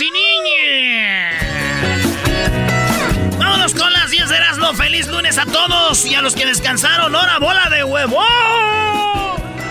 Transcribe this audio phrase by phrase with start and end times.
[0.00, 1.34] y niñas.
[3.38, 4.74] Vámonos con las 10 de Erasmo.
[4.74, 7.14] Feliz lunes a todos y a los que descansaron.
[7.14, 8.20] ¡Hora bola de huevo!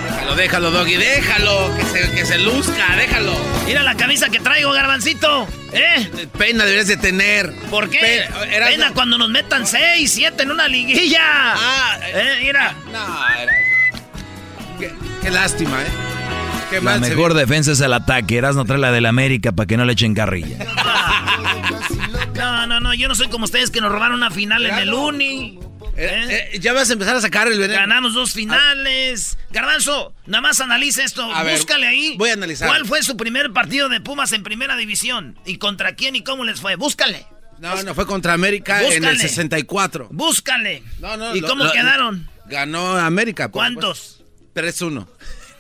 [0.05, 3.33] Déjalo, déjalo, Doggy, déjalo, que se, que se luzca, déjalo.
[3.65, 5.47] Mira la camisa que traigo, garbancito.
[5.71, 6.27] ¿Eh?
[6.37, 7.51] Pena deberías de tener.
[7.69, 8.25] ¿Por qué?
[8.49, 11.21] Pena, cuando nos metan 6, 7 en una liguilla.
[11.21, 12.75] Ah, eh, mira.
[12.91, 13.53] No, era...
[14.79, 16.12] Qué, qué lástima, ¿eh?
[16.73, 18.37] Qué La mejor defensa es el ataque.
[18.37, 20.57] Eras no trae la del América para que no le echen carrilla.
[22.35, 24.93] No, no, no, yo no soy como ustedes que nos robaron una final en el
[24.93, 25.59] Uni.
[25.95, 26.49] Eh, ¿eh?
[26.53, 27.79] eh, ya vas a empezar a sacar el veneno.
[27.79, 29.37] Ganamos dos finales.
[29.51, 31.23] Garbanzo, nada más analiza esto.
[31.33, 32.15] A ver, Búscale ahí.
[32.17, 32.67] voy a analizar.
[32.67, 35.37] ¿Cuál fue su primer partido de Pumas en primera división?
[35.45, 36.75] ¿Y contra quién y cómo les fue?
[36.75, 37.27] Búscale.
[37.59, 39.19] No, no, fue contra América en el Búscale.
[39.19, 40.07] 64.
[40.11, 40.83] Búscale.
[40.99, 42.27] No, no, ¿Y lo- cómo lo- quedaron?
[42.47, 43.49] Ganó América.
[43.49, 44.23] ¿Cuántos?
[44.53, 44.87] supuesto.
[44.89, 45.07] 3-1.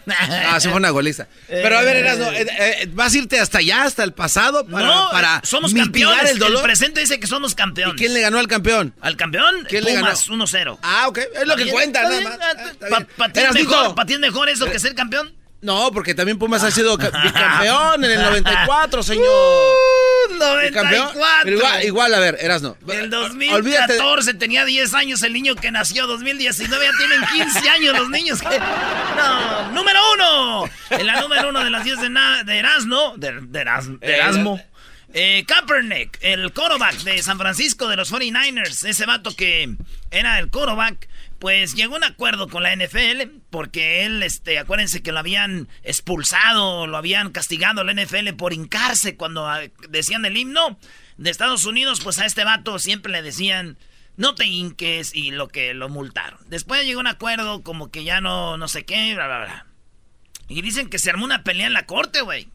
[0.53, 1.27] Ah, se fue una goliza.
[1.47, 4.65] Pero a ver, Erasmo, eh, eh, ¿vas a irte hasta allá, hasta el pasado?
[4.65, 6.31] Para, no, para somos campeones.
[6.31, 6.61] el dolor.
[6.63, 7.95] presente dice que somos ¿Y campeones.
[7.97, 8.93] quién le ganó al campeón?
[9.01, 9.65] ¿Al campeón?
[9.69, 10.79] ¿Quién le Pumas 1-0.
[10.81, 12.37] Ah, ok, es lo que cuenta, nada más.
[12.41, 12.53] ah,
[13.97, 15.33] Ah, ti es mejor eso que ser campeón?
[15.63, 19.25] No, porque también Pumas ha sido ca- bicampeón en el 94, señor.
[19.25, 20.33] Uh,
[20.65, 21.05] Bicampeón.
[21.05, 21.41] 94.
[21.43, 22.77] Pero Igual, igual, a ver, Erasno.
[22.87, 23.95] En Olvídate.
[23.97, 26.05] 2014 tenía 10 años el niño que nació.
[26.07, 28.59] 2019 ya tienen 15 años los niños que...
[28.59, 30.69] No, número uno.
[30.89, 32.09] En la número uno de las 10 de,
[32.45, 33.13] de Erasmo.
[33.17, 34.61] De, de Eras- de Erasmo.
[35.13, 38.85] Eh, Kaepernick, el quarterback de San Francisco de los 49ers.
[38.87, 39.75] Ese vato que
[40.11, 41.07] era el quarterback.
[41.43, 45.67] Pues llegó a un acuerdo con la NFL porque él, este, acuérdense que lo habían
[45.83, 49.59] expulsado, lo habían castigado la NFL por hincarse cuando ah,
[49.89, 50.79] decían el himno
[51.17, 53.77] de Estados Unidos, pues a este vato siempre le decían,
[54.15, 56.39] no te hinques y lo que lo multaron.
[56.47, 59.65] Después llegó un acuerdo como que ya no, no sé qué, bla, bla, bla.
[60.47, 62.47] Y dicen que se armó una pelea en la corte, güey.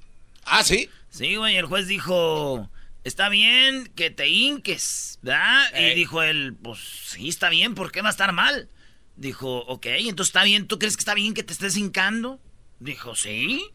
[0.46, 0.88] Ah, sí.
[1.10, 2.70] Sí, güey, el juez dijo,
[3.04, 5.78] está bien que te hinques, ¿verdad?
[5.78, 8.70] Y dijo él, pues sí, está bien, ¿por qué va a estar mal?
[9.18, 12.38] Dijo, ok, entonces está bien, ¿tú crees que está bien que te estés hincando?
[12.78, 13.68] Dijo, sí.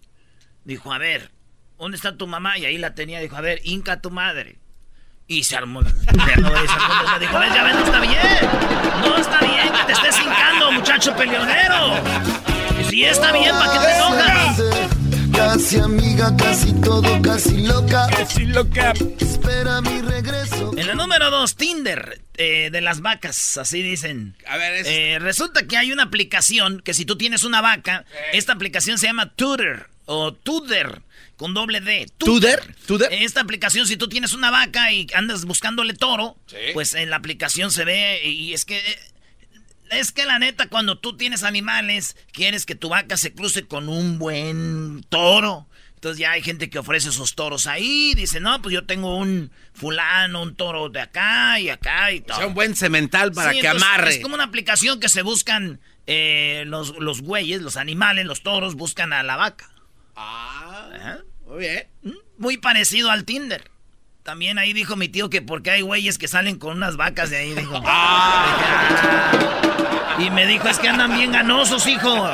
[0.64, 1.32] Dijo, a ver,
[1.78, 2.58] ¿dónde está tu mamá?
[2.58, 4.58] Y ahí la tenía, dijo, a ver, hinca a tu madre.
[5.28, 5.82] Y se armó.
[5.84, 8.18] se armó, se armó, dijo, ves, ya ves, no está bien.
[9.02, 11.94] No está bien que te estés hincando, muchacho peleonero.
[12.80, 14.94] Y si está bien, ¿para qué te enojas?
[15.34, 18.08] Casi amiga, casi todo, casi loca.
[18.16, 18.94] Casi loca.
[19.20, 20.72] Espera mi regreso.
[20.78, 24.36] En la número dos, Tinder, eh, de las vacas, así dicen.
[24.48, 24.88] A ver, es...
[24.88, 29.08] Eh, resulta que hay una aplicación que si tú tienes una vaca, esta aplicación se
[29.08, 31.04] llama Tudor o Tudor
[31.38, 32.08] con doble D.
[32.18, 32.62] ¿Tudor?
[32.88, 33.12] ¿Tudor?
[33.12, 36.56] Esta aplicación, si tú tienes una vaca y andas buscándole toro, Sí.
[36.74, 38.82] pues en la aplicación se ve y es que...
[39.92, 43.90] Es que la neta, cuando tú tienes animales, quieres que tu vaca se cruce con
[43.90, 45.68] un buen toro.
[46.04, 48.14] Entonces ya hay gente que ofrece esos toros ahí.
[48.14, 52.24] Dice, no, pues yo tengo un fulano, un toro de acá y acá y O
[52.24, 52.38] todo.
[52.40, 54.10] sea, un buen cemental para Sí, que amarre.
[54.10, 58.76] Es como una aplicación que se buscan eh, los, los güeyes, los animales, los toros,
[58.76, 59.70] buscan a la vaca.
[60.18, 61.88] Ah, muy bien.
[62.02, 62.12] ¿Mm?
[62.38, 63.72] Muy parecido al Tinder.
[64.24, 67.38] También ahí dijo mi tío que porque hay güeyes que salen con unas vacas de
[67.38, 67.82] ahí, dijo.
[67.86, 69.32] Ah.
[70.20, 72.30] Y me dijo, es que andan bien ganosos, hijo.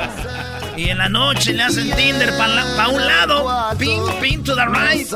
[0.80, 3.76] Y en la noche le hacen Tinder para un lado.
[3.76, 5.06] Pin, pin to the right.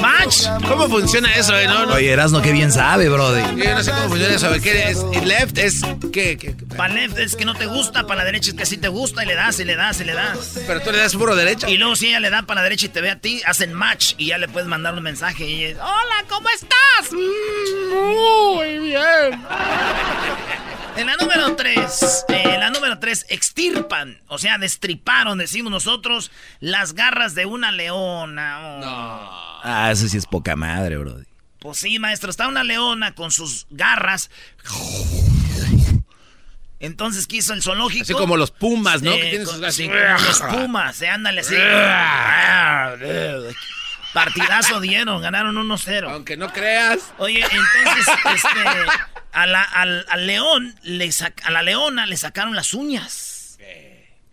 [0.00, 0.46] Match.
[0.66, 1.66] ¿Cómo funciona eso, eh?
[1.66, 1.92] No, no.
[1.96, 3.42] Oye, Erasno, qué bien sabe, brody.
[3.62, 4.50] Yo no sé cómo funciona eso.
[4.62, 5.02] ¿Qué es?
[5.22, 5.82] ¿Left es
[6.14, 6.38] qué?
[6.38, 6.54] qué?
[6.78, 9.22] Para left es que no te gusta, para la derecha es que sí te gusta
[9.22, 10.60] y le das y le das y le das.
[10.66, 11.68] Pero tú le das puro derecha.
[11.68, 13.74] Y luego si ella le da para la derecha y te ve a ti, hacen
[13.74, 17.12] match y ya le puedes mandar un mensaje y es, hola, ¿cómo estás?
[17.12, 19.40] "Mm, Muy bien.
[20.96, 26.30] En la número 3, en la número 3, extirpan, o sea, destriparon, decimos nosotros,
[26.60, 28.58] las garras de una leona.
[28.60, 29.60] Oh.
[29.64, 31.24] Ah, eso sí es poca madre, brody.
[31.58, 34.30] Pues sí, maestro, está una leona con sus garras.
[36.78, 38.02] Entonces quiso el zoológico.
[38.04, 39.10] Así como los pumas, ¿no?
[39.12, 41.56] Eh, que tienen sus sí, como los pumas, eh, ándale así.
[44.12, 46.10] Partidazo dieron, ganaron 1-0.
[46.10, 47.12] Aunque no creas.
[47.18, 48.60] Oye, entonces, este,
[49.32, 53.32] a la, al, al león, le sac- a la leona le sacaron las uñas.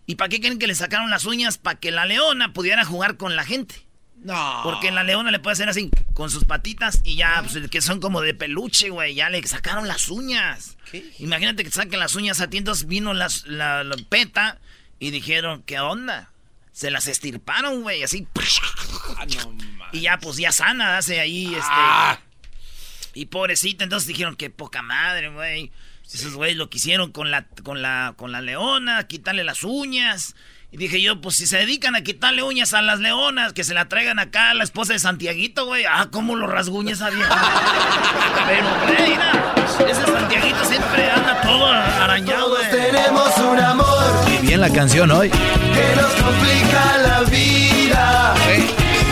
[0.06, 1.58] ¿Y para qué creen que le sacaron las uñas?
[1.58, 3.84] Para que la leona pudiera jugar con la gente.
[4.16, 4.60] No.
[4.62, 8.00] Porque la leona le puede hacer así, con sus patitas, y ya, pues, que son
[8.00, 9.14] como de peluche, güey.
[9.14, 10.76] Ya le sacaron las uñas.
[11.18, 14.60] Imagínate que saquen las uñas a ti, entonces vino las, la, la peta
[14.98, 16.30] y dijeron, ¿qué onda?
[16.72, 18.26] Se las estirparon, güey, así.
[19.16, 19.56] Ah, no,
[19.92, 21.66] y ya, pues ya sana, hace ahí, este.
[21.68, 22.18] Ah.
[23.12, 25.70] Y pobrecita, entonces dijeron, qué poca madre, güey.
[26.14, 30.34] Esos güeyes lo quisieron con la, con la, con la leona, quitarle las uñas.
[30.70, 33.74] Y dije yo, pues si se dedican a quitarle uñas a las leonas, que se
[33.74, 35.84] la traigan acá a la esposa de Santiaguito, güey.
[35.88, 37.28] Ah, cómo lo rasguña esa vieja.
[38.48, 39.54] Pero, güey, mira,
[39.88, 42.70] ese Santiaguito siempre anda todo arañado, Todos güey.
[42.90, 45.30] tenemos un amor Y bien la canción hoy.
[45.30, 48.34] que nos complica la vida.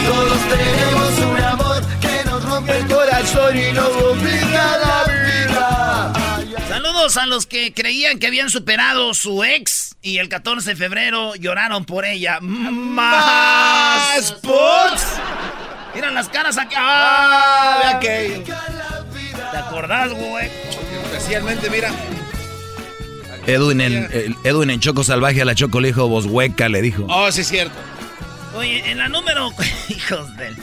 [0.06, 5.21] Todos tenemos un amor que nos rompe el corazón y nos complica la vida.
[7.02, 11.34] Saludos a los que creían que habían superado su ex y el 14 de febrero
[11.34, 12.38] lloraron por ella.
[12.40, 15.04] ¡Más Sports!
[15.96, 16.76] Miran las caras aquí.
[16.78, 17.98] ¡Ah!
[18.00, 20.48] que- ¿Te acordás, güey?
[21.06, 21.90] Especialmente, mira.
[23.48, 26.82] Edwin en, el- Edwin en Choco Salvaje a la Choco le dijo, vos hueca, le
[26.82, 27.04] dijo.
[27.08, 27.74] Oh, sí, es cierto.
[28.54, 29.50] Oye, en la número.
[29.88, 30.54] Hijos de.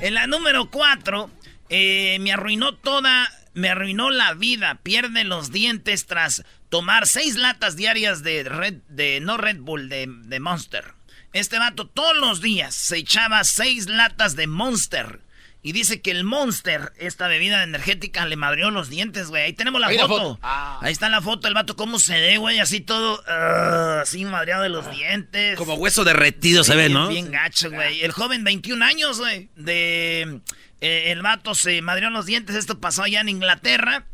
[0.00, 1.30] En la número 4,
[1.70, 3.30] me arruinó toda.
[3.56, 4.80] Me arruinó la vida.
[4.82, 10.06] Pierde los dientes tras tomar seis latas diarias de Red, de no Red Bull, de,
[10.08, 10.92] de Monster.
[11.32, 15.20] Este vato todos los días se echaba seis latas de Monster.
[15.62, 19.42] Y dice que el Monster, esta bebida energética, le madrió los dientes, güey.
[19.44, 20.22] Ahí tenemos la Ahí la foto.
[20.22, 20.38] foto.
[20.42, 20.78] Ah.
[20.80, 24.62] Ahí está la foto, el vato cómo se ve, güey, así todo, ah, así madreado
[24.62, 25.56] de los dientes.
[25.56, 27.08] Como hueso derretido se ve, ¿no?
[27.08, 28.02] Bien gacho, güey.
[28.02, 29.48] El joven, 21 años, güey.
[29.56, 30.40] De.
[30.80, 32.56] Eh, el vato se madrió los dientes.
[32.56, 34.06] Esto pasó allá en Inglaterra.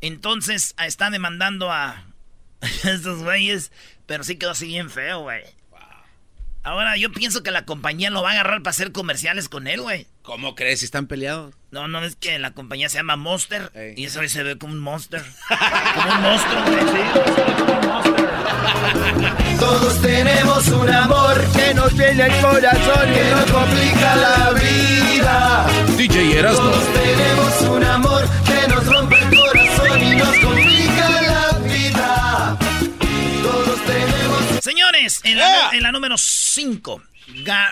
[0.00, 2.04] Entonces ah, está demandando a
[2.60, 3.72] estos güeyes.
[4.06, 5.42] Pero sí quedó así bien feo, güey.
[6.68, 9.80] Ahora yo pienso que la compañía lo va a agarrar para hacer comerciales con él,
[9.80, 10.06] güey.
[10.20, 10.80] ¿Cómo crees?
[10.80, 11.54] Si están peleados.
[11.70, 13.72] No, no es que la compañía se llama Monster.
[13.74, 13.94] Ey.
[13.96, 15.24] Y eso ahí se ve como un monster.
[15.94, 16.80] como un monstruo, güey.
[16.80, 18.28] Sí, se ve como un monster.
[19.58, 25.66] Todos tenemos un amor que nos llena el corazón, que nos complica la vida.
[25.96, 26.64] DJ Erasmo.
[26.64, 30.77] Todos tenemos un amor que nos rompe el corazón y nos complica
[34.62, 37.02] Señores, en la, en la número 5,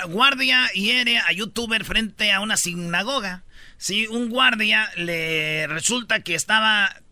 [0.09, 3.45] guardia hiere a youtuber frente a una sinagoga.
[3.79, 7.03] Sí, un guardia le resulta que estaba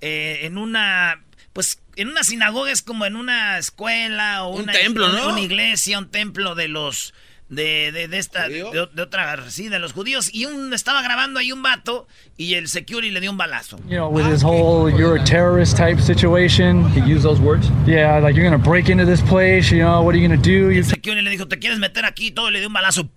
[0.00, 4.72] eh, en una, pues, en una sinagoga es como en una escuela o Un una,
[4.72, 5.28] templo, ¿no?
[5.28, 7.12] Una iglesia, un templo de los
[7.52, 8.64] de, de, de esta de,
[8.94, 12.08] de otra sí de los judíos y un estaba grabando ahí un vato
[12.38, 13.76] y el security le dio un balazo.
[13.88, 16.88] You know, with his whole "you're a terrorist" type situation.
[16.94, 17.68] He used those words?
[17.86, 19.70] Yeah, like you're gonna break into this place.
[19.70, 20.70] You know, what are you gonna do?
[20.70, 23.08] El security le dijo, "¿Te quieres meter aquí?" y todo y le dio un balazo.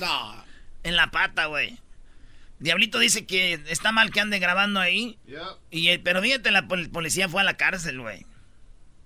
[0.00, 0.44] No.
[0.84, 1.78] En la pata, güey.
[2.60, 5.16] Diablito dice que está mal que ande grabando ahí.
[5.70, 8.26] Y, eh, pero fíjate, la pol- policía fue a la cárcel, güey.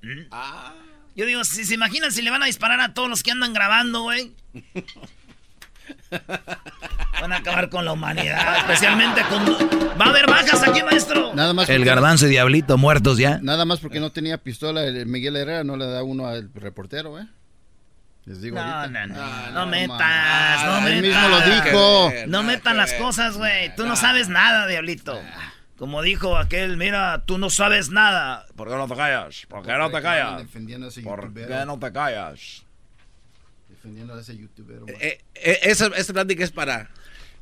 [0.02, 0.26] ¿Mm?
[0.32, 0.74] Ah.
[1.14, 3.52] Yo digo, si se imaginan si le van a disparar a todos los que andan
[3.52, 4.32] grabando, güey.
[7.20, 9.44] Van a acabar con la humanidad, especialmente con...
[10.00, 11.34] ¿Va a haber bajas aquí, maestro?
[11.34, 13.38] Nada más El garbanzo y Diablito muertos ya.
[13.42, 17.18] Nada más porque no tenía pistola, el Miguel Herrera no le da uno al reportero,
[17.20, 17.26] ¿eh?
[18.24, 19.06] Les digo No, ahorita.
[19.08, 21.22] no, no, Ah, no no, metas, no Él metas.
[21.22, 22.12] mismo lo dijo.
[22.28, 23.74] No metan las cosas, güey.
[23.74, 25.20] Tú no sabes nada, diablito.
[25.82, 28.46] Como dijo aquel, mira, tú no sabes nada.
[28.54, 29.46] ¿Por qué no te callas?
[29.48, 30.38] ¿Por qué no te callas?
[30.38, 32.64] Defendiendo a ese ¿Por qué no te callas?
[33.68, 34.86] Defendiendo a ese youtubero.
[34.86, 34.94] man.
[35.00, 36.88] Eh, eh, esa, esta plática es para.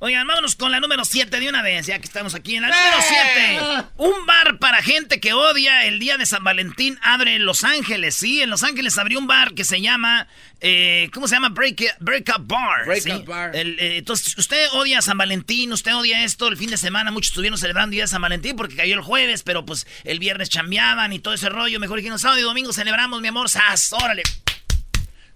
[0.03, 2.69] Oigan, vámonos con la número 7 de una vez, ya que estamos aquí en la
[2.69, 3.89] número 7.
[3.99, 8.17] Un bar para gente que odia el día de San Valentín abre en Los Ángeles,
[8.17, 8.41] ¿sí?
[8.41, 10.27] En Los Ángeles abrió un bar que se llama,
[10.63, 11.51] eh, ¿cómo se llama?
[11.51, 12.87] Break, Break Up Bar.
[12.87, 13.11] Break ¿sí?
[13.11, 13.55] Up Bar.
[13.55, 17.33] El, eh, entonces, usted odia San Valentín, usted odia esto, el fin de semana muchos
[17.33, 20.49] estuvieron celebrando el día de San Valentín porque cayó el jueves, pero pues el viernes
[20.49, 21.79] chambeaban y todo ese rollo.
[21.79, 23.93] Mejor dijeron sábado y domingo celebramos, mi amor, ¡sas!
[23.93, 24.23] ¡Órale!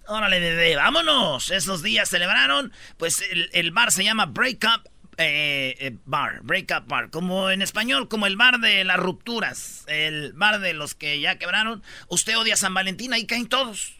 [0.07, 1.51] Órale, bebé, vámonos.
[1.51, 2.71] Esos días celebraron.
[2.97, 6.41] Pues el, el bar se llama Break Up eh, eh, Bar.
[6.43, 7.09] Break Up Bar.
[7.09, 9.83] Como en español, como el bar de las rupturas.
[9.87, 11.83] El bar de los que ya quebraron.
[12.07, 13.95] Usted odia San Valentín, ahí caen todos.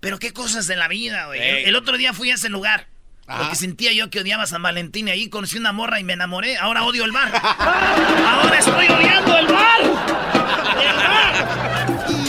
[0.00, 1.40] Pero qué cosas de la vida, güey.
[1.40, 1.64] Ey.
[1.64, 2.86] El otro día fui a ese lugar.
[3.26, 3.40] Ajá.
[3.40, 6.58] Porque sentía yo que odiaba San Valentín y ahí conocí una morra y me enamoré.
[6.58, 7.32] Ahora odio el bar.
[7.42, 9.80] Ahora estoy odiando el bar.
[9.80, 11.65] El bar.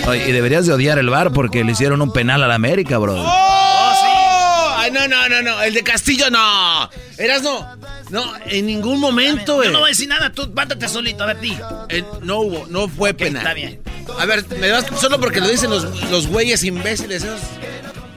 [0.06, 2.98] Oye, y deberías de odiar el bar porque le hicieron un penal a la América,
[2.98, 3.16] bro.
[3.18, 4.74] ¡Oh!
[4.78, 5.62] Ay, no, no, no, no.
[5.62, 6.90] El de Castillo, no.
[7.18, 7.68] Eras no.
[8.10, 9.72] No, en ningún momento, Yo güey.
[9.72, 11.58] no voy a decir nada, tú bátate solito, a ver, ti.
[11.90, 13.42] Eh, no hubo, no fue penal.
[13.42, 13.82] está bien.
[14.18, 17.42] A ver, me vas solo porque lo dicen los, los güeyes imbéciles, esos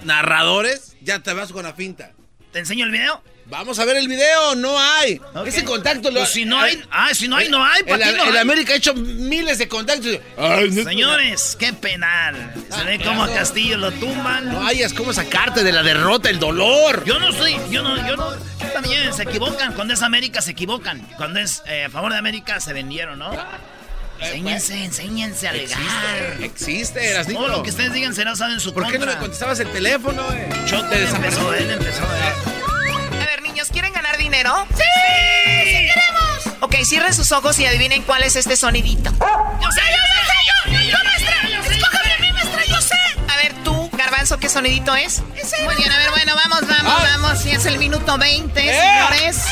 [0.05, 2.13] narradores, ya te vas con la finta.
[2.53, 3.21] ¿Te enseño el video?
[3.50, 5.21] Vamos a ver el video, no hay.
[5.45, 6.21] Ese contacto lo.
[6.21, 7.80] Pues si no hay, ah, si no hay, no hay.
[7.80, 8.38] El, ¿para ti no el hay?
[8.38, 10.19] América ha hecho miles de contactos.
[10.38, 12.54] Ay, no- Señores, qué penal.
[12.73, 14.49] Se ve como a Castillo lo tumban.
[14.52, 17.02] No hayas cómo sacarte de la derrota, el dolor.
[17.04, 18.30] Yo no soy, yo no, yo no.
[18.73, 19.73] También se equivocan.
[19.75, 21.00] Cuando es América se equivocan.
[21.16, 23.33] Cuando es eh, a favor de América se vendieron, ¿no?
[24.21, 25.78] Enséñense, enséñense a alegar.
[26.40, 27.33] Existe, existe.
[27.35, 29.14] Todo lo que ustedes digan será usado en su ¿Por qué no contra.
[29.14, 30.49] me contestabas el teléfono, eh?
[30.66, 31.40] Choco, Te él desapareció.
[31.40, 32.02] empezó, él empezó.
[32.04, 32.61] eh.
[33.31, 34.67] A ver, niños, ¿quieren ganar dinero?
[34.77, 34.83] ¡Sí!
[35.65, 36.57] ¡Sí queremos!
[36.63, 39.09] Ok, cierren sus ojos y adivinen cuál es este sonidito.
[39.13, 40.35] Yo sé, yo sé,
[40.67, 41.77] yo, yo, yo, maestra.
[41.77, 42.65] ¡Escógeme a mí, maestra!
[42.65, 42.97] ¡Yo sé!
[43.29, 45.23] A ver, tú, Garbanzo, ¿qué sonidito es?
[45.65, 47.19] Muy bien, a ver, bueno, vamos, vamos, Ah.
[47.21, 47.47] vamos.
[47.47, 48.81] Y es el minuto 20, Eh.
[48.81, 49.45] señores.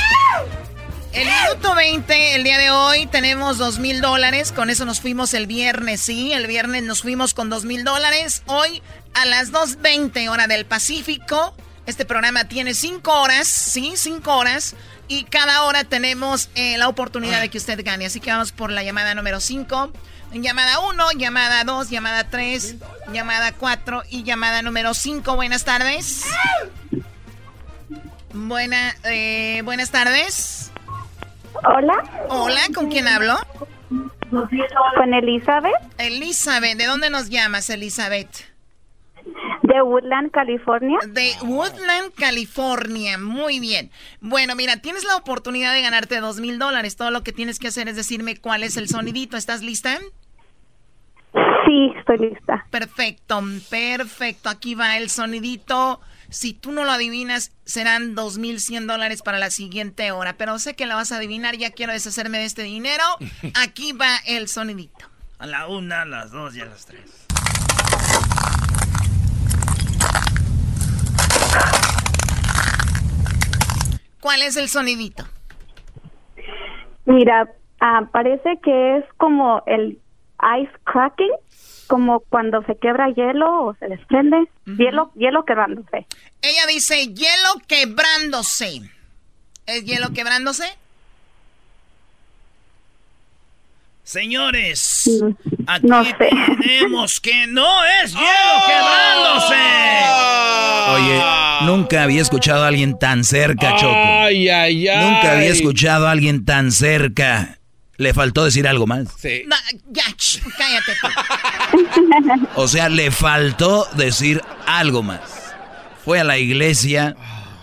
[1.12, 4.50] El minuto 20, el día de hoy, tenemos dos mil dólares.
[4.50, 6.32] Con eso nos fuimos el viernes, sí.
[6.32, 8.42] El viernes nos fuimos con dos mil dólares.
[8.46, 8.82] Hoy,
[9.14, 11.54] a las 2.20 hora del Pacífico,
[11.88, 14.76] este programa tiene cinco horas, sí, cinco horas.
[15.08, 18.04] Y cada hora tenemos eh, la oportunidad de que usted gane.
[18.04, 19.90] Así que vamos por la llamada número 5.
[20.34, 22.76] Llamada 1, llamada 2, llamada 3,
[23.10, 25.34] llamada 4 y llamada número 5.
[25.34, 26.26] Buenas tardes.
[28.34, 30.70] Buena, eh, buenas tardes.
[31.64, 31.94] Hola,
[32.28, 33.38] Hola, ¿con quién hablo?
[34.30, 38.28] con Elizabeth Elizabeth, ¿de dónde nos llamas, Elizabeth?
[39.62, 40.98] De Woodland, California.
[41.08, 43.18] De Woodland, California.
[43.18, 43.90] Muy bien.
[44.20, 46.96] Bueno, mira, tienes la oportunidad de ganarte dos mil dólares.
[46.96, 49.36] Todo lo que tienes que hacer es decirme cuál es el sonidito.
[49.36, 49.98] ¿Estás lista?
[51.66, 52.66] Sí, estoy lista.
[52.70, 54.48] Perfecto, perfecto.
[54.48, 56.00] Aquí va el sonidito.
[56.30, 60.34] Si tú no lo adivinas, serán 2.100 dólares para la siguiente hora.
[60.34, 61.56] Pero sé que la vas a adivinar.
[61.56, 63.04] Ya quiero deshacerme de este dinero.
[63.54, 65.06] Aquí va el sonidito.
[65.38, 67.26] A la una, a las dos y a las tres.
[74.20, 75.24] ¿Cuál es el sonidito?
[77.04, 79.98] Mira, ah, parece que es como el
[80.60, 81.30] ice cracking,
[81.86, 84.48] como cuando se quebra hielo o se desprende.
[84.66, 86.06] Hielo, hielo quebrándose.
[86.42, 88.82] Ella dice hielo quebrándose.
[89.66, 90.64] ¿Es hielo quebrándose?
[94.08, 95.06] Señores,
[95.66, 96.14] aquí No sé.
[96.62, 98.24] tenemos que no es hielo
[98.66, 99.54] quebrándose.
[100.94, 101.22] Oye,
[101.66, 103.92] nunca había escuchado a alguien tan cerca, Choco.
[103.94, 105.04] Ay, ay, ay.
[105.04, 107.58] Nunca había escuchado a alguien tan cerca.
[107.98, 109.08] Le faltó decir algo más.
[109.20, 109.42] Sí.
[109.46, 109.56] No,
[109.90, 111.08] ya, ch, cállate tú.
[112.54, 115.20] O sea, le faltó decir algo más.
[116.02, 117.14] Fue a la iglesia,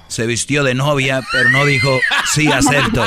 [0.10, 2.00] se vistió de novia, pero no dijo,
[2.32, 3.04] sí, acepto.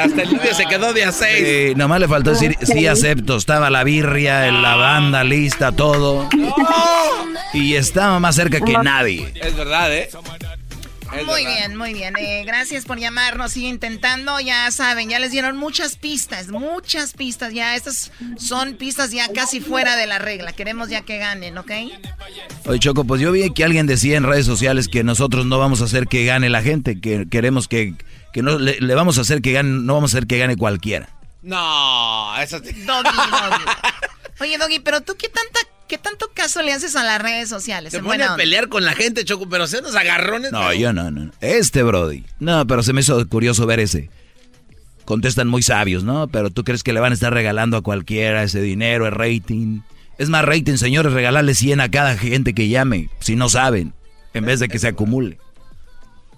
[0.00, 1.46] Hasta el novio se quedó de a seis.
[1.46, 3.36] Sí, nomás le faltó decir, sí, acepto.
[3.36, 6.28] Estaba la birria, la banda lista, todo.
[7.52, 9.32] Y estaba más cerca que nadie.
[9.34, 10.08] Es verdad, ¿eh?
[11.12, 11.56] Es Muy verdad.
[11.58, 12.14] bien, muy bien.
[12.18, 13.52] Eh, gracias por llamarnos.
[13.52, 14.38] Sigue intentando.
[14.40, 17.52] Ya saben, ya les dieron muchas pistas, muchas pistas.
[17.52, 20.52] Ya estas son pistas ya casi fuera de la regla.
[20.52, 21.70] Queremos ya que ganen, ¿ok?
[22.66, 25.80] Oye, Choco, pues yo vi que alguien decía en redes sociales que nosotros no vamos
[25.82, 27.94] a hacer que gane la gente, que queremos que,
[28.32, 30.56] que no le, le vamos a hacer que gane, no vamos a hacer que gane
[30.56, 31.08] cualquiera.
[31.42, 32.72] No, eso sí.
[32.82, 32.84] Doggy,
[33.16, 33.64] Doggy.
[34.40, 37.92] Oye, Doggy, pero tú qué tanta, qué tanto caso le haces a las redes sociales.
[37.92, 40.50] Se pone a pelear con la gente, Choco, pero se los agarrones.
[40.52, 41.30] No, yo no, no.
[41.40, 42.24] Este Brody.
[42.38, 44.08] No, pero se me hizo curioso ver ese.
[45.04, 46.28] Contestan muy sabios, ¿no?
[46.28, 49.80] Pero tú crees que le van a estar regalando a cualquiera ese dinero, el rating.
[50.18, 53.92] Es más rating, señores, regalarle 100 a cada gente que llame, si no saben,
[54.34, 55.38] en vez de que se acumule.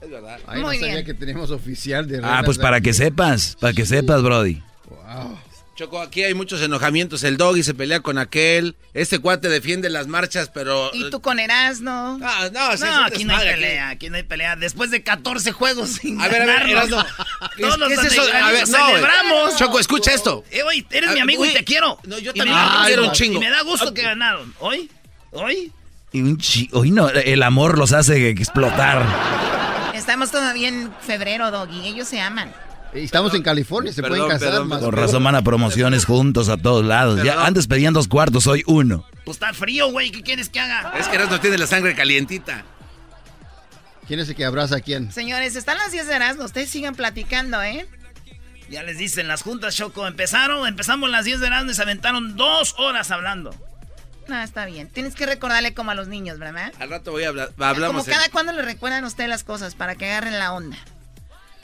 [0.00, 0.38] Es verdad.
[0.46, 1.04] Ay, Muy no sabía bien.
[1.06, 2.84] que teníamos oficial de Ah, pues para aquí.
[2.86, 4.62] que sepas, para que sepas, Brody.
[4.88, 5.38] Wow.
[5.74, 7.22] Choco, aquí hay muchos enojamientos.
[7.24, 8.76] El doggy se pelea con aquel.
[8.92, 10.90] Este cuate defiende las marchas, pero.
[10.92, 12.18] Y tú con Erasmo.
[12.22, 13.54] Ah, no, sí, es No, un aquí no hay aquí.
[13.60, 14.56] pelea, aquí no hay pelea.
[14.56, 16.62] Después de 14 juegos sin A ver, a ver.
[16.66, 18.20] ¿Qué es- todos los qué es eso?
[18.22, 18.90] A ver, no, güey.
[18.92, 19.56] celebramos.
[19.56, 20.44] Choco, escucha esto.
[20.50, 20.60] Eh,
[20.90, 21.98] eres Ah, mi amigo y te quiero.
[22.04, 23.36] No, yo también te quiero un chingo.
[23.38, 23.94] Y me da gusto Ah.
[23.94, 24.54] que ganaron.
[24.58, 24.90] ¿Hoy?
[25.30, 25.72] ¿Hoy?
[26.12, 29.06] Y un chi Hoy no, el amor los hace explotar.
[29.94, 31.86] Estamos todavía en febrero, Doggy.
[31.88, 32.52] Ellos se aman.
[32.94, 34.80] Estamos en California, se Perdón, pueden casar perdón, más.
[34.80, 37.18] Con razón van a promociones juntos a todos lados.
[37.18, 37.46] Ya Perdón.
[37.46, 39.06] antes pedían dos cuartos, hoy uno.
[39.24, 40.10] Pues está frío, güey.
[40.10, 40.92] ¿Qué quieres que haga?
[40.98, 42.64] Es que Erasmo tiene la sangre calientita.
[44.06, 45.10] ¿Quién es el que abraza a quién?
[45.12, 46.44] Señores, están las 10 de Erasmo.
[46.44, 47.86] Ustedes sigan platicando, ¿eh?
[48.68, 51.82] Ya les dicen, las juntas, Choco, empezaron, empezamos las 10 de la noche y se
[51.82, 53.54] aventaron dos horas hablando.
[54.28, 54.88] No, está bien.
[54.88, 56.72] Tienes que recordarle como a los niños, ¿verdad?
[56.78, 57.50] Al rato voy a hablar.
[57.58, 58.04] Hablamos.
[58.04, 60.76] como cada cuando le recuerdan a usted las cosas para que agarren la onda.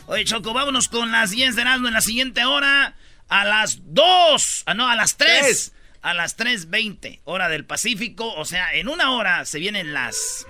[0.08, 2.96] Oye, Choco, vámonos con las 10 de Erasmo en la siguiente hora.
[3.28, 4.62] A las 2.
[4.64, 5.40] Ah, no, a las 3.
[5.40, 5.72] Tres.
[6.00, 8.32] A las 3.20, hora del Pacífico.
[8.32, 10.46] O sea, en una hora se vienen las...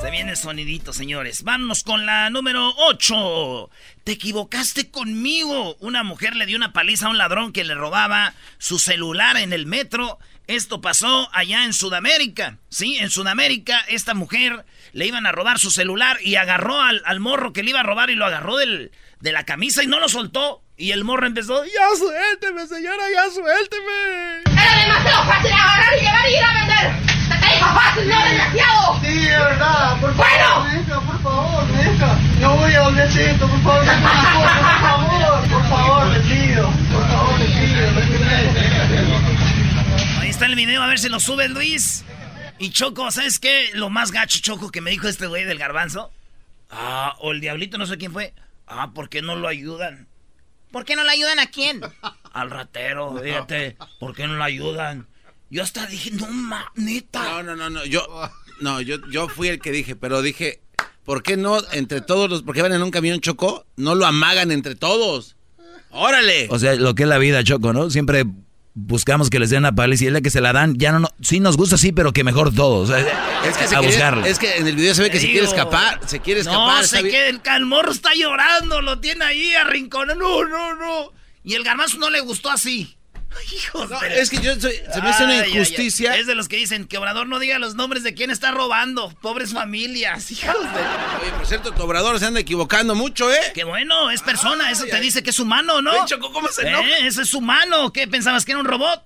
[0.00, 1.42] Se viene el sonidito, señores.
[1.42, 3.70] Vámonos con la número 8.
[4.04, 5.76] Te equivocaste conmigo.
[5.80, 9.52] Una mujer le dio una paliza a un ladrón que le robaba su celular en
[9.52, 10.20] el metro.
[10.46, 12.58] Esto pasó allá en Sudamérica.
[12.68, 14.64] Sí, en Sudamérica esta mujer
[14.98, 18.10] le iban a robar su celular y agarró al, morro que le iba a robar
[18.10, 18.90] y lo agarró del,
[19.20, 20.64] de la camisa y no lo soltó.
[20.76, 24.42] Y el morro empezó, ya suélteme, señora, ya suélteme.
[24.50, 26.92] Era demasiado fácil agarrar y llegar y ir a vender.
[27.28, 29.00] Te dijo fácil, no demasiado.
[29.00, 31.06] Sí, de verdad, por favor, bueno.
[31.06, 32.18] por favor, deja.
[32.40, 33.94] No voy a volver esto, por favor, por
[34.80, 37.88] favor, por favor, le pido, por favor, le pido,
[40.20, 42.04] Ahí está el video, a ver si lo sube Luis.
[42.58, 43.70] Y Choco, ¿sabes qué?
[43.74, 46.10] Lo más gacho, Choco, que me dijo este güey del garbanzo.
[46.70, 48.34] Ah, o el diablito, no sé quién fue.
[48.66, 50.08] Ah, ¿por qué no lo ayudan?
[50.72, 51.80] ¿Por qué no lo ayudan a quién?
[52.32, 53.76] Al ratero, fíjate.
[54.00, 55.06] ¿Por qué no lo ayudan?
[55.50, 57.22] Yo hasta dije, no, ma, neta.
[57.22, 57.84] No, no, no, no.
[57.84, 58.06] Yo,
[58.60, 60.60] no, yo, yo fui el que dije, pero dije,
[61.04, 64.50] ¿por qué no entre todos los, porque van en un camión Choco, no lo amagan
[64.50, 65.36] entre todos?
[65.90, 66.48] ¡Órale!
[66.50, 67.88] O sea, lo que es la vida, Choco, ¿no?
[67.88, 68.26] Siempre
[68.86, 71.00] buscamos que les den una paliza y es la que se la dan, ya no,
[71.00, 72.90] no sí nos gusta, sí, pero que mejor todos.
[72.90, 74.26] es que a.
[74.26, 76.82] Es que en el video se ve que se quiere escapar, se quiere escapar.
[76.82, 81.12] No, sé que el calmorro está llorando, lo tiene ahí arrinconado, no, no, no.
[81.42, 82.97] Y el garbanzo no le gustó así.
[83.52, 86.16] Hijo es que yo se me hace una injusticia.
[86.16, 89.10] Es de los que dicen que Obrador no diga los nombres de quién está robando.
[89.20, 90.80] Pobres familias, hijos de.
[91.22, 93.52] Oye, por cierto, tu Obrador se anda equivocando mucho, ¿eh?
[93.54, 95.92] Qué bueno, es persona, eso te dice que es humano, ¿no?
[96.32, 97.06] ¿cómo se ¿Eh?
[97.06, 97.92] Eso es humano.
[97.92, 99.02] ¿Qué pensabas que era un robot?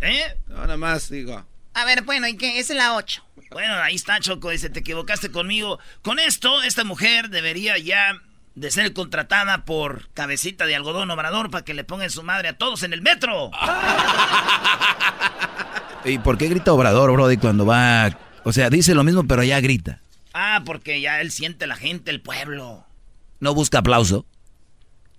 [0.00, 0.36] ¿Eh?
[0.46, 1.44] No, nada más digo.
[1.74, 2.58] A ver, bueno, ¿y qué?
[2.58, 3.24] Es la 8.
[3.50, 5.78] Bueno, ahí está, Choco, dice, te equivocaste conmigo.
[6.02, 8.20] Con esto, esta mujer debería ya
[8.54, 12.56] de ser contratada por cabecita de algodón obrador para que le pongan su madre a
[12.56, 13.50] todos en el metro.
[16.04, 18.16] ¿Y por qué grita obrador, Brody, cuando va...
[18.44, 20.00] O sea, dice lo mismo, pero ya grita.
[20.34, 22.84] Ah, porque ya él siente la gente, el pueblo.
[23.40, 24.26] ¿No busca aplauso?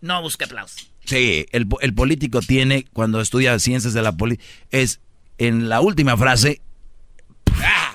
[0.02, 0.86] No busca aplauso.
[1.06, 5.00] Sí, el, político tiene, cuando estudia ciencias de la política, es
[5.38, 6.62] en la última frase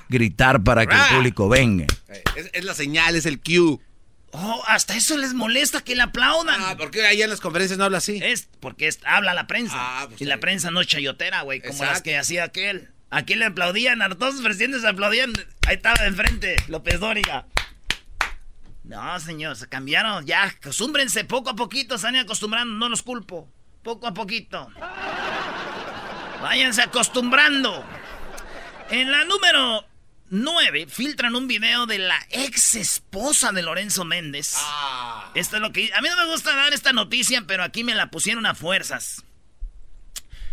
[0.08, 1.86] gritar para que el público venga.
[2.36, 3.78] Es, es la señal, es el cue.
[4.32, 6.60] Oh, hasta eso les molesta que le aplaudan.
[6.62, 8.20] Ah, ¿por qué allá en las conferencias no habla así?
[8.22, 9.74] Es porque habla la prensa.
[9.76, 12.90] Ah, pues y la prensa no es chayotera, güey, como las que hacía aquel.
[13.10, 15.32] Aquí le aplaudían, a todos los presidentes aplaudían.
[15.66, 17.46] Ahí estaba enfrente, López Dóriga.
[18.84, 20.26] No, señor, se cambiaron.
[20.26, 23.48] Ya, acostúmbrense poco a poquito, se van acostumbrando, no los culpo.
[23.82, 24.68] Poco a poquito.
[26.40, 27.84] Váyanse acostumbrando.
[28.90, 29.84] En la número
[30.30, 34.54] 9 filtran un video de la ex esposa de Lorenzo Méndez.
[34.56, 35.32] Ah.
[35.34, 35.92] Esto es lo que.
[35.92, 39.24] A mí no me gusta dar esta noticia, pero aquí me la pusieron a fuerzas.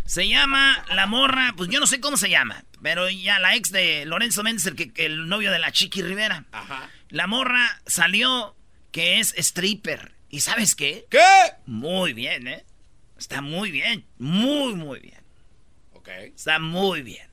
[0.04, 3.70] Se llama la morra, pues yo no sé cómo se llama, pero ya la ex
[3.70, 6.44] de Lorenzo Méndez, el, que, el novio de la Chiqui Rivera.
[6.50, 6.90] Ajá.
[7.10, 8.56] La morra salió
[8.90, 10.12] que es stripper.
[10.30, 11.06] ¿Y sabes qué?
[11.10, 11.24] ¿Qué?
[11.66, 12.64] Muy bien, ¿eh?
[13.16, 14.06] Está muy bien.
[14.18, 15.22] Muy, muy bien.
[15.92, 16.08] Ok.
[16.08, 17.27] Está muy bien.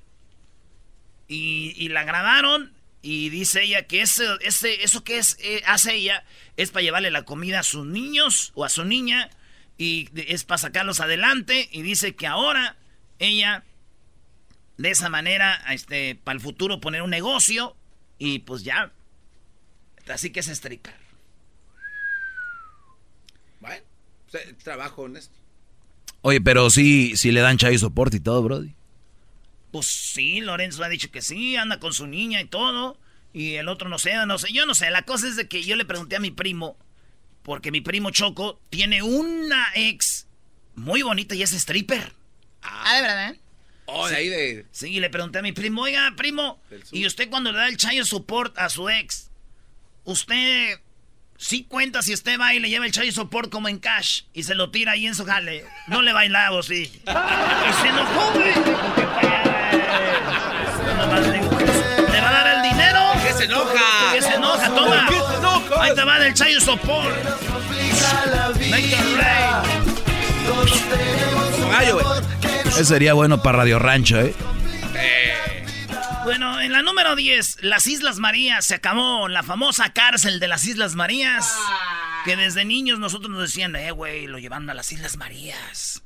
[1.27, 6.23] Y, la grabaron y dice ella que ese, ese, eso que es, eh, hace ella
[6.57, 9.29] es para llevarle la comida a sus niños o a su niña
[9.77, 12.77] y es para sacarlos adelante y dice que ahora
[13.19, 13.63] ella
[14.77, 17.75] de esa manera este para el futuro poner un negocio
[18.17, 18.91] y pues ya.
[20.07, 21.05] Así que es stripper
[23.59, 23.83] bueno
[24.63, 25.35] trabajo honesto.
[26.21, 28.75] Oye pero sí sí le dan chai soporte y todo brody
[29.75, 32.97] pues sí, Lorenzo ha dicho que sí, anda con su niña y todo.
[33.33, 34.89] Y el otro no sé, no sé, yo no sé.
[34.89, 36.77] La cosa es de que yo le pregunté a mi primo,
[37.43, 40.27] porque mi primo Choco tiene una ex
[40.75, 42.13] muy bonita y es stripper.
[42.61, 43.35] Ah, de verdad.
[43.87, 44.65] Oh, de ahí de.
[44.71, 46.61] Sí, le pregunté a mi primo, oiga, primo,
[46.93, 49.29] ¿y usted cuando le da el chayo support a su ex,
[50.05, 50.79] usted
[51.37, 54.43] sí cuenta si usted va y le lleva el chayo support como en cash y
[54.43, 55.65] se lo tira ahí en su jale?
[55.87, 56.83] No le bailaba, sí.
[57.03, 59.34] y se enojó, güey.
[64.85, 65.81] Toma.
[65.81, 67.13] Ahí te va del chayo sopor.
[68.69, 69.95] Make rain.
[72.67, 74.35] Ese sería bueno para Radio Rancho, ¿eh?
[76.23, 80.65] Bueno, en la número 10, las Islas Marías se acabó la famosa cárcel de las
[80.65, 81.55] Islas Marías.
[82.25, 86.01] Que desde niños nosotros nos decían, eh, güey, lo llevaron a las Islas Marías.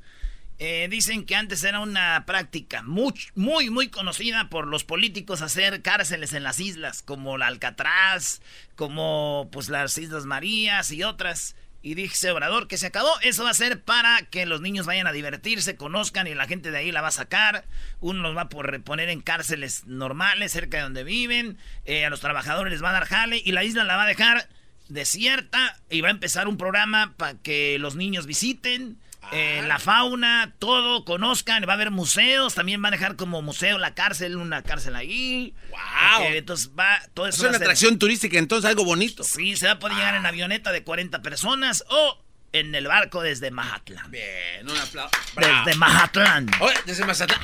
[0.62, 5.80] Eh, dicen que antes era una práctica muy, muy, muy conocida por los políticos hacer
[5.80, 8.42] cárceles en las islas, como la Alcatraz,
[8.76, 11.56] como pues las Islas Marías y otras.
[11.80, 13.08] Y dice Obrador que se acabó.
[13.22, 16.70] Eso va a ser para que los niños vayan a divertirse, conozcan y la gente
[16.70, 17.64] de ahí la va a sacar.
[18.00, 21.56] Uno los va a poner en cárceles normales, cerca de donde viven.
[21.86, 24.08] Eh, a los trabajadores les va a dar jale y la isla la va a
[24.08, 24.46] dejar
[24.90, 28.98] desierta y va a empezar un programa para que los niños visiten.
[29.32, 33.78] Eh, la fauna, todo, conozcan, va a haber museos, también va a dejar como museo
[33.78, 35.54] la cárcel, una cárcel ahí.
[35.70, 36.26] ¡Wow!
[36.32, 39.22] entonces va, todo eso es una atracción turística, entonces algo bonito.
[39.22, 42.18] Sí, se va a poder llegar en avioneta de 40 personas o
[42.52, 44.10] en el barco desde Mazatlán.
[44.10, 45.10] Bien, un aplauso.
[45.36, 46.50] Desde Mazatlán.
[46.84, 47.40] desde Mazatlán.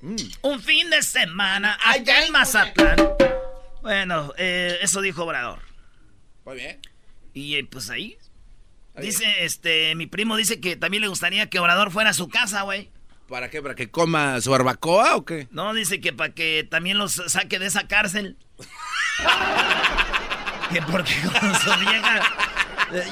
[0.00, 0.16] Mm.
[0.42, 2.96] Un fin de semana allá en Mazatlán.
[3.82, 5.60] Bueno, eh, eso dijo Obrador.
[6.44, 6.80] Muy bien.
[7.34, 8.16] Y eh, pues ahí
[9.00, 12.62] Dice, este, mi primo dice que también le gustaría que Obrador fuera a su casa,
[12.62, 12.90] güey.
[13.28, 13.60] ¿Para qué?
[13.60, 15.48] ¿Para que coma su barbacoa o qué?
[15.50, 18.36] No, dice que para que también los saque de esa cárcel.
[20.72, 22.22] que porque con su vieja...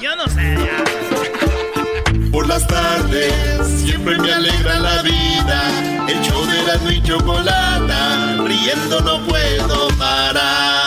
[0.01, 2.31] Yo no sé, ya.
[2.31, 6.07] Por las tardes siempre me alegra la vida.
[6.07, 8.37] El show de la y chocolata.
[8.43, 10.86] Riendo no puedo parar.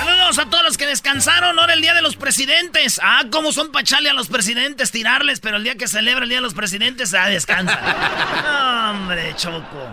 [0.00, 1.58] Saludos a todos los que descansaron.
[1.58, 2.98] Ahora el día de los presidentes.
[3.02, 6.38] Ah, cómo son pachale a los presidentes, tirarles, pero el día que celebra el día
[6.38, 7.78] de los presidentes, ah, descansa.
[8.92, 9.86] hombre, Choco.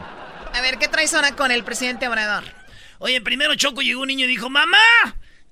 [0.54, 2.46] A ver, ¿qué traes ahora con el presidente Obrador?
[3.00, 4.78] Oye, primero Choco llegó un niño y dijo, mamá,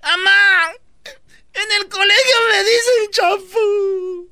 [0.01, 0.71] mamá,
[1.03, 4.31] en el colegio me dicen champú.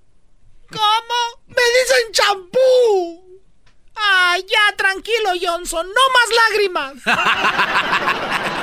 [0.69, 1.43] ¿Cómo?
[1.47, 3.41] Me dicen champú.
[3.95, 6.93] Ay, ya, tranquilo, Johnson, no más lágrimas.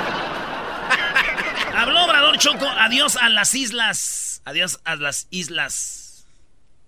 [1.81, 4.43] Habló Obrador Choco, adiós a las islas.
[4.45, 6.27] Adiós a las islas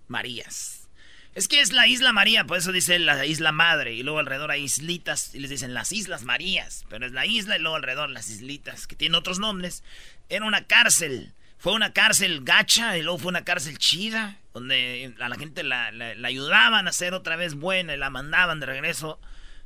[0.06, 0.86] Marías.
[1.34, 3.94] Es que es la isla María, por eso dice la isla madre.
[3.94, 6.84] Y luego alrededor hay islitas y les dicen las islas Marías.
[6.88, 9.82] Pero es la isla y luego alrededor las islitas, que tienen otros nombres.
[10.28, 11.32] Era una cárcel.
[11.58, 14.36] Fue una cárcel gacha y luego fue una cárcel chida.
[14.52, 18.60] Donde a la gente la, la ayudaban a ser otra vez buena y la mandaban
[18.60, 19.18] de regreso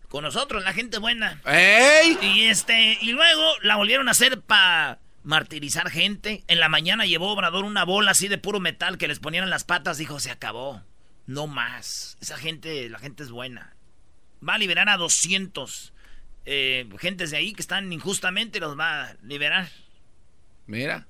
[0.09, 1.39] con nosotros, la gente buena.
[1.45, 2.17] ¡Ey!
[2.23, 6.43] Y este, y luego la volvieron a hacer para martirizar gente.
[6.49, 9.51] En la mañana llevó Obrador una bola así de puro metal que les ponían en
[9.51, 9.99] las patas.
[9.99, 10.83] Dijo, se acabó.
[11.27, 12.17] No más.
[12.23, 13.77] Esa gente, la gente es buena.
[14.47, 15.93] Va a liberar a 200
[16.47, 19.69] eh, gentes de ahí que están injustamente, los va a liberar.
[20.67, 21.07] Mira.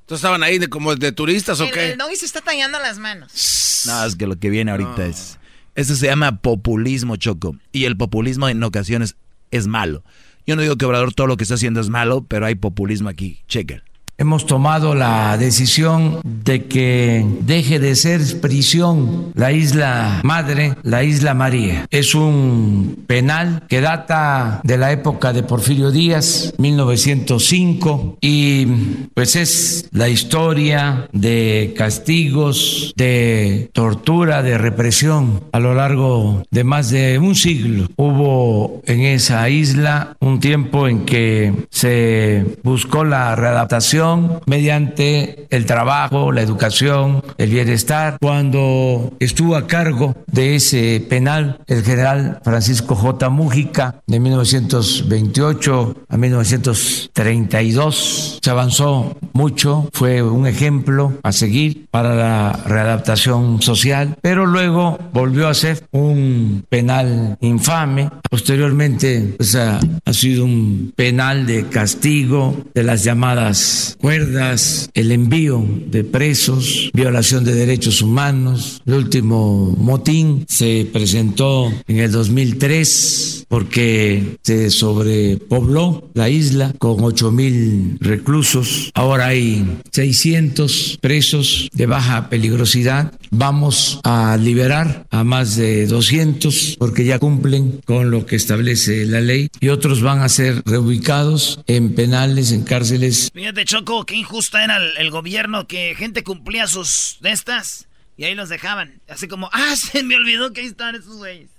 [0.00, 1.92] ¿Entonces estaban ahí de, como de turistas o qué?
[1.92, 3.82] El doggy se está tallando las manos.
[3.84, 5.38] No, es que lo que viene ahorita es...
[5.74, 7.56] Eso se llama populismo, Choco.
[7.70, 9.16] Y el populismo en ocasiones
[9.50, 10.04] es malo.
[10.46, 13.08] Yo no digo que Obrador todo lo que está haciendo es malo, pero hay populismo
[13.08, 13.42] aquí.
[13.46, 13.84] Checker.
[14.18, 21.34] Hemos tomado la decisión de que deje de ser prisión la isla madre, la isla
[21.34, 21.86] María.
[21.90, 28.66] Es un penal que data de la época de Porfirio Díaz, 1905, y
[29.14, 36.90] pues es la historia de castigos, de tortura, de represión a lo largo de más
[36.90, 37.88] de un siglo.
[37.96, 44.01] Hubo en esa isla un tiempo en que se buscó la readaptación
[44.46, 48.16] mediante el trabajo, la educación, el bienestar.
[48.20, 53.30] Cuando estuvo a cargo de ese penal el general Francisco J.
[53.30, 62.52] Mújica de 1928 a 1932, se avanzó mucho, fue un ejemplo a seguir para la
[62.66, 68.10] readaptación social, pero luego volvió a ser un penal infame.
[68.30, 69.80] Posteriormente pues, ha
[70.12, 77.54] sido un penal de castigo de las llamadas cuerdas, el envío de presos, violación de
[77.54, 78.82] derechos humanos.
[78.84, 87.30] El último motín se presentó en el 2003 porque se sobrepobló la isla con 8
[87.30, 88.90] mil reclusos.
[88.94, 93.12] Ahora hay 600 presos de baja peligrosidad.
[93.30, 99.20] Vamos a liberar a más de 200 porque ya cumplen con lo que establece la
[99.20, 103.30] ley y otros van a ser reubicados en penales, en cárceles.
[103.32, 108.34] Fíjate, Choco, qué injusta era el, gobierno que gente cumplía sus de estas y ahí
[108.34, 109.00] los dejaban.
[109.08, 111.50] Así como, ah, se me olvidó que ahí están esos güeyes.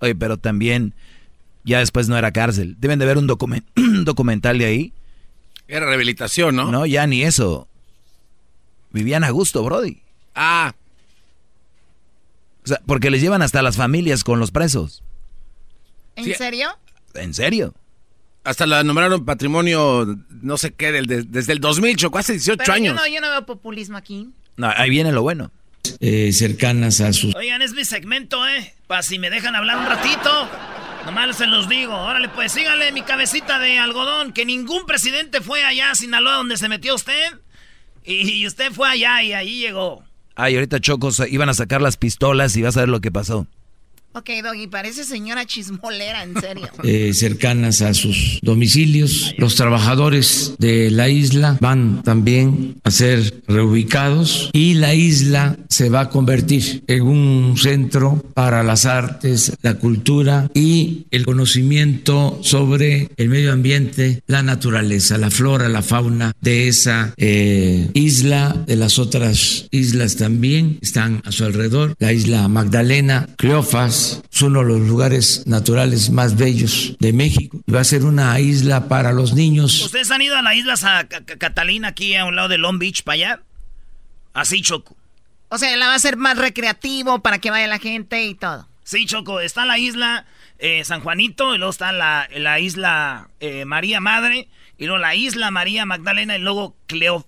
[0.00, 0.94] Oye, pero también
[1.64, 2.76] ya después no era cárcel.
[2.78, 4.92] Deben de ver un, documental de ahí.
[5.68, 6.70] Era rehabilitación, ¿no?
[6.70, 7.68] No, ya ni eso.
[8.92, 10.00] Vivían a gusto, Brody.
[10.34, 10.74] Ah.
[12.64, 15.02] O sea, porque les llevan hasta las familias con los presos.
[16.14, 16.70] ¿En serio?
[17.14, 17.74] ¿En serio?
[18.46, 22.94] Hasta la nombraron patrimonio, no sé qué, desde el 2000, Choco, hace 18 años.
[22.94, 24.30] Yo no, yo no veo populismo aquí.
[24.56, 25.50] No, ahí viene lo bueno.
[25.98, 27.34] Eh, cercanas a sus...
[27.34, 28.72] Oigan, es mi segmento, ¿eh?
[28.86, 30.48] Para si me dejan hablar un ratito.
[31.04, 31.92] Nomás se los digo.
[31.92, 34.32] Órale, pues síganle mi cabecita de algodón.
[34.32, 37.40] Que ningún presidente fue allá a Sinaloa donde se metió usted.
[38.04, 40.04] Y, usted fue allá y ahí llegó.
[40.36, 43.48] Ay, ahorita Chocos iban a sacar las pistolas y vas a ver lo que pasó.
[44.16, 46.68] Ok, Doggy, parece señora chismolera, en serio.
[46.84, 49.34] Eh, cercanas a sus domicilios.
[49.38, 56.02] Los trabajadores de la isla van también a ser reubicados y la isla se va
[56.02, 63.28] a convertir en un centro para las artes, la cultura y el conocimiento sobre el
[63.28, 69.66] medio ambiente, la naturaleza, la flora, la fauna de esa eh, isla, de las otras
[69.72, 71.96] islas también están a su alrededor.
[71.98, 77.60] La isla Magdalena, Cleofas, es uno de los lugares naturales más bellos de México.
[77.72, 79.82] Va a ser una isla para los niños.
[79.82, 80.74] ¿Ustedes han ido a la isla
[81.38, 83.42] Catalina aquí a un lado de Long Beach para allá?
[84.34, 84.96] Así, Choco.
[85.48, 88.68] O sea, la va a ser más recreativo para que vaya la gente y todo.
[88.84, 89.40] Sí, Choco.
[89.40, 90.26] Está la isla
[90.58, 95.14] eh, San Juanito y luego está la, la isla eh, María Madre y luego la
[95.14, 96.76] isla María Magdalena y luego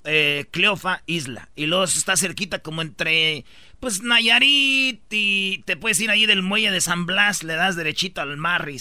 [0.05, 1.49] eh, Cleofa Isla.
[1.57, 3.45] Y luego está cerquita como entre
[3.81, 8.21] pues Nayarit y te puedes ir ahí del muelle de San Blas, le das derechito
[8.21, 8.79] al mar y,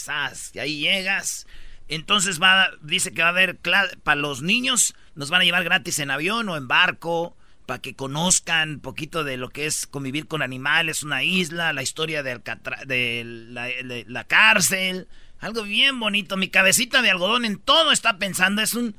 [0.53, 1.45] y ahí llegas.
[1.87, 3.57] Entonces va, dice que va a haber
[4.03, 7.95] para los niños, nos van a llevar gratis en avión o en barco, para que
[7.95, 12.41] conozcan un poquito de lo que es convivir con animales, una isla, la historia de,
[12.85, 15.07] de, la, de la cárcel,
[15.39, 16.37] algo bien bonito.
[16.37, 18.95] Mi cabecita de algodón en todo está pensando, es un,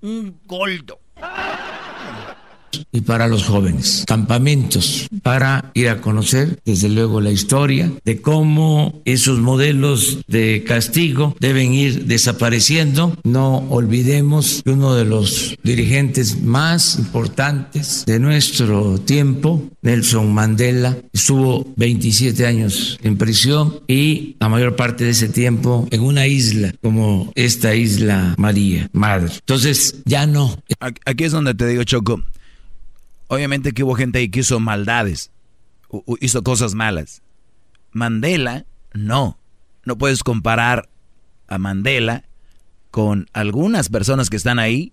[0.00, 1.00] un goldo
[2.92, 4.04] y para los jóvenes.
[4.06, 11.36] Campamentos para ir a conocer, desde luego, la historia de cómo esos modelos de castigo
[11.40, 13.16] deben ir desapareciendo.
[13.24, 21.66] No olvidemos que uno de los dirigentes más importantes de nuestro tiempo, Nelson Mandela, estuvo
[21.76, 27.32] 27 años en prisión y la mayor parte de ese tiempo en una isla como
[27.34, 29.32] esta isla María, Madre.
[29.34, 30.58] Entonces, ya no.
[30.80, 32.22] Aquí es donde te digo, Choco
[33.30, 35.30] Obviamente que hubo gente ahí que hizo maldades,
[36.18, 37.22] hizo cosas malas.
[37.92, 39.38] Mandela, no.
[39.84, 40.88] No puedes comparar
[41.46, 42.24] a Mandela
[42.90, 44.92] con algunas personas que están ahí.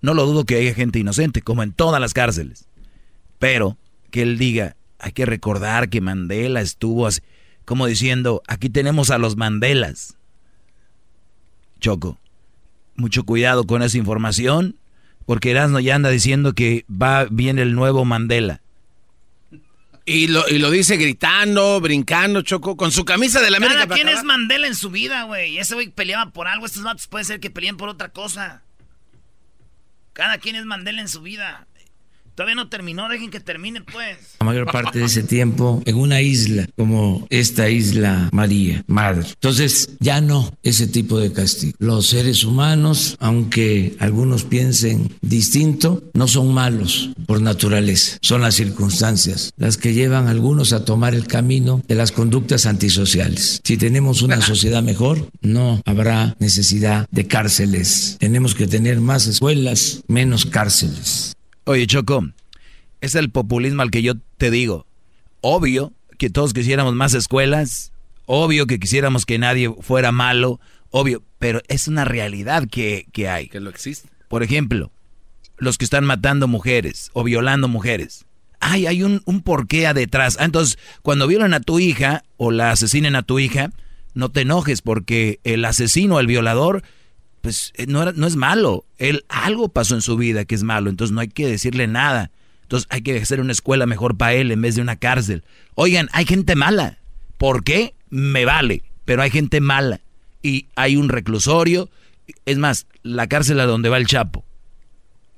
[0.00, 2.66] No lo dudo que haya gente inocente, como en todas las cárceles.
[3.38, 3.78] Pero
[4.10, 7.20] que él diga, hay que recordar que Mandela estuvo así,
[7.64, 10.16] como diciendo, aquí tenemos a los Mandelas.
[11.78, 12.18] Choco,
[12.96, 14.74] mucho cuidado con esa información
[15.28, 18.62] porque Erasmo ya anda diciendo que va bien el nuevo Mandela.
[20.06, 23.80] Y lo, y lo dice gritando, brincando, Choco, con su camisa de la América.
[23.80, 25.58] Cada quien es Mandela en su vida, güey.
[25.58, 28.62] Ese güey peleaba por algo, estos matos puede ser que peleen por otra cosa.
[30.14, 31.66] Cada quien es Mandela en su vida.
[32.38, 34.16] Todavía no terminó, dejen que termine pues.
[34.38, 39.26] La mayor parte de ese tiempo en una isla como esta isla María, Madre.
[39.26, 41.74] Entonces ya no ese tipo de castigo.
[41.80, 48.18] Los seres humanos, aunque algunos piensen distinto, no son malos por naturaleza.
[48.22, 52.66] Son las circunstancias las que llevan a algunos a tomar el camino de las conductas
[52.66, 53.60] antisociales.
[53.64, 58.16] Si tenemos una sociedad mejor, no habrá necesidad de cárceles.
[58.20, 61.34] Tenemos que tener más escuelas, menos cárceles.
[61.68, 62.26] Oye, Choco,
[63.02, 64.86] es el populismo al que yo te digo.
[65.42, 67.92] Obvio que todos quisiéramos más escuelas,
[68.24, 73.48] obvio que quisiéramos que nadie fuera malo, obvio, pero es una realidad que, hay.
[73.48, 74.08] Que lo existe.
[74.28, 74.92] Por ejemplo,
[75.58, 78.24] los que están matando mujeres o violando mujeres.
[78.60, 80.38] Ay, hay un, un porqué detrás.
[80.40, 83.72] Ah, entonces, cuando violan a tu hija o la asesinen a tu hija,
[84.14, 86.82] no te enojes porque el asesino, el violador,
[87.48, 88.84] pues eh, no, no es malo.
[88.98, 92.30] Él algo pasó en su vida que es malo, entonces no hay que decirle nada.
[92.60, 95.44] Entonces hay que hacer una escuela mejor para él en vez de una cárcel.
[95.74, 96.98] Oigan, hay gente mala.
[97.38, 97.94] ¿Por qué?
[98.10, 100.00] Me vale, pero hay gente mala.
[100.42, 101.88] Y hay un reclusorio.
[102.44, 104.44] Es más, la cárcel a donde va el Chapo.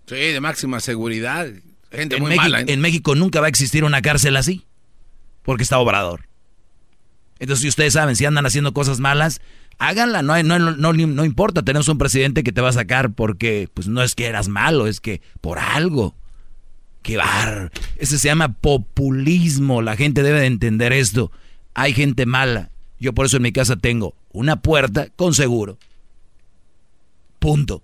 [0.06, 1.46] Sí, de máxima seguridad.
[1.92, 2.62] Gente en muy México, mala.
[2.62, 2.64] ¿eh?
[2.66, 4.66] En México nunca va a existir una cárcel así.
[5.44, 6.22] Porque está obrador.
[7.38, 9.40] Entonces, si ustedes saben, si andan haciendo cosas malas,
[9.80, 13.68] háganla, no, no, no, no, importa, tenemos un presidente que te va a sacar porque
[13.72, 16.14] pues no es que eras malo, es que por algo.
[17.02, 17.72] Qué bar.
[17.96, 21.32] Ese se llama populismo, la gente debe de entender esto.
[21.72, 22.70] Hay gente mala.
[22.98, 25.78] Yo por eso en mi casa tengo una puerta con seguro.
[27.38, 27.82] Punto.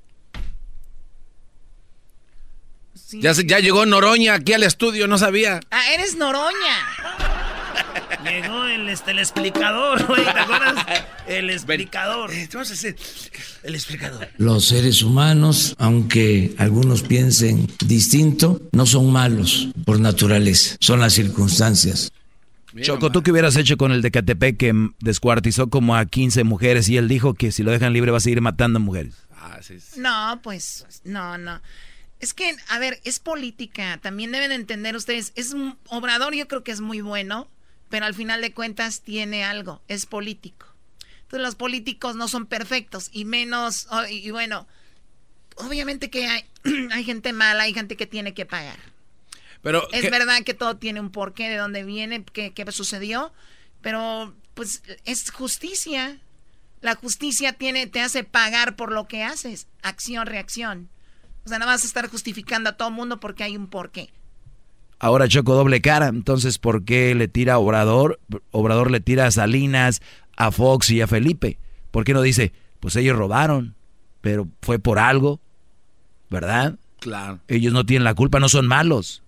[3.11, 5.61] Ya, ya llegó Noroña aquí al estudio, no sabía.
[5.70, 7.25] Ah, eres Noroña.
[8.24, 10.86] Llegó el, este, el explicador, güey, ¿te acuerdas?
[11.26, 12.32] El explicador.
[12.32, 12.96] Eh, a hacer
[13.62, 14.28] el explicador.
[14.38, 22.12] Los seres humanos, aunque algunos piensen distinto, no son malos por naturaleza, son las circunstancias.
[22.82, 26.88] Choco, ¿tú qué hubieras hecho con el de Catepec que descuartizó como a 15 mujeres
[26.88, 29.14] y él dijo que si lo dejan libre va a seguir matando mujeres?
[29.34, 30.00] Ah, sí, sí.
[30.00, 31.60] No, pues, no, no.
[32.20, 33.98] Es que, a ver, es política.
[34.02, 35.32] También deben entender ustedes.
[35.36, 37.48] Es un Obrador, yo creo que es muy bueno,
[37.88, 39.83] pero al final de cuentas tiene algo.
[39.88, 40.66] Es político.
[41.22, 43.88] Entonces, los políticos no son perfectos y menos.
[44.11, 44.66] y, bueno,
[45.57, 46.44] obviamente que hay,
[46.92, 48.79] hay gente mala, hay gente que tiene que pagar.
[49.62, 53.33] Pero, Es ¿qué- verdad que todo tiene un porqué de dónde viene, qué, qué sucedió,
[53.81, 56.20] pero pues es justicia.
[56.83, 59.66] La justicia tiene, te hace pagar por lo que haces.
[59.83, 60.88] Acción, reacción.
[61.44, 64.12] O sea, no vas a estar justificando a todo mundo porque hay un porqué.
[64.98, 68.18] Ahora Choco doble cara, entonces ¿por qué le tira a Obrador?
[68.50, 70.00] Obrador le tira a Salinas,
[70.37, 71.59] a Fox y a Felipe.
[71.90, 73.74] ¿Por qué no dice, pues ellos robaron,
[74.20, 75.40] pero fue por algo,
[76.30, 76.78] ¿verdad?
[77.00, 77.40] Claro.
[77.48, 79.22] Ellos no tienen la culpa, no son malos.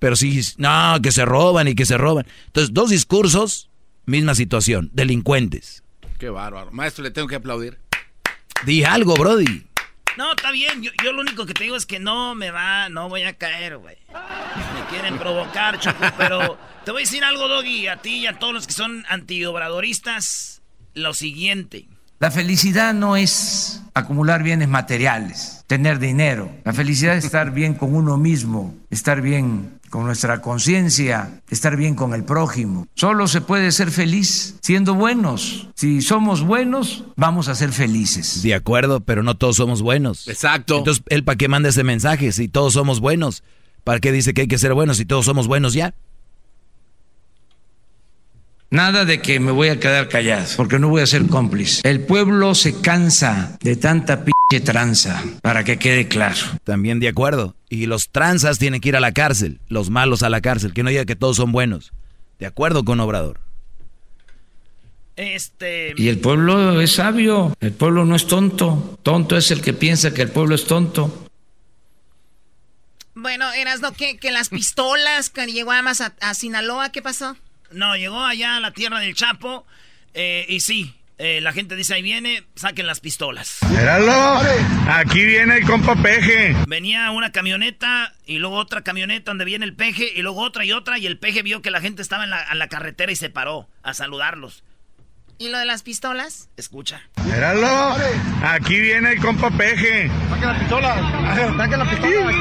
[0.00, 2.26] Pero sí, no, que se roban y que se roban.
[2.46, 3.70] Entonces, dos discursos,
[4.06, 5.84] misma situación, delincuentes.
[6.18, 6.72] Qué bárbaro.
[6.72, 7.78] Maestro, le tengo que aplaudir.
[8.64, 9.66] Di algo, Brody.
[10.16, 10.82] No, está bien.
[10.82, 13.36] Yo, yo lo único que te digo es que no me va, no voy a
[13.36, 13.96] caer, güey.
[14.10, 18.38] Me quieren provocar, Choco, pero te voy a decir algo, Doggy, a ti y a
[18.38, 20.62] todos los que son antiobradoristas,
[20.94, 21.86] lo siguiente.
[22.20, 26.52] La felicidad no es acumular bienes materiales, tener dinero.
[26.66, 31.94] La felicidad es estar bien con uno mismo, estar bien con nuestra conciencia, estar bien
[31.94, 32.86] con el prójimo.
[32.94, 35.70] Solo se puede ser feliz siendo buenos.
[35.74, 38.42] Si somos buenos, vamos a ser felices.
[38.42, 40.28] De acuerdo, pero no todos somos buenos.
[40.28, 40.76] Exacto.
[40.76, 43.42] Entonces, ¿él para qué manda ese mensaje si todos somos buenos?
[43.82, 45.94] ¿Para qué dice que hay que ser buenos si todos somos buenos ya?
[48.72, 51.80] Nada de que me voy a quedar callado, porque no voy a ser cómplice.
[51.82, 56.38] El pueblo se cansa de tanta pinche tranza, para que quede claro.
[56.62, 57.56] También de acuerdo.
[57.68, 60.84] Y los tranzas tienen que ir a la cárcel, los malos a la cárcel, que
[60.84, 61.92] no diga que todos son buenos.
[62.38, 63.40] De acuerdo con Obrador.
[65.16, 65.92] Este.
[65.96, 69.00] Y el pueblo es sabio, el pueblo no es tonto.
[69.02, 71.26] Tonto es el que piensa que el pueblo es tonto.
[73.16, 77.36] Bueno, eras no que, que las pistolas que llegó además a, a Sinaloa, ¿qué pasó?
[77.72, 79.66] No, llegó allá a la tierra del Chapo
[80.14, 83.58] eh, y sí, eh, la gente dice ahí viene, saquen las pistolas.
[83.68, 84.40] Míralo,
[84.88, 86.56] aquí viene el compa Peje.
[86.66, 90.72] Venía una camioneta y luego otra camioneta donde viene el peje y luego otra y
[90.72, 93.16] otra y el peje vio que la gente estaba en la, en la carretera y
[93.16, 94.64] se paró a saludarlos.
[95.38, 96.48] ¿Y lo de las pistolas?
[96.56, 97.02] Escucha.
[97.24, 97.96] Míralo,
[98.42, 100.10] aquí viene el compa Peje.
[100.28, 101.56] Saque la pistola.
[101.56, 102.32] Saque la pistola.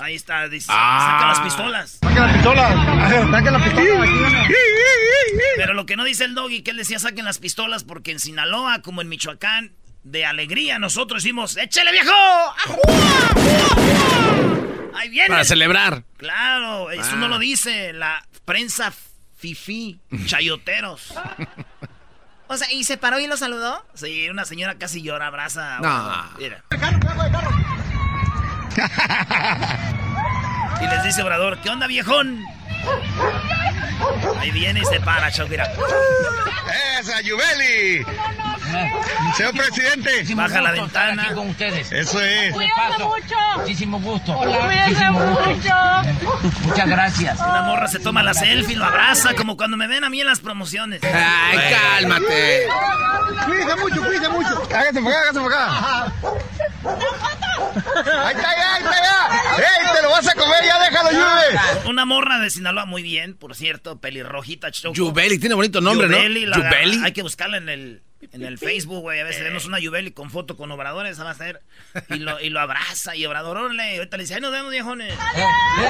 [0.00, 1.12] Ahí está, dice, Ah.
[1.12, 1.98] saca las pistolas.
[2.02, 2.68] Saque la pistola.
[3.30, 4.04] Saque la pistola.
[4.04, 4.48] Aquí viene.
[5.56, 8.18] Pero lo que no dice el doggy, que él decía saquen las pistolas, porque en
[8.18, 12.10] Sinaloa, como en Michoacán, de alegría nosotros decimos, ¡échale viejo!
[14.94, 15.28] Ahí viene.
[15.28, 16.04] Para celebrar.
[16.16, 17.16] Claro, eso Ah.
[17.16, 18.92] no lo dice la prensa
[19.36, 21.14] fifí, chayoteros.
[22.48, 23.84] O sea, ¿y se paró y lo saludó?
[23.94, 25.78] Sí, una señora casi llora, abraza.
[25.80, 26.30] No.
[26.38, 26.64] Mira.
[30.80, 32.42] Y les dice Obrador, ¿qué onda, viejón?
[34.38, 35.70] Ahí viene y se para, Choc, mira.
[37.00, 38.04] ¡Esa, Yubeli!
[39.36, 40.24] Señor presidente.
[40.34, 41.24] Baja la ventana.
[41.24, 41.90] Aquí con ustedes.
[41.90, 42.52] Eso es.
[42.52, 43.36] Cuídense mucho.
[43.56, 44.36] Muchísimo gusto.
[44.36, 45.74] Cuídense mucho.
[46.62, 47.40] Muchas gracias.
[47.40, 50.26] Una morra se toma la selfie, lo abraza, como cuando me ven a mí en
[50.26, 51.00] las promociones.
[51.02, 51.58] Ay,
[51.98, 52.68] cálmate.
[53.46, 54.62] Cuídese mucho, cuídese mucho.
[54.74, 56.12] Hágase para acá, hágase para acá.
[58.26, 59.28] Ahí está ya, ahí está ya.
[59.56, 60.64] ¡Ey, te lo vas a comer!
[60.64, 61.88] ¡Ya déjalo, Yube!
[61.88, 64.94] Una morra de Sinaloa, muy bien, por cierto, pelirrojita, Choco.
[64.94, 66.50] Yubeli, tiene bonito nombre, Yubeli, ¿no?
[66.50, 67.00] la- Yubeli.
[67.04, 69.20] Hay que buscarla en el, en el Facebook, güey.
[69.20, 71.62] A veces vemos una Yubeli con foto con Obrador, esa va a ser.
[72.10, 73.96] Y lo, y lo abraza, y Obrador, órale.
[73.98, 75.14] Ahorita le dice, ahí nos vemos, viejones.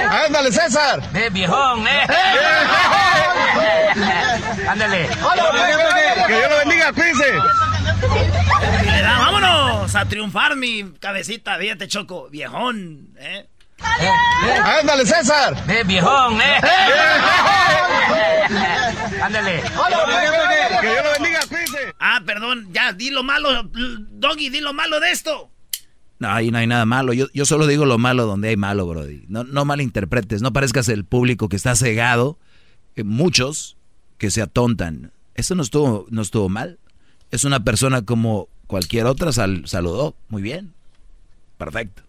[0.09, 1.01] ¡Ándale, César!
[1.13, 2.07] ¡Eh, viejón, eh!
[4.67, 5.07] Ándale.
[6.27, 7.25] Que Dios lo bendiga, cuídense.
[8.83, 11.57] Y le da, vámonos a triunfar, mi cabecita.
[11.57, 13.47] Fíjate, Choco, viejón, ¿eh?
[14.79, 15.63] ¡Ándale, César!
[15.67, 16.61] ¡Eh, viejón, eh!
[19.21, 19.61] Ándale.
[19.61, 21.93] Que Dios lo bendiga, cuídense.
[21.99, 25.49] Ah, perdón, ya, di lo malo, Doggy, di lo malo de esto.
[26.19, 27.13] No, ahí no hay nada malo.
[27.13, 29.25] Yo, yo solo digo lo malo donde hay malo, Brody.
[29.27, 32.37] No, no malinterpretes, no parezcas el público que está cegado.
[32.95, 33.77] eh, muchos
[34.17, 35.11] que se atontan.
[35.35, 36.79] Eso no estuvo, no estuvo mal.
[37.31, 40.15] Es una persona como cualquier otra, sal- saludó.
[40.29, 40.73] Muy bien.
[41.57, 42.03] Perfecto.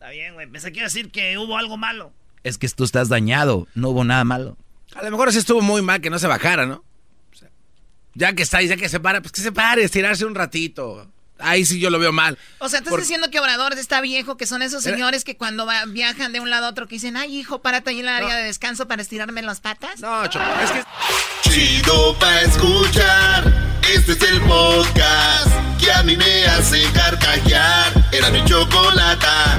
[0.00, 0.46] Está bien, güey.
[0.46, 2.10] Pensé que iba a decir que hubo algo malo.
[2.42, 4.56] Es que tú estás dañado, no hubo nada malo.
[4.94, 6.82] A lo mejor sí estuvo muy mal que no se bajara, ¿no?
[8.14, 11.06] ya que está ya que se para, pues que se pare, estirarse un ratito.
[11.38, 12.38] Ahí sí yo lo veo mal.
[12.60, 16.32] O sea, estás diciendo que Obrador está viejo, que son esos señores que cuando viajan
[16.32, 18.44] de un lado a otro que dicen, ay, hijo, párate ahí en la área de
[18.44, 20.00] descanso para estirarme las patas.
[20.00, 20.82] No, Choco, es que...
[21.42, 28.08] Chido pa' escuchar, este es el podcast que a mí me hace carcajear.
[28.12, 29.58] Era mi chocolata.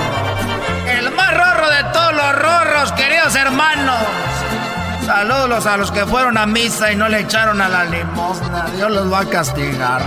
[1.61, 3.99] rorro de todos los rorros, queridos hermanos.
[5.05, 8.65] Saludos a los que fueron a misa y no le echaron a la limosna.
[8.75, 10.01] Dios los va a castigar.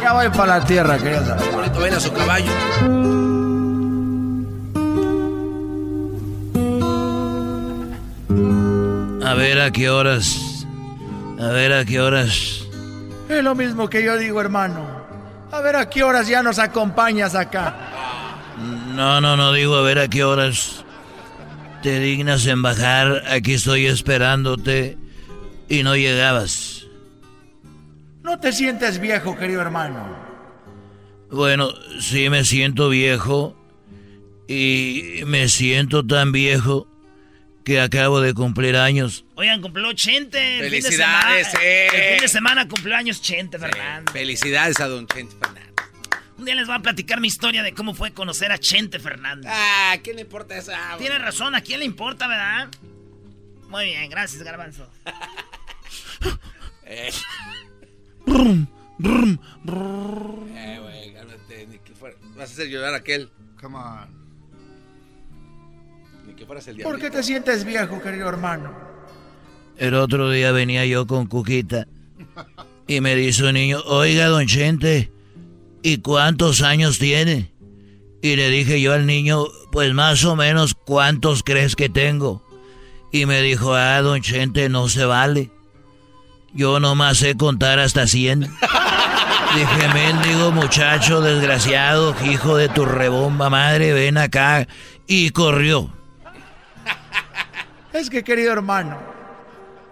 [0.00, 1.52] Ya voy para la tierra, queridos.
[1.52, 2.52] Bonito, ven a su caballo.
[9.24, 10.66] A ver a qué horas.
[11.40, 12.64] A ver a qué horas.
[13.28, 14.97] Es lo mismo que yo digo, hermano.
[15.50, 17.74] A ver a qué horas ya nos acompañas acá.
[18.94, 20.84] No, no, no digo a ver a qué horas
[21.82, 23.22] te dignas en bajar.
[23.30, 24.98] Aquí estoy esperándote
[25.68, 26.86] y no llegabas.
[28.22, 30.06] No te sientes viejo, querido hermano.
[31.30, 31.70] Bueno,
[32.00, 33.54] sí me siento viejo
[34.46, 36.86] y me siento tan viejo
[37.64, 39.24] que acabo de cumplir años.
[39.38, 40.36] Oigan, cumplió 80.
[40.36, 41.86] Felicidades, fin eh.
[41.86, 44.12] El fin de semana cumplió años Chente, Fernández.
[44.12, 45.74] Felicidades a don Chente Fernández.
[46.36, 49.48] Un día les voy a platicar mi historia de cómo fue conocer a Chente Fernández.
[49.54, 50.72] Ah, ¿qué le importa eso?
[50.74, 52.68] Ah, Tiene razón, ¿a quién le importa, verdad?
[53.68, 54.90] Muy bien, gracias, Garbanzo.
[56.84, 57.12] eh.
[58.26, 58.66] Eh,
[60.82, 62.16] güey, cálmate, ni que fuera.
[62.34, 63.30] Vas a hacer llorar a aquel.
[63.60, 64.08] Come on.
[66.26, 66.90] Ni que fueras el diablo.
[66.90, 68.87] ¿Por qué te sientes viejo, querido hermano?
[69.78, 71.86] El otro día venía yo con Cuquita
[72.88, 75.12] y me dice un niño, oiga, don Chente,
[75.82, 77.52] ¿y cuántos años tiene?
[78.20, 82.44] Y le dije yo al niño, pues más o menos, ¿cuántos crees que tengo?
[83.12, 85.52] Y me dijo, ah, don Chente, no se vale.
[86.52, 88.40] Yo nomás sé contar hasta 100.
[89.54, 94.66] Dije, mendigo muchacho desgraciado, hijo de tu rebomba madre, ven acá.
[95.06, 95.90] Y corrió.
[97.92, 98.98] Es que, querido hermano,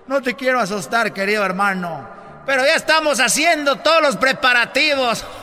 [0.08, 2.08] no te quiero asustar, querido hermano,
[2.46, 5.24] pero ya estamos haciendo todos los preparativos.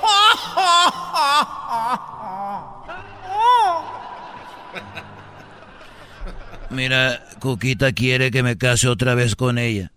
[6.70, 9.92] Mira, Cuquita quiere que me case otra vez con ella.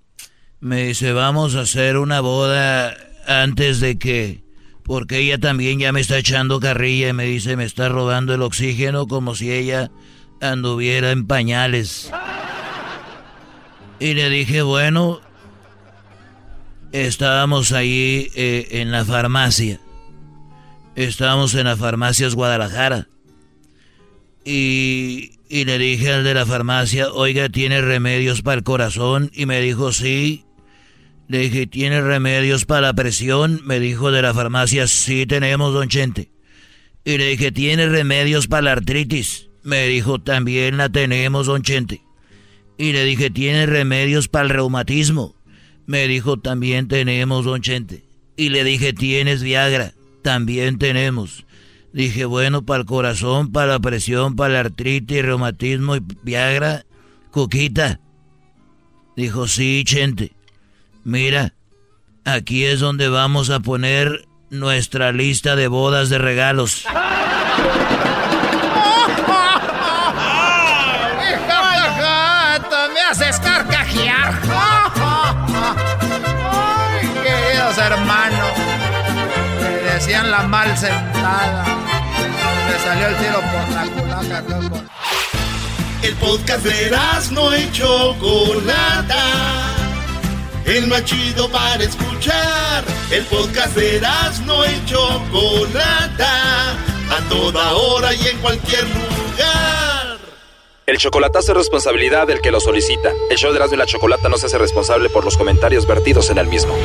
[0.61, 2.95] Me dice, vamos a hacer una boda
[3.27, 4.45] antes de que...
[4.83, 8.43] Porque ella también ya me está echando carrilla y me dice, me está robando el
[8.43, 9.91] oxígeno como si ella
[10.41, 12.13] anduviera en pañales.
[13.99, 15.21] Y le dije, bueno,
[16.93, 19.81] estábamos ahí eh, en la farmacia.
[20.95, 23.09] Estábamos en la farmacias Guadalajara.
[24.45, 29.31] Y, y le dije al de la farmacia, oiga, ¿tiene remedios para el corazón?
[29.35, 30.45] Y me dijo, sí.
[31.29, 33.61] Le dije, ¿tiene remedios para la presión?
[33.65, 36.31] Me dijo de la farmacia, sí tenemos, don Chente.
[37.05, 39.49] Y le dije, ¿tiene remedios para la artritis?
[39.63, 42.06] Me dijo, también la tenemos, don Chente.
[42.79, 45.35] Y le dije, ¿tiene remedios para el reumatismo?
[45.87, 48.05] Me dijo, también tenemos, don Chente.
[48.37, 49.95] Y le dije, ¿tienes Viagra?
[50.23, 51.47] También tenemos.
[51.93, 56.85] Dije, bueno, para el corazón, para la presión, para la artritis, reumatismo y Viagra,
[57.31, 58.01] Cuquita.
[59.17, 60.33] Dijo, sí, Chente.
[61.05, 61.55] Mira,
[62.25, 66.85] aquí es donde vamos a poner nuestra lista de bodas de regalos.
[80.07, 81.65] le decían la mal sentada.
[82.71, 84.83] Le salió el tiro por la culaca, loco.
[86.03, 86.97] El podcast de
[87.33, 89.25] no y Chocolata.
[90.65, 92.85] El más chido para escuchar.
[93.11, 94.01] El podcast de
[94.45, 96.73] no y Chocolata.
[97.11, 100.19] A toda hora y en cualquier lugar.
[100.87, 103.11] El chocolatazo es responsabilidad del que lo solicita.
[103.29, 106.31] El show de Erasmo y la Chocolata no se hace responsable por los comentarios vertidos
[106.31, 106.77] en el mismo.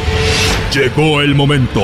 [0.74, 1.84] Llegó el momento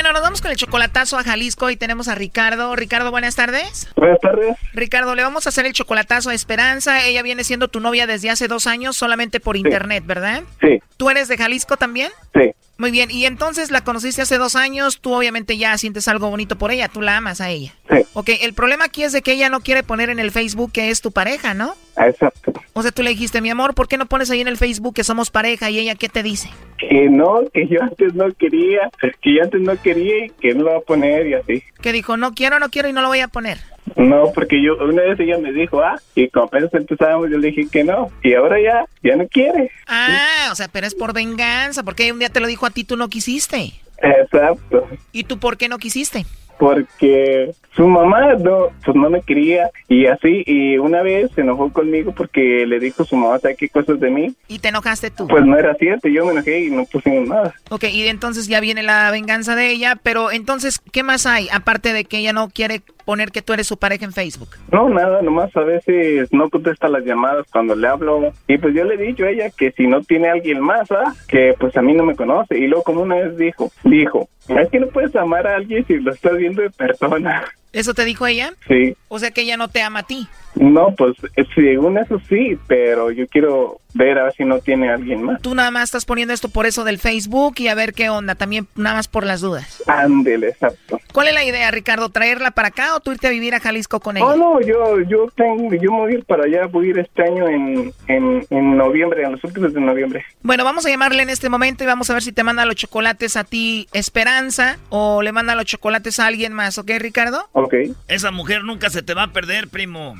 [0.00, 2.74] Bueno, nos vamos con el chocolatazo a Jalisco y tenemos a Ricardo.
[2.74, 3.86] Ricardo, buenas tardes.
[3.96, 4.56] Buenas tardes.
[4.72, 7.04] Ricardo, le vamos a hacer el chocolatazo a Esperanza.
[7.04, 10.44] Ella viene siendo tu novia desde hace dos años solamente por internet, ¿verdad?
[10.62, 10.82] Sí.
[10.96, 12.10] ¿Tú eres de Jalisco también?
[12.32, 12.54] Sí.
[12.80, 16.56] Muy bien, y entonces la conociste hace dos años, tú obviamente ya sientes algo bonito
[16.56, 17.74] por ella, tú la amas a ella.
[17.90, 18.06] Sí.
[18.14, 20.88] Ok, el problema aquí es de que ella no quiere poner en el Facebook que
[20.88, 21.74] es tu pareja, ¿no?
[21.98, 22.54] Exacto.
[22.72, 24.94] O sea, tú le dijiste, mi amor, ¿por qué no pones ahí en el Facebook
[24.94, 25.68] que somos pareja?
[25.68, 26.48] Y ella, ¿qué te dice?
[26.78, 30.64] Que no, que yo antes no quería, que yo antes no quería y que no
[30.64, 31.62] lo va a poner y así.
[31.82, 33.58] Que dijo, no quiero, no quiero y no lo voy a poner.
[33.96, 37.48] No, porque yo una vez ella me dijo, ah, y como apenas empezábamos yo le
[37.48, 39.70] dije que no, y ahora ya, ya no quiere.
[39.86, 42.84] Ah, o sea, pero es por venganza, porque un día te lo dijo a ti,
[42.84, 43.72] tú no quisiste.
[44.02, 44.88] Exacto.
[45.12, 46.24] ¿Y tú por qué no quisiste?
[46.60, 51.72] Porque su mamá no, pues no me quería y así, y una vez se enojó
[51.72, 54.34] conmigo porque le dijo su mamá, ¿sabe qué cosas de mí?
[54.46, 55.26] ¿Y te enojaste tú?
[55.26, 57.54] Pues no era cierto, yo me enojé y no pusimos nada.
[57.70, 61.48] Ok, y entonces ya viene la venganza de ella, pero entonces, ¿qué más hay?
[61.50, 64.50] Aparte de que ella no quiere poner que tú eres su pareja en Facebook.
[64.70, 68.32] No, nada, nomás a veces no contesta las llamadas cuando le hablo.
[68.46, 71.14] Y pues yo le he dicho a ella que si no tiene alguien más, ¿ah?
[71.26, 72.58] que pues a mí no me conoce.
[72.58, 74.28] Y luego como una vez dijo, dijo,
[74.58, 77.44] es que no puedes amar a alguien si lo estás viendo de persona.
[77.72, 78.52] ¿Eso te dijo ella?
[78.66, 78.96] Sí.
[79.08, 80.26] O sea que ella no te ama a ti.
[80.54, 84.90] No, pues eh, según eso sí, pero yo quiero ver a ver si no tiene
[84.90, 85.42] alguien más.
[85.42, 88.34] Tú nada más estás poniendo esto por eso del Facebook y a ver qué onda,
[88.34, 89.82] también nada más por las dudas.
[89.86, 91.00] Ándele, exacto.
[91.12, 92.08] ¿Cuál es la idea, Ricardo?
[92.08, 94.26] ¿Traerla para acá o tú irte a vivir a Jalisco con ella?
[94.26, 96.98] Oh, no, yo, yo tengo, yo me voy a ir para allá, voy a ir
[96.98, 100.24] este año en, en, en noviembre, en los últimos de noviembre.
[100.42, 102.76] Bueno, vamos a llamarle en este momento y vamos a ver si te manda los
[102.76, 107.48] chocolates a ti Esperanza o le manda los chocolates a alguien más, ¿ok, Ricardo?
[107.52, 107.74] Ok.
[108.08, 110.14] Esa mujer nunca se te va a perder, primo.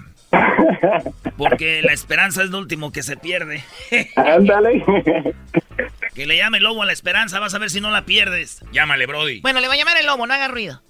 [1.37, 3.63] Porque la esperanza es lo último que se pierde.
[4.17, 4.85] Ándale.
[6.15, 8.65] que le llame el lobo a la esperanza, vas a ver si no la pierdes.
[8.73, 9.41] Llámale, Brody.
[9.41, 10.83] Bueno, le va a llamar el lobo, no haga ruido.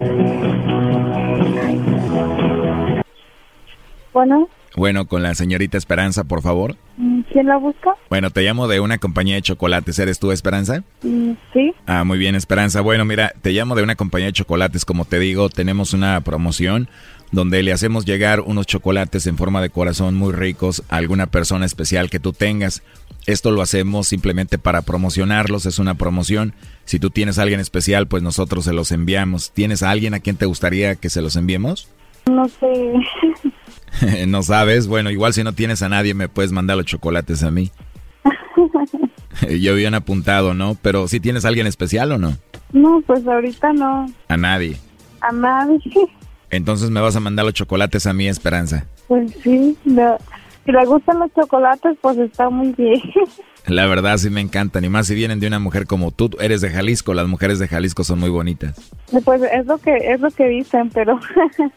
[4.12, 6.76] Bueno, Bueno, con la señorita Esperanza, por favor.
[6.96, 7.90] mm, ¿quién la busca?
[8.08, 9.98] Bueno, te llamo de una compañía de chocolates.
[9.98, 10.82] ¿Eres tú, Esperanza?
[11.02, 11.72] Mm, Sí.
[11.86, 12.80] Ah, muy bien, Esperanza.
[12.80, 14.84] Bueno, mira, te llamo de una compañía de chocolates.
[14.84, 16.88] Como te digo, tenemos una promoción
[17.32, 21.66] donde le hacemos llegar unos chocolates en forma de corazón muy ricos a alguna persona
[21.66, 22.82] especial que tú tengas.
[23.26, 26.54] Esto lo hacemos simplemente para promocionarlos, es una promoción.
[26.84, 29.52] Si tú tienes a alguien especial, pues nosotros se los enviamos.
[29.52, 31.88] ¿Tienes a alguien a quien te gustaría que se los enviemos?
[32.30, 32.92] No sé.
[34.26, 34.86] no sabes.
[34.88, 37.70] Bueno, igual si no tienes a nadie, me puedes mandar los chocolates a mí.
[39.60, 40.76] Yo habían apuntado, ¿no?
[40.82, 42.36] Pero si tienes a alguien especial o no?
[42.72, 44.06] no, pues ahorita no.
[44.28, 44.76] A nadie.
[45.20, 45.80] A nadie.
[46.50, 48.86] Entonces me vas a mandar los chocolates a mí, Esperanza.
[49.08, 49.76] Pues sí.
[49.84, 50.18] no.
[50.64, 53.00] Si le gustan los chocolates, pues está muy bien.
[53.66, 56.30] La verdad sí me encantan, y más si vienen de una mujer como tú.
[56.40, 58.90] Eres de Jalisco, las mujeres de Jalisco son muy bonitas.
[59.24, 61.20] Pues es lo que es lo que dicen, pero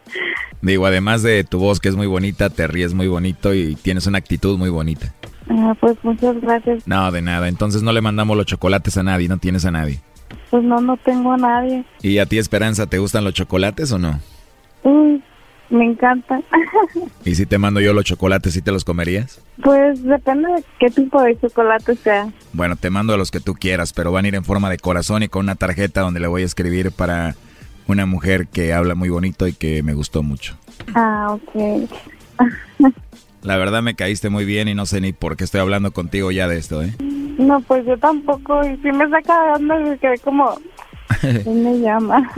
[0.62, 4.08] Digo, además de tu voz que es muy bonita, te ríes muy bonito y tienes
[4.08, 5.14] una actitud muy bonita.
[5.50, 6.88] ah, pues muchas gracias.
[6.88, 7.50] No, de nada.
[7.50, 10.00] Entonces no le mandamos los chocolates a nadie, no tienes a nadie.
[10.50, 11.84] Pues no, no tengo a nadie.
[12.02, 14.20] ¿Y a ti, Esperanza, te gustan los chocolates o no?
[14.84, 15.22] Uy,
[15.70, 16.42] me encanta.
[17.26, 19.42] ¿Y si te mando yo los chocolates, sí te los comerías?
[19.64, 22.32] Pues depende de qué tipo de chocolate sea.
[22.54, 25.24] Bueno, te mando los que tú quieras, pero van a ir en forma de corazón
[25.24, 27.36] y con una tarjeta donde le voy a escribir para
[27.88, 30.58] una mujer que habla muy bonito y que me gustó mucho.
[30.96, 31.90] Ah, ok.
[33.42, 36.32] La verdad me caíste muy bien y no sé ni por qué estoy hablando contigo
[36.32, 36.94] ya de esto, ¿eh?
[37.34, 38.64] No, pues yo tampoco.
[38.64, 40.56] Y si me saca de onda, me quedé como...
[41.20, 42.32] ¿Quién me llama?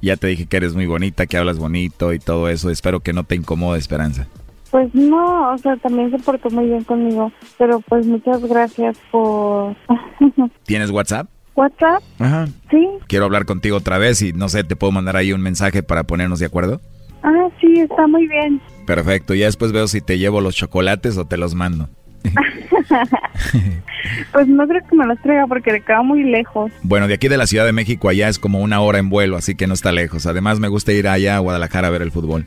[0.00, 2.70] Ya te dije que eres muy bonita, que hablas bonito y todo eso.
[2.70, 4.26] Espero que no te incomode, Esperanza.
[4.70, 7.32] Pues no, o sea, también se portó muy bien conmigo.
[7.56, 9.74] Pero pues muchas gracias por...
[10.64, 11.28] ¿Tienes WhatsApp?
[11.56, 12.02] ¿WhatsApp?
[12.18, 12.46] Ajá.
[12.70, 12.88] Sí.
[13.08, 16.04] Quiero hablar contigo otra vez y no sé, ¿te puedo mandar ahí un mensaje para
[16.04, 16.80] ponernos de acuerdo?
[17.22, 18.60] Ah, sí, está muy bien.
[18.86, 21.88] Perfecto, ya después veo si te llevo los chocolates o te los mando.
[24.32, 26.70] Pues no creo que me los traiga porque le queda muy lejos.
[26.82, 29.36] Bueno, de aquí de la Ciudad de México allá es como una hora en vuelo,
[29.36, 30.26] así que no está lejos.
[30.26, 32.46] Además me gusta ir allá a Guadalajara a ver el fútbol.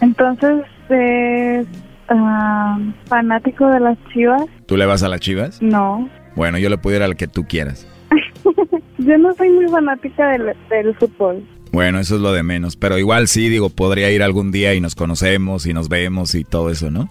[0.00, 1.66] Entonces, es
[2.08, 4.44] ah, fanático de las chivas.
[4.66, 5.60] ¿Tú le vas a las chivas?
[5.62, 6.08] No.
[6.34, 7.86] Bueno, yo le puedo ir al que tú quieras.
[8.98, 11.42] yo no soy muy fanática del, del fútbol.
[11.72, 12.76] Bueno, eso es lo de menos.
[12.76, 16.44] Pero igual sí, digo, podría ir algún día y nos conocemos y nos vemos y
[16.44, 17.08] todo eso, ¿no?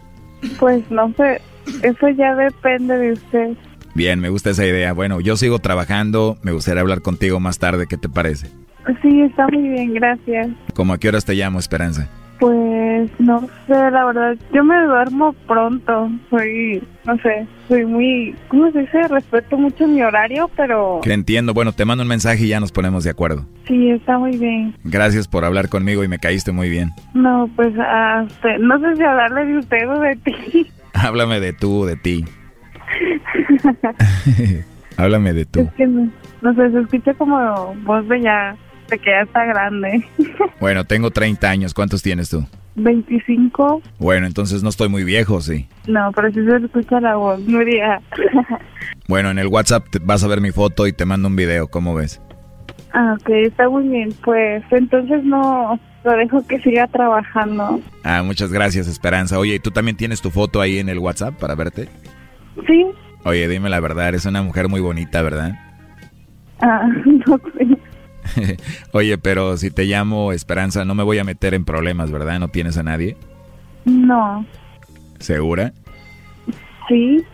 [0.60, 1.42] Pues no sé,
[1.84, 3.58] eso ya depende de usted.
[3.96, 4.94] Bien, me gusta esa idea.
[4.94, 6.38] Bueno, yo sigo trabajando.
[6.44, 7.88] Me gustaría hablar contigo más tarde.
[7.88, 8.48] ¿Qué te parece?
[9.02, 10.50] Sí, está muy bien, gracias.
[10.74, 12.10] ¿Cómo a qué horas te llamo, Esperanza?
[12.40, 18.70] Pues no sé, la verdad, yo me duermo pronto, soy, no sé, soy muy, ¿cómo
[18.72, 19.08] se dice?
[19.08, 21.00] Respeto mucho mi horario, pero...
[21.02, 23.46] Que entiendo, bueno, te mando un mensaje y ya nos ponemos de acuerdo.
[23.68, 24.76] Sí, está muy bien.
[24.84, 26.92] Gracias por hablar conmigo y me caíste muy bien.
[27.14, 30.68] No, pues hasta, no sé si hablarle de usted o de ti.
[31.04, 32.26] Háblame de tú, de ti.
[34.98, 35.62] Háblame de tú.
[35.62, 36.10] Es que no,
[36.42, 38.56] no sé, se escucha como voz de ya,
[38.90, 40.06] de que ya está grande.
[40.60, 41.74] Bueno, tengo 30 años.
[41.74, 42.46] ¿Cuántos tienes tú?
[42.76, 43.82] 25.
[44.00, 45.68] Bueno, entonces no estoy muy viejo, sí.
[45.88, 47.84] No, pero sí se escucha la voz, muy bien.
[49.08, 51.68] Bueno, en el WhatsApp te- vas a ver mi foto y te mando un video.
[51.68, 52.22] ¿Cómo ves?
[52.98, 54.14] Ah, ok, está muy bien.
[54.24, 57.82] Pues entonces no, lo dejo que siga trabajando.
[58.04, 59.38] Ah, muchas gracias, Esperanza.
[59.38, 61.90] Oye, ¿y ¿tú también tienes tu foto ahí en el WhatsApp para verte?
[62.66, 62.86] Sí.
[63.26, 65.60] Oye, dime la verdad, eres una mujer muy bonita, ¿verdad?
[66.62, 66.88] Ah,
[67.28, 68.58] no sé.
[68.94, 72.40] Oye, pero si te llamo Esperanza, no me voy a meter en problemas, ¿verdad?
[72.40, 73.18] ¿No tienes a nadie?
[73.84, 74.46] No.
[75.20, 75.74] ¿Segura?
[76.88, 77.26] Sí.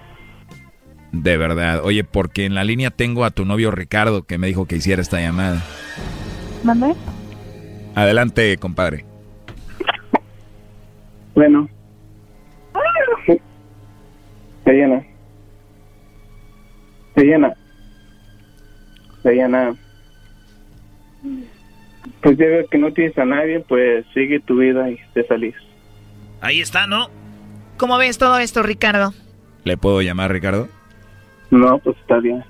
[1.11, 1.81] De verdad.
[1.83, 5.01] Oye, porque en la línea tengo a tu novio Ricardo que me dijo que hiciera
[5.01, 5.61] esta llamada.
[6.63, 6.95] ¿Mande?
[7.95, 9.05] Adelante, compadre.
[11.35, 11.67] Bueno.
[14.65, 15.05] Diana.
[17.15, 17.53] Diana.
[19.23, 19.75] Diana.
[22.21, 25.55] Pues ya veo que no tienes a nadie, pues sigue tu vida y te salís.
[26.39, 27.09] Ahí está, ¿no?
[27.77, 29.13] ¿Cómo ves todo esto, Ricardo?
[29.63, 30.69] ¿Le puedo llamar Ricardo?
[31.51, 32.43] No, pues está bien.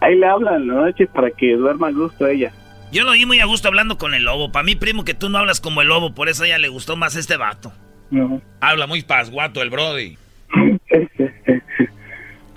[0.00, 2.52] Ahí le hablan en la noche para que duerma a gusto ella.
[2.92, 4.52] Yo lo vi muy a gusto hablando con el lobo.
[4.52, 6.68] Para mí, primo, que tú no hablas como el lobo, por eso a ella le
[6.68, 7.72] gustó más este vato.
[8.10, 8.40] No.
[8.60, 10.16] Habla muy pasguato el Brody.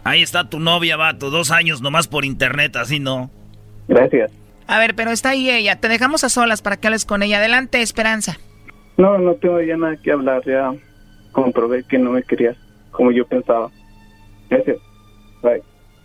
[0.03, 1.31] Ahí está tu novia, vato.
[1.31, 3.31] Dos años nomás por internet, así no.
[3.87, 4.31] Gracias.
[4.67, 5.79] A ver, pero está ahí ella.
[5.79, 7.37] Te dejamos a solas para que hables con ella.
[7.37, 8.37] Adelante, Esperanza.
[8.97, 10.43] No, no tengo ya nada que hablar.
[10.45, 10.73] Ya
[11.31, 12.57] comprobé que no me querías
[12.91, 13.69] como yo pensaba.
[14.49, 14.77] Gracias.
[15.41, 15.61] Bye.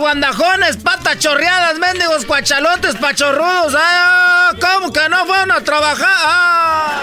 [0.00, 3.76] guandajones, patas chorreadas, mendigos, cuachalotes, pachorrudos.
[3.78, 4.50] ¡Ah!
[4.60, 6.08] ¿Cómo que no fueron a trabajar?
[6.08, 6.98] ¡Ah!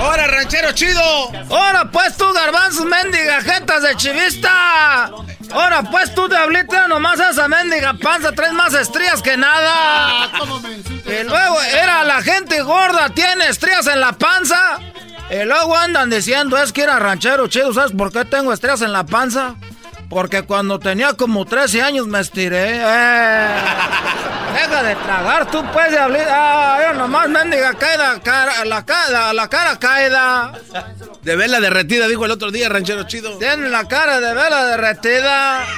[0.00, 1.02] ¡Hora, ranchero chido!
[1.50, 5.10] ¡Ahora, pues tú, garbanzos, mendiga, jetas de chivista!
[5.52, 10.30] ¡Ahora, pues tú, diablita, nomás esa mendiga panza, traes más estrías que nada!
[11.04, 14.78] Y luego, era la gente gorda, tiene estrías en la panza.
[15.30, 18.92] Y luego andan diciendo, es que era ranchero chido, ¿sabes por qué tengo estrías en
[18.92, 19.56] la panza?
[20.08, 22.76] Porque cuando tenía como 13 años me estiré.
[22.76, 23.48] Eh.
[24.54, 26.26] Deja de tragar, tú puedes diablita.
[26.88, 30.52] Ah, nomás mendiga caída, cara, la, cara, la cara caída.
[31.22, 33.36] De vela derretida, dijo el otro día, ranchero chido.
[33.38, 35.66] Tiene la cara de vela derretida.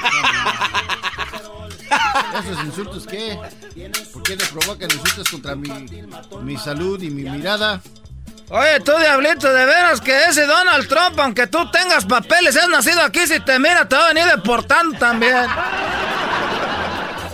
[2.39, 3.39] ¿Esos insultos qué?
[4.13, 5.71] ¿Por qué le provocan insultos contra mi,
[6.43, 7.81] mi salud y mi mirada?
[8.51, 13.03] Oye, tú diablito, de veras que ese Donald Trump, aunque tú tengas papeles, has nacido
[13.03, 15.47] aquí, si te mira te va a venir deportando también.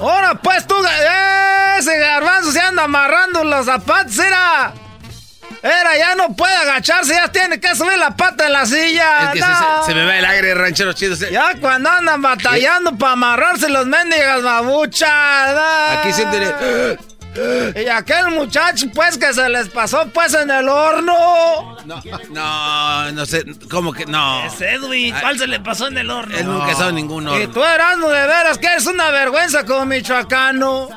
[0.00, 4.72] Ahora pues tú, eh, ese garbanzo se anda amarrando los zapatos, era.
[5.62, 9.22] Era, ya no puede agacharse, ya tiene que subir la pata en la silla.
[9.22, 9.84] Es que se, no.
[9.84, 11.16] se- se me va el aire, ranchero chido.
[11.16, 15.54] Se- Ya cuando andan batallando para amarrarse los mendigas babuchas.
[15.54, 15.98] no.
[16.00, 16.98] Aquí siéntele.
[17.76, 21.76] Y aquel muchacho, pues, que se les pasó, pues, en el horno.
[21.84, 24.44] No, no, no sé, ¿cómo que no?
[24.44, 26.36] Es Edwin, ¿cuál se le pasó en el horno?
[26.36, 27.42] Él nunca en ningún horno.
[27.42, 30.88] Y tú, Erasmo, de veras que es una vergüenza como michoacano.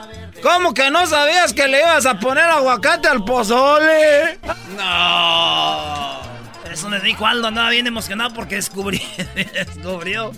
[0.42, 4.40] ¿Cómo que no sabías que le ibas a poner aguacate al pozole?
[4.78, 6.22] No.
[6.72, 9.02] Eso me dijo Aldo, andaba bien emocionado porque descubrí,
[9.54, 10.32] descubrió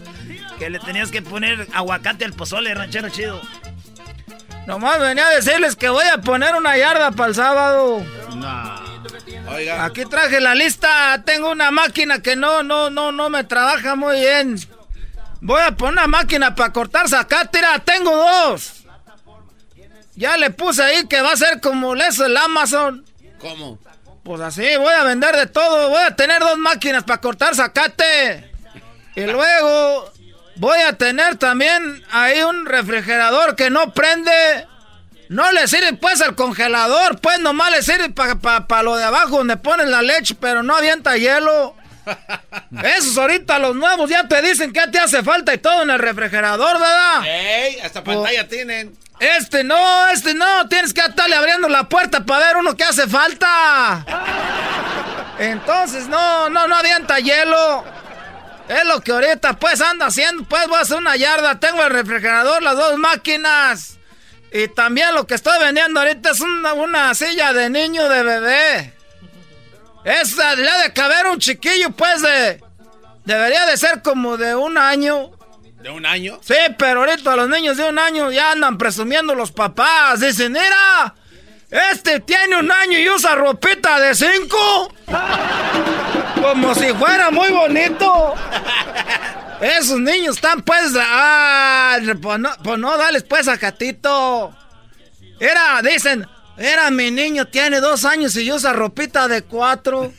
[0.57, 3.41] que le tenías que poner aguacate al pozole, ranchero chido.
[4.65, 8.05] Nomás venía a decirles que voy a poner una yarda para el sábado.
[9.47, 9.85] Oiga.
[9.85, 11.21] Aquí traje la lista.
[11.25, 14.59] Tengo una máquina que no, no, no, no me trabaja muy bien.
[15.41, 17.79] Voy a poner una máquina para cortar zacátira.
[17.79, 18.83] Tengo dos.
[20.15, 23.05] Ya le puse ahí que va a ser como eso el Amazon.
[23.39, 23.79] ¿Cómo?
[24.23, 25.89] Pues así, voy a vender de todo.
[25.89, 28.51] Voy a tener dos máquinas para cortar zacate.
[29.15, 30.11] Y luego
[30.59, 34.67] voy a tener también ahí un refrigerador que no prende.
[35.29, 39.57] No le sirve pues al congelador, pues nomás le sirve para lo de abajo donde
[39.57, 41.75] ponen la leche, pero no avienta hielo.
[42.97, 45.99] Esos ahorita los nuevos ya te dicen que te hace falta y todo en el
[45.99, 47.23] refrigerador, ¿verdad?
[47.25, 47.79] ¡Ey!
[47.79, 48.97] Hasta pantalla tienen.
[49.19, 53.07] Este no, este no, tienes que estarle abriendo la puerta para ver uno que hace
[53.07, 54.05] falta.
[55.39, 57.83] Entonces, no, no, no avienta hielo.
[58.69, 61.89] Es lo que ahorita pues anda haciendo, pues voy a hacer una yarda, tengo el
[61.89, 63.97] refrigerador, las dos máquinas.
[64.53, 68.93] Y también lo que estoy vendiendo ahorita es una, una silla de niño de bebé.
[70.05, 72.63] Esa debería de caber un chiquillo, pues de...
[73.25, 75.31] Debería de ser como de un año.
[75.81, 76.39] ¿De un año?
[76.43, 80.19] Sí, pero ahorita los niños de un año ya andan presumiendo los papás.
[80.19, 81.15] Dicen, mira,
[81.69, 84.93] este tiene un año y usa ropita de cinco.
[86.41, 88.33] Como si fuera muy bonito.
[89.61, 90.93] Esos niños están pues...
[90.97, 94.55] Ah, pues no, pues no dales pues a Catito.
[95.39, 100.11] Era, dicen, era mi niño, tiene dos años y usa ropita de cuatro.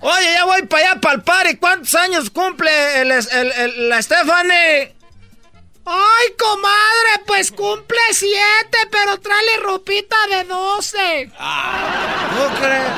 [0.00, 1.56] Oye, ya voy para allá para el party.
[1.56, 4.94] ¿Cuántos años cumple el, el, la Stephanie?
[5.86, 11.30] Ay, comadre, pues cumple siete, pero tráele ropita de doce.
[11.30, 12.90] ¿Tú crees?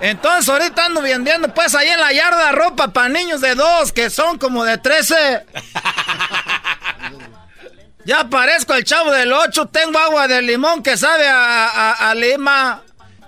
[0.00, 4.08] Entonces ahorita ando vendiendo pues ahí en la yarda ropa para niños de dos, que
[4.08, 5.44] son como de trece.
[8.06, 12.82] ya parezco el chavo del ocho, tengo agua de limón que sabe a lima.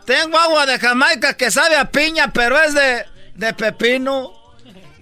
[0.04, 3.04] Tengo agua de Jamaica que sabe a piña, pero es de,
[3.34, 4.32] de pepino.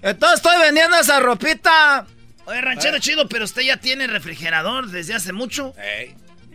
[0.03, 2.07] Entonces estoy vendiendo esa ropita.
[2.51, 5.73] Oye, ranchero chido, pero usted ya tiene refrigerador desde hace mucho.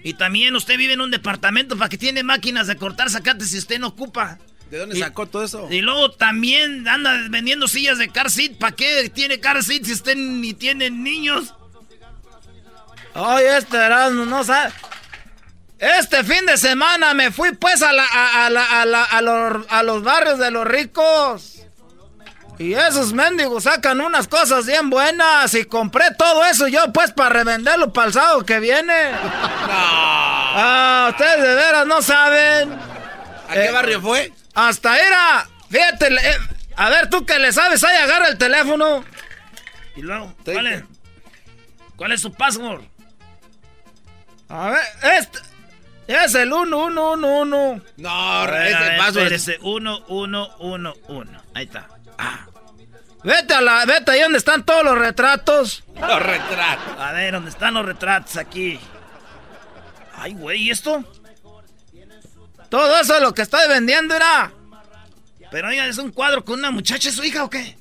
[0.03, 3.57] Y también usted vive en un departamento para que tiene máquinas de cortar zacates si
[3.57, 4.37] usted no ocupa.
[4.69, 5.67] ¿De dónde sacó todo eso?
[5.71, 8.57] Y luego también anda vendiendo sillas de car seat.
[8.57, 11.53] ¿Para qué tiene car seat si usted ni tiene niños?
[13.13, 14.73] Oye, este Erasmo no sabe.
[15.79, 18.05] Este fin de semana me fui pues a, la,
[18.45, 21.54] a, la, a, los, a los barrios de los ricos.
[22.57, 27.29] Y esos mendigos sacan unas cosas bien buenas y compré todo eso yo pues para
[27.29, 28.93] revenderlo para el sábado que viene.
[30.57, 32.71] Ah, ustedes de veras no saben.
[33.49, 34.31] ¿A qué barrio fue?
[34.53, 35.49] Hasta era.
[35.69, 36.37] Fíjate, eh,
[36.77, 39.03] a ver tú que le sabes, ahí agarra el teléfono.
[39.97, 40.83] Y luego, ¿cuál es?
[41.97, 42.83] ¿Cuál es su password?
[44.47, 44.85] A ver,
[45.17, 45.39] este...
[46.07, 47.81] Es el 1111.
[47.97, 49.47] No, ese paso es...
[49.61, 51.31] 1111.
[51.53, 51.87] Ahí está.
[52.17, 52.45] Ah.
[53.23, 55.83] Vete a la, vete ahí donde están todos los retratos.
[55.99, 56.99] Los retratos.
[56.99, 58.79] A ver, ¿dónde están los retratos aquí?
[60.15, 61.03] Ay, güey, ¿y esto?
[62.69, 64.51] Todo eso es lo que estoy vendiendo, era.
[65.49, 67.77] Pero oiga, ¿es un cuadro con una muchacha, su hija o qué?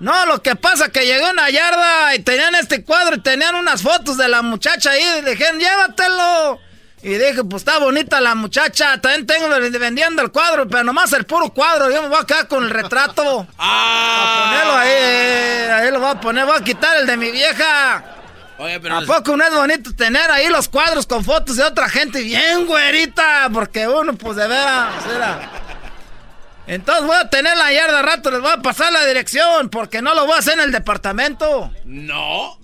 [0.00, 3.56] No, lo que pasa es que llegó una yarda y tenían este cuadro y tenían
[3.56, 6.60] unas fotos de la muchacha ahí y dijeron, llévatelo.
[7.02, 9.00] Y dije, pues está bonita la muchacha.
[9.00, 11.90] También tengo vendiendo el cuadro, pero nomás el puro cuadro.
[11.90, 13.46] Yo me voy a quedar con el retrato.
[13.58, 14.44] ¡Ah!
[14.44, 14.90] A ponerlo ahí.
[14.90, 16.44] Eh, ahí lo voy a poner.
[16.44, 18.04] Voy a quitar el de mi vieja.
[18.58, 21.88] Oye, pero ¿A poco no es bonito tener ahí los cuadros con fotos de otra
[21.88, 23.48] gente bien güerita?
[23.52, 25.50] Porque uno, pues de veras, era.
[26.66, 30.14] Entonces voy a tener la yarda rato, les voy a pasar la dirección, porque no
[30.14, 31.70] lo voy a hacer en el departamento.
[31.84, 32.58] No.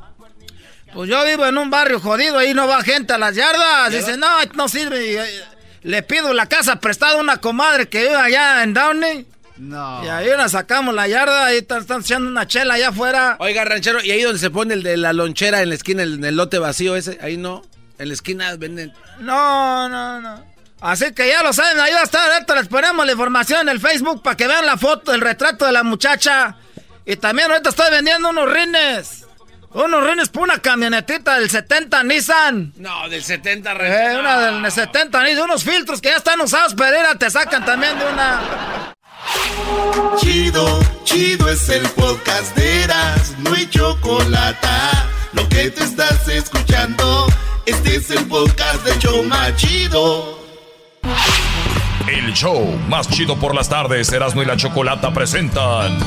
[0.95, 3.93] Pues yo vivo en un barrio jodido, ahí no va gente a las yardas.
[3.93, 5.15] Dice, no, no sirve.
[5.21, 5.45] Eh,
[5.83, 9.27] le pido la casa prestada a una comadre que vive allá en Downey.
[9.57, 10.05] No.
[10.05, 13.37] Y ahí nos sacamos la yarda, ahí están, echando una chela allá afuera.
[13.41, 16.25] Oiga, ranchero, ¿y ahí donde se pone el de la lonchera en la esquina, en
[16.25, 17.19] el lote vacío ese?
[17.21, 17.63] Ahí no.
[17.99, 18.93] En la esquina venden.
[19.21, 20.45] No, no, no.
[20.81, 23.69] Así que ya lo saben, ahí va a estar, ahorita les ponemos la información en
[23.71, 26.57] el Facebook para que vean la foto, el retrato de la muchacha.
[27.07, 29.25] Y también ahorita estoy vendiendo unos rines.
[29.75, 32.72] Unos renes por una camionetita del 70 Nissan.
[32.77, 35.45] No, del 70 eh, una del 70 Nissan.
[35.45, 38.95] Unos filtros que ya están usados, pero te sacan también de una.
[40.18, 44.68] Chido, chido es el podcast de Eras, no hay chocolate.
[45.33, 47.27] Lo que te estás escuchando,
[47.66, 50.39] este es el podcast de Choma Chido.
[52.07, 55.99] El show más chido por las tardes, Erasmo y la Chocolata presentan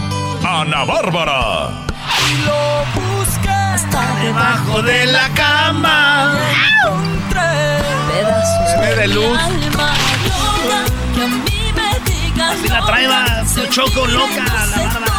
[0.46, 1.86] Ana Bárbara.
[2.30, 6.38] Y lo buscas hasta debajo de la cama.
[8.10, 9.40] Pedazos de luz.
[12.40, 13.08] Así la trae
[13.48, 15.18] su choco loca, la.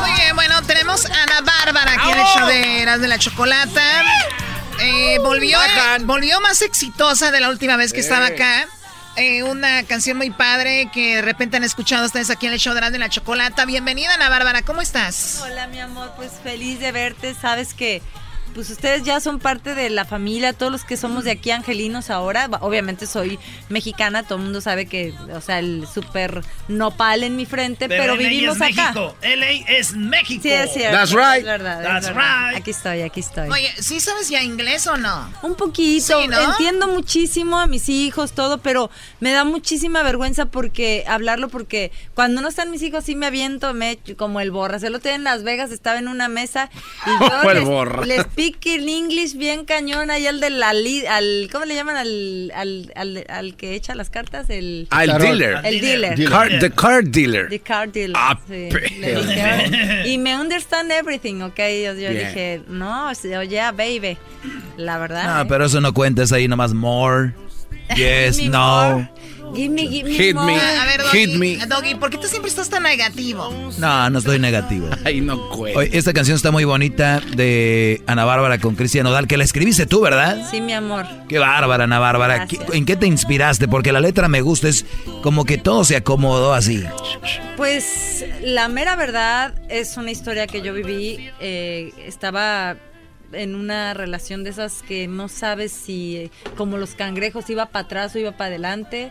[0.00, 3.18] Muy bien, bueno, tenemos a Ana Bárbara aquí en el show de Eras de la
[3.18, 3.82] Chocolata.
[4.80, 5.58] Eh, volvió,
[6.00, 8.66] volvió más exitosa de la última vez que estaba acá.
[9.16, 12.72] Eh, una canción muy padre que de repente han escuchado ustedes aquí en el show
[12.72, 13.66] de Eras de la Chocolata.
[13.66, 15.42] Bienvenida, Ana Bárbara, ¿cómo estás?
[15.42, 17.34] Hola, mi amor, pues feliz de verte.
[17.34, 18.00] Sabes que
[18.54, 22.10] pues ustedes ya son parte de la familia, todos los que somos de aquí angelinos
[22.10, 22.48] ahora.
[22.60, 23.38] Obviamente soy
[23.68, 28.16] mexicana, todo el mundo sabe que, o sea, el super nopal en mi frente, pero,
[28.16, 28.92] vivimos es acá.
[28.92, 29.16] México.
[29.22, 30.42] LA es México.
[30.42, 30.96] Sí, es cierto.
[30.96, 31.38] That's right.
[31.40, 32.48] Es verdad, That's es verdad.
[32.48, 32.56] right.
[32.58, 33.48] Aquí estoy, aquí estoy.
[33.48, 35.30] Oye, ¿sí sabes ya inglés o no?
[35.42, 36.40] Un poquito, Sí, ¿no?
[36.52, 38.90] entiendo muchísimo a mis hijos, todo, pero
[39.20, 43.72] me da muchísima vergüenza porque hablarlo, porque cuando no están mis hijos sí me aviento,
[43.74, 44.82] me como el borras.
[44.82, 46.70] El otro día en Las Vegas estaba en una mesa
[47.06, 47.10] y
[47.44, 48.06] yo el les, borras.
[48.42, 51.96] Les speak in English bien cañón ahí al de la li- al ¿cómo le llaman
[51.96, 54.50] al, al, al, al que echa las cartas?
[54.50, 55.60] El Ah, el dealer.
[55.64, 56.28] El dealer.
[56.28, 57.48] Car- the card dealer.
[57.48, 58.16] The car dealer.
[58.18, 58.68] Ah, sí.
[58.70, 61.58] dijeron, y me understand everything, ¿ok?
[61.58, 64.16] Yo, yo dije, no, oye, baby,
[64.76, 65.36] la verdad.
[65.36, 65.46] No, ¿eh?
[65.48, 67.32] pero eso no cuentes ahí nomás more.
[67.96, 68.92] Yes, no.
[68.94, 69.10] more.
[69.54, 70.46] Give me, give me Hit more.
[70.46, 70.58] me.
[70.60, 71.56] A ver, Doggy, Hit me.
[71.66, 73.50] Doggy, ¿por qué tú siempre estás tan negativo?
[73.78, 74.88] No, no estoy negativo.
[75.04, 75.80] Ay, no cuenta.
[75.80, 79.86] Oye, esta canción está muy bonita de Ana Bárbara con Cristian Nodal, que la escribiste
[79.86, 80.48] tú, ¿verdad?
[80.50, 81.06] Sí, mi amor.
[81.28, 82.36] Qué bárbara, Ana Bárbara.
[82.38, 82.64] Gracias.
[82.70, 83.68] ¿Qué- ¿En qué te inspiraste?
[83.68, 84.84] Porque la letra me gusta, es
[85.22, 86.82] como que todo se acomodó así.
[87.56, 91.30] Pues la mera verdad es una historia que yo viví.
[91.40, 92.76] eh, estaba
[93.32, 97.84] en una relación de esas que no sabes si, eh, como los cangrejos, iba para
[97.86, 99.10] atrás o iba para adelante.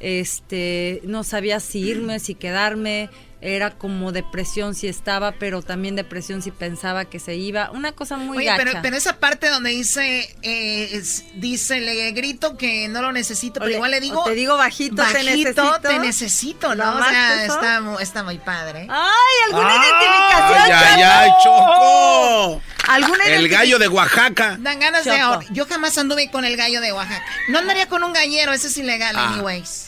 [0.00, 3.10] Este, no sabía si irme, si quedarme.
[3.42, 7.70] Era como depresión si estaba, pero también depresión si pensaba que se iba.
[7.70, 8.64] Una cosa muy Oye, gacha.
[8.64, 13.60] pero, pero esa parte donde dice, eh, es- dice, le grito que no lo necesito,
[13.60, 15.80] pero igual le digo, te digo bajito, te necesito.
[15.82, 16.84] te necesito, ¿no?
[16.84, 17.54] O ¿Nomás sea, eso?
[17.54, 18.86] está, mu- está muy padre.
[18.90, 20.78] ¡Ay, alguna Ay, identificación!
[20.96, 22.62] ay, ay, Choco.
[22.88, 24.56] ¿Alguna El identific- gallo de Oaxaca.
[24.60, 25.12] Dan ganas de
[25.50, 27.22] Yo jamás anduve con el gallo de Oaxaca.
[27.48, 29.32] No andaría con un gallero, ese es ilegal, Ah.
[29.34, 29.86] anyways.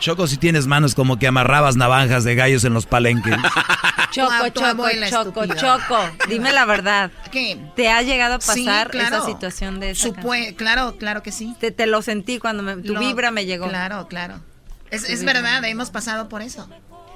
[0.00, 3.34] Choco, si tienes manos como que amarrabas navajas de gallos en los palenques.
[4.10, 5.54] Choco, Choco, Choco, estúpida.
[5.56, 7.10] Choco, dime la verdad.
[7.30, 7.58] ¿Qué?
[7.76, 9.16] ¿Te ha llegado a Sí, pasar claro.
[9.18, 11.54] esa situación de esa Supue- claro, claro que sí.
[11.60, 13.68] Te, te lo sentí cuando me- tu Lo- vibra me llegó.
[13.68, 14.40] Claro, claro.
[14.90, 16.68] Es, es verdad, hemos pasado por eso.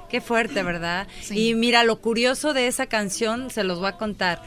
[0.09, 1.07] Qué fuerte, ¿verdad?
[1.21, 1.49] Sí.
[1.51, 4.41] Y mira, lo curioso de esa canción, se los voy a contar.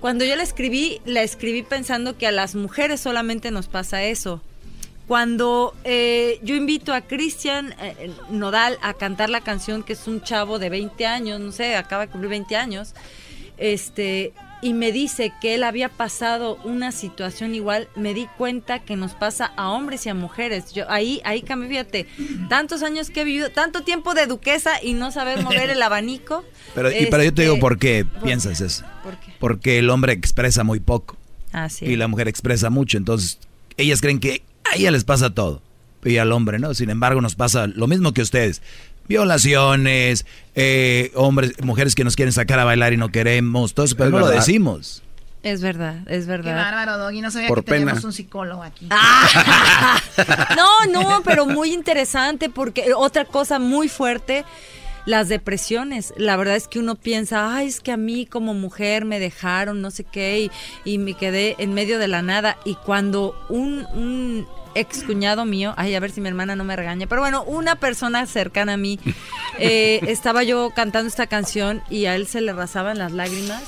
[0.00, 4.42] Cuando yo la escribí, la escribí pensando que a las mujeres solamente nos pasa eso.
[5.10, 10.22] Cuando eh, yo invito a Cristian eh, Nodal a cantar la canción, que es un
[10.22, 12.94] chavo de 20 años, no sé, acaba de cumplir 20 años,
[13.58, 14.32] este,
[14.62, 19.14] y me dice que él había pasado una situación igual, me di cuenta que nos
[19.14, 20.72] pasa a hombres y a mujeres.
[20.74, 22.06] Yo ahí, ahí cambié, fíjate,
[22.48, 26.44] tantos años que he vivido, tanto tiempo de duquesa y no saber mover el abanico.
[26.76, 28.84] Pero, y, pero yo te Este, digo por qué piensas eso.
[29.02, 29.32] ¿Por qué?
[29.40, 31.16] Porque el hombre expresa muy poco
[31.50, 32.96] Así y la mujer expresa mucho.
[32.96, 33.40] Entonces,
[33.76, 35.62] ellas creen que a ella les pasa todo.
[36.04, 36.72] Y al hombre, ¿no?
[36.74, 38.62] Sin embargo, nos pasa lo mismo que a ustedes.
[39.06, 43.96] Violaciones, eh, hombres, mujeres que nos quieren sacar a bailar y no queremos, todo eso,
[43.96, 45.02] pero Es no lo decimos.
[45.42, 46.54] Es verdad, es Qué verdad.
[46.54, 47.20] bárbaro, Doggy.
[47.22, 48.06] No sabía Por que teníamos pena.
[48.06, 48.88] un psicólogo aquí.
[50.56, 54.44] No, no, pero muy interesante porque otra cosa muy fuerte,
[55.06, 56.12] las depresiones.
[56.16, 59.80] La verdad es que uno piensa, ay, es que a mí como mujer me dejaron,
[59.80, 60.40] no sé qué,
[60.84, 62.58] y, y me quedé en medio de la nada.
[62.64, 66.76] Y cuando un, un ex cuñado mío, ay, a ver si mi hermana no me
[66.76, 68.98] regaña, pero bueno, una persona cercana a mí,
[69.58, 73.62] eh, estaba yo cantando esta canción y a él se le rasaban las lágrimas.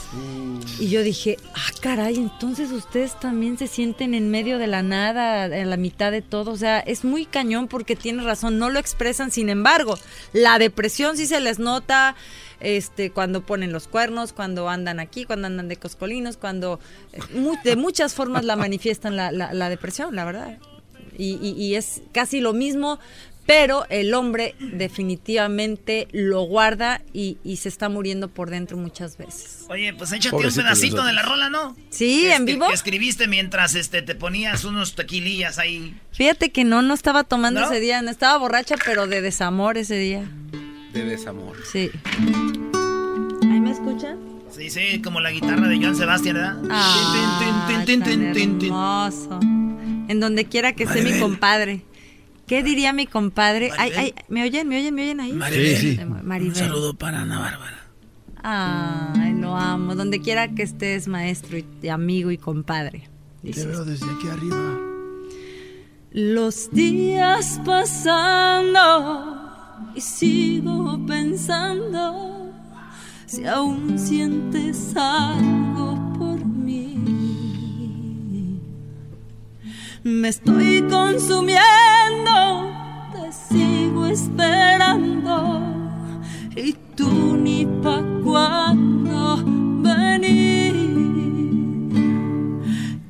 [0.78, 5.46] Y yo dije, ah, caray, entonces ustedes también se sienten en medio de la nada,
[5.46, 6.50] en la mitad de todo.
[6.52, 9.30] O sea, es muy cañón porque tiene razón, no lo expresan.
[9.30, 9.98] Sin embargo,
[10.32, 12.14] la depresión sí se les nota
[12.60, 16.78] este, cuando ponen los cuernos, cuando andan aquí, cuando andan de coscolinos, cuando
[17.12, 17.20] eh,
[17.64, 20.58] de muchas formas la manifiestan la, la- la depresión, la verdad.
[21.22, 22.98] Y, y- y es casi lo mismo.
[23.44, 29.66] pero el hombre definitivamente lo guarda y, y se está muriendo por dentro muchas veces.
[29.68, 31.76] Oye, pues échate un pedacito de la rola, ¿no?
[31.90, 32.68] Sí, Que en vivo.
[32.68, 35.92] Que escribiste mientras este, te ponías unos tequilillas ahí.
[36.12, 37.66] Fíjate que no, no estaba tomando ¿No?
[37.66, 40.22] ese día, no estaba borracha, pero de desamor ese día.
[40.92, 41.56] De desamor.
[41.70, 41.90] Sí.
[43.42, 44.18] ¿Ahí me escuchan?
[44.56, 46.62] Sí, sí, como la guitarra de Joan Sebastián, ¿verdad?
[46.70, 48.02] Ah, tin.
[48.02, 49.40] hermoso.
[50.08, 51.84] En donde quiera que esté mi compadre.
[52.46, 53.70] ¿Qué diría mi compadre?
[53.78, 54.68] Ay, ay, ¿me oyen?
[54.68, 54.94] ¿Me oyen?
[54.94, 55.32] ¿Me oyen ahí?
[55.32, 55.76] Maribel.
[55.76, 56.04] Sí, sí.
[56.04, 56.52] Maribel.
[56.52, 57.78] Un saludo para Ana Bárbara.
[58.42, 59.94] Ay, lo amo.
[59.94, 63.08] Donde quiera que estés, maestro y, amigo y compadre.
[63.42, 64.78] Te veo desde aquí arriba.
[66.10, 68.72] Los días pasando
[69.94, 72.52] y sigo pensando
[73.26, 75.91] si aún sientes algo
[80.04, 81.60] Me estoy consumiendo,
[83.12, 85.62] te sigo esperando
[86.56, 89.44] y tú ni pa' cuando
[89.80, 90.74] venir.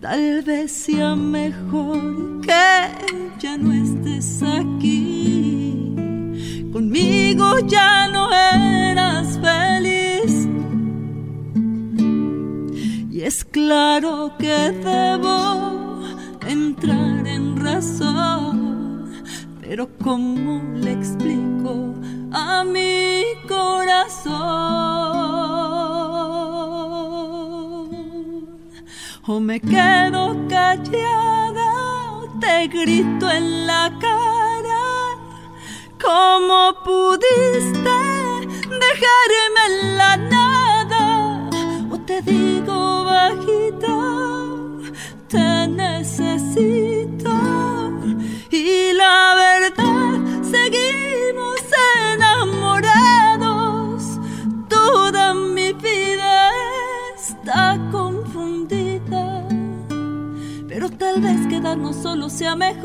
[0.03, 2.89] Tal vez sea mejor que
[3.39, 5.95] ya no estés aquí.
[6.75, 10.47] Conmigo ya no eras feliz.
[13.11, 15.92] Y es claro que debo
[16.47, 19.13] entrar en razón.
[19.61, 21.95] Pero ¿cómo le explico
[22.33, 24.43] a mi corazón?
[29.27, 34.23] O me quedo callada o te grito en la cara.
[36.03, 37.97] ¿Cómo pudiste
[38.67, 41.49] dejarme en la nada?
[41.93, 43.93] O te digo bajito,
[45.33, 47.33] te necesito.
[48.51, 51.57] Y la verdad, seguimos
[52.13, 54.21] enamorados.
[54.69, 56.51] Toda mi vida
[57.17, 59.49] está confundida.
[60.69, 62.83] Pero tal vez quedarnos solos sea mejor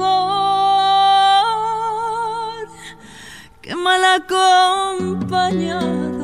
[3.62, 6.17] que mal acompañados.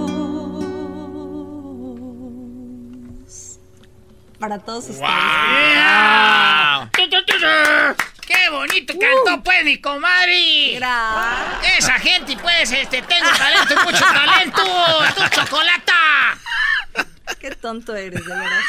[4.43, 4.99] Para todos ustedes.
[4.99, 6.89] ¡Wow!
[8.27, 10.73] ¡Qué bonito cantó, pues, mi comadre!
[10.75, 11.77] Gracias.
[11.77, 14.61] Esa gente, pues, este, tengo talento, mucho talento.
[15.15, 15.93] ¡Tu chocolata!
[17.39, 18.59] Qué tonto eres, de verdad.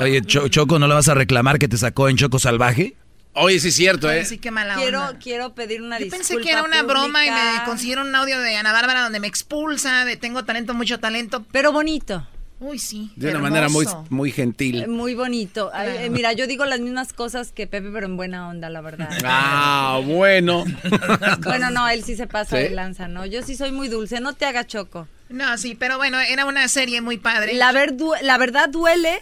[0.00, 2.94] Oye, Cho- Choco, ¿no le vas a reclamar que te sacó en Choco Salvaje?
[3.32, 4.26] Oye, sí es cierto, ¿eh?
[4.26, 5.18] Sí, qué mala Quiero, onda.
[5.18, 8.38] quiero pedir una Yo disculpa pensé que era una broma y me consiguieron un audio
[8.40, 11.46] de Ana Bárbara donde me expulsa, de tengo talento, mucho talento.
[11.50, 12.26] Pero bonito.
[12.60, 13.12] Uy, sí.
[13.14, 14.82] De una manera muy, muy gentil.
[14.82, 15.70] Eh, Muy bonito.
[15.72, 16.00] Ay, Claro.
[16.06, 19.08] eh, mira, yo digo las mismas cosas que Pepe, pero en buena onda, la verdad.
[19.24, 20.64] Ah, bueno.
[21.44, 22.62] Bueno, no, él sí se pasa ¿Sí?
[22.64, 23.24] de lanza, ¿no?
[23.26, 25.06] Yo sí soy muy dulce, no te hagas choco.
[25.28, 27.54] No, sí, pero bueno, era una serie muy padre.
[27.54, 29.18] La, ver- du- la verdad duele,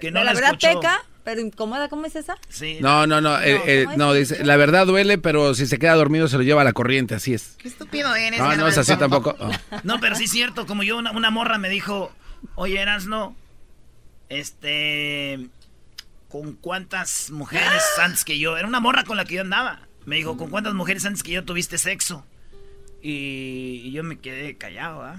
[0.00, 0.80] Que no la la verdad escuchó.
[0.80, 2.36] peca, pero incómoda, ¿cómo es esa?
[2.48, 2.78] Sí.
[2.80, 3.38] No, no, no.
[3.40, 6.62] eh, eh, no, dice, la verdad duele, pero si se queda dormido se lo lleva
[6.62, 7.56] a la corriente, así es.
[7.58, 9.36] Qué estúpido eres, No, no es así tampoco.
[9.38, 9.50] Oh.
[9.82, 12.12] No, pero sí es cierto, como yo, una, una morra me dijo,
[12.54, 13.34] oye, Erasno,
[14.28, 15.48] este,
[16.28, 18.56] ¿con cuántas mujeres antes que yo?
[18.56, 19.80] Era una morra con la que yo andaba.
[20.06, 22.24] Me dijo, ¿con cuántas mujeres antes que yo tuviste sexo?
[23.02, 25.14] Y, y yo me quedé callado, ¿ah?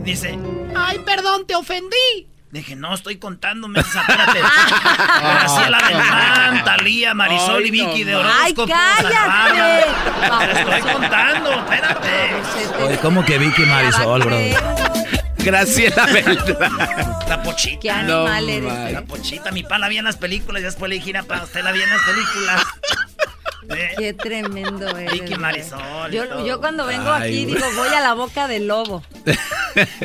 [0.00, 0.38] Y dice,
[0.76, 2.28] ay, perdón, te ofendí.
[2.50, 4.40] Dije, no, estoy contando, mensa, espérate.
[5.20, 8.72] Graciela Beltrán, Talía, Marisol Ay, y Vicky no de ¡Ay, horóscopo.
[8.72, 10.52] cállate!
[10.52, 12.82] Te estoy contando, espérate.
[12.84, 14.36] Oye, ¿cómo que Vicky Marisol, bro?
[15.44, 16.76] Graciela Beltrán.
[17.28, 17.80] La pochita.
[17.80, 18.62] Qué animal No, eres.
[18.72, 18.92] man.
[18.92, 21.42] La pochita, mi pa la vi en las películas y después le dije, "Gira, pa,
[21.42, 22.62] usted la vi en las películas.
[23.72, 25.12] Eh, Qué tremendo eres.
[25.12, 25.36] Vicky.
[25.36, 27.54] Marisol Yo, cuando vengo Ay, aquí güey.
[27.54, 29.04] digo, voy a la boca del lobo.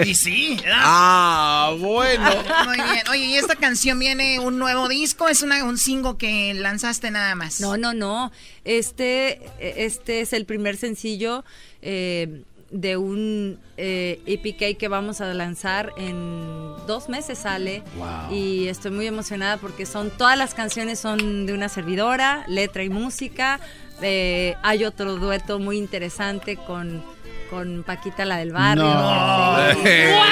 [0.06, 0.78] Y sí, ¿verdad?
[0.84, 2.30] Ah, bueno.
[2.66, 3.08] Muy bien.
[3.10, 5.30] Oye, ¿y esta canción viene un nuevo disco?
[5.30, 7.60] ¿Es una, un single que lanzaste nada más?
[7.60, 8.32] No, no, no.
[8.66, 11.44] Este, este es el primer sencillo
[11.82, 16.44] eh, de un eh, EPK que vamos a lanzar en
[16.88, 17.84] dos meses sale.
[18.32, 22.90] Y estoy muy emocionada porque son todas las canciones son de una servidora, letra y
[22.90, 23.60] música.
[24.02, 27.02] Eh, hay otro dueto muy interesante con,
[27.50, 28.84] con Paquita la del barrio.
[28.84, 29.84] No.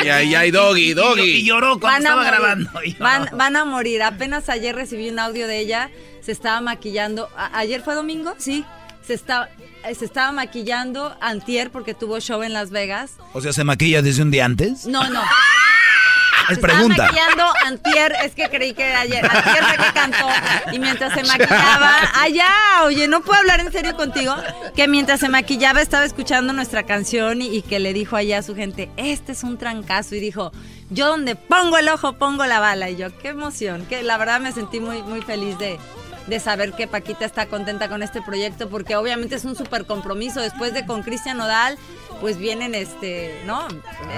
[0.04, 1.44] Y ahí hay doggy, Y doggy.
[1.46, 2.32] lloró cuando estaba morir.
[2.32, 2.70] grabando.
[3.00, 4.04] Van, van a morir.
[4.04, 5.90] Apenas ayer recibí un audio de ella.
[6.22, 7.30] Se estaba maquillando.
[7.54, 8.34] ¿Ayer fue domingo?
[8.38, 8.66] Sí.
[9.06, 9.50] Se estaba,
[9.96, 13.12] se estaba maquillando antier porque tuvo show en Las Vegas.
[13.34, 14.86] O sea, ¿se maquilla desde un día antes?
[14.86, 15.22] No, no.
[16.50, 17.06] Es se pregunta.
[17.06, 19.24] Estaba maquillando antier, es que creí que era ayer.
[19.24, 20.28] Antier fue que cantó
[20.74, 22.50] y mientras se maquillaba, allá,
[22.84, 24.36] oye, no puedo hablar en serio contigo,
[24.76, 28.44] que mientras se maquillaba estaba escuchando nuestra canción y, y que le dijo allá a
[28.44, 30.52] su gente, este es un trancazo y dijo,
[30.90, 34.42] yo donde pongo el ojo pongo la bala y yo, qué emoción, que la verdad
[34.42, 35.80] me sentí muy muy feliz de
[36.28, 40.40] de saber que Paquita está contenta con este proyecto porque obviamente es un súper compromiso
[40.40, 41.78] después de con Cristian Nodal
[42.22, 43.68] pues vienen este no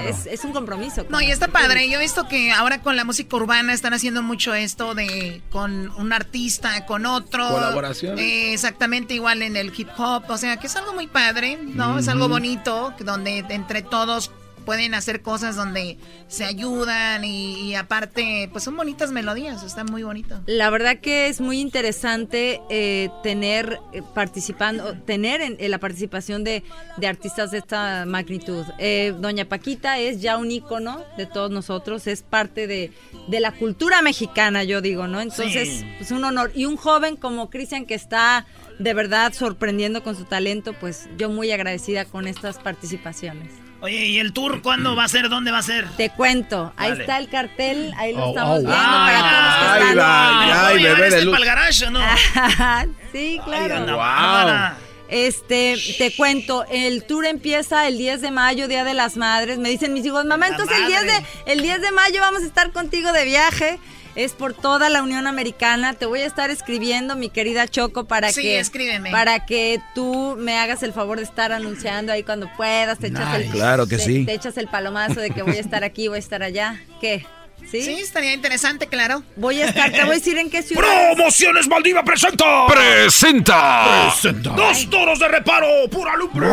[0.06, 1.88] es, es un compromiso No, y está padre.
[1.88, 5.90] Yo he visto que ahora con la música urbana están haciendo mucho esto de con
[5.96, 7.48] un artista, con otro.
[7.48, 8.18] Colaboración.
[8.18, 10.24] Eh, exactamente igual en el hip hop.
[10.28, 11.98] O sea, que es algo muy padre, ¿no?
[11.98, 14.30] Es algo bonito, donde entre todos
[14.66, 15.96] pueden hacer cosas donde
[16.28, 19.62] se ayudan y, y aparte, pues son bonitas melodías.
[19.62, 20.38] Está muy bonito.
[20.46, 26.44] La verdad que es muy interesante eh, tener eh, participando, tener en, en la participación
[26.44, 26.62] de,
[26.98, 28.64] de artistas de esta magnitud.
[28.78, 32.92] Eh, Doña Paquita es ya un ícono de todos nosotros, es parte de,
[33.28, 35.20] de la cultura mexicana, yo digo, ¿no?
[35.20, 35.86] Entonces, Sí.
[35.98, 36.50] pues un honor.
[36.54, 38.46] Y un joven como Cristian que está
[38.78, 43.50] de verdad sorprendiendo con su talento, pues yo muy agradecida con estas participaciones.
[43.80, 45.28] Oye, ¿y el tour cuándo va a ser?
[45.28, 45.86] ¿Dónde va a ser?
[45.96, 47.00] Te cuento, ahí Dale.
[47.02, 49.06] está el cartel, ahí lo Oh, estamos oh, viendo wow.
[49.06, 50.66] para todos los que Ay, están.
[50.66, 51.34] ay, este luz.
[51.36, 52.00] pa'l garage, ¿o no?
[53.12, 53.96] sí, claro.
[53.96, 54.78] Bárbara.
[55.08, 59.58] Este, te cuento, el tour empieza el 10 de mayo, Día de las Madres.
[59.58, 61.12] Me dicen mis hijos, mamá, entonces el 10, de,
[61.52, 63.78] el 10 de mayo vamos a estar contigo de viaje.
[64.16, 65.92] Es por toda la Unión Americana.
[65.92, 69.10] Te voy a estar escribiendo, mi querida Choco, para Sí, que escríbeme.
[69.10, 72.98] para que tú me hagas el favor de estar anunciando ahí cuando puedas.
[72.98, 73.52] Te echas el, Nice.
[73.52, 74.24] Claro que te- sí.
[74.24, 76.80] Te echas el palomazo de que voy a estar aquí, voy a estar allá.
[77.00, 77.26] ¿Qué?
[77.70, 77.82] ¿Sí?
[77.82, 79.22] Sí, estaría interesante, claro.
[79.34, 80.82] Voy a estar, te voy a decir en qué ciudad.
[81.14, 82.66] Promociones Maldiva presenta.
[82.68, 84.12] Presenta.
[84.54, 86.46] Dos toros de reparo, pura lumbre.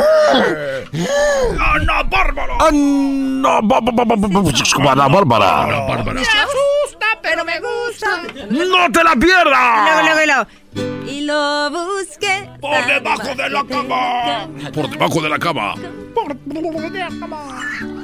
[1.60, 2.56] Ana Bárbara.
[2.60, 4.06] Ana Bárbara.
[5.88, 6.22] Bárbara.
[7.24, 8.22] Pero me gusta.
[8.50, 9.86] ¡No te la pierdas!
[9.86, 10.48] Luego, luego, luego.
[11.08, 12.50] Y lo busqué.
[12.60, 14.48] Por debajo de la cama.
[14.74, 15.80] Por debajo de la cama.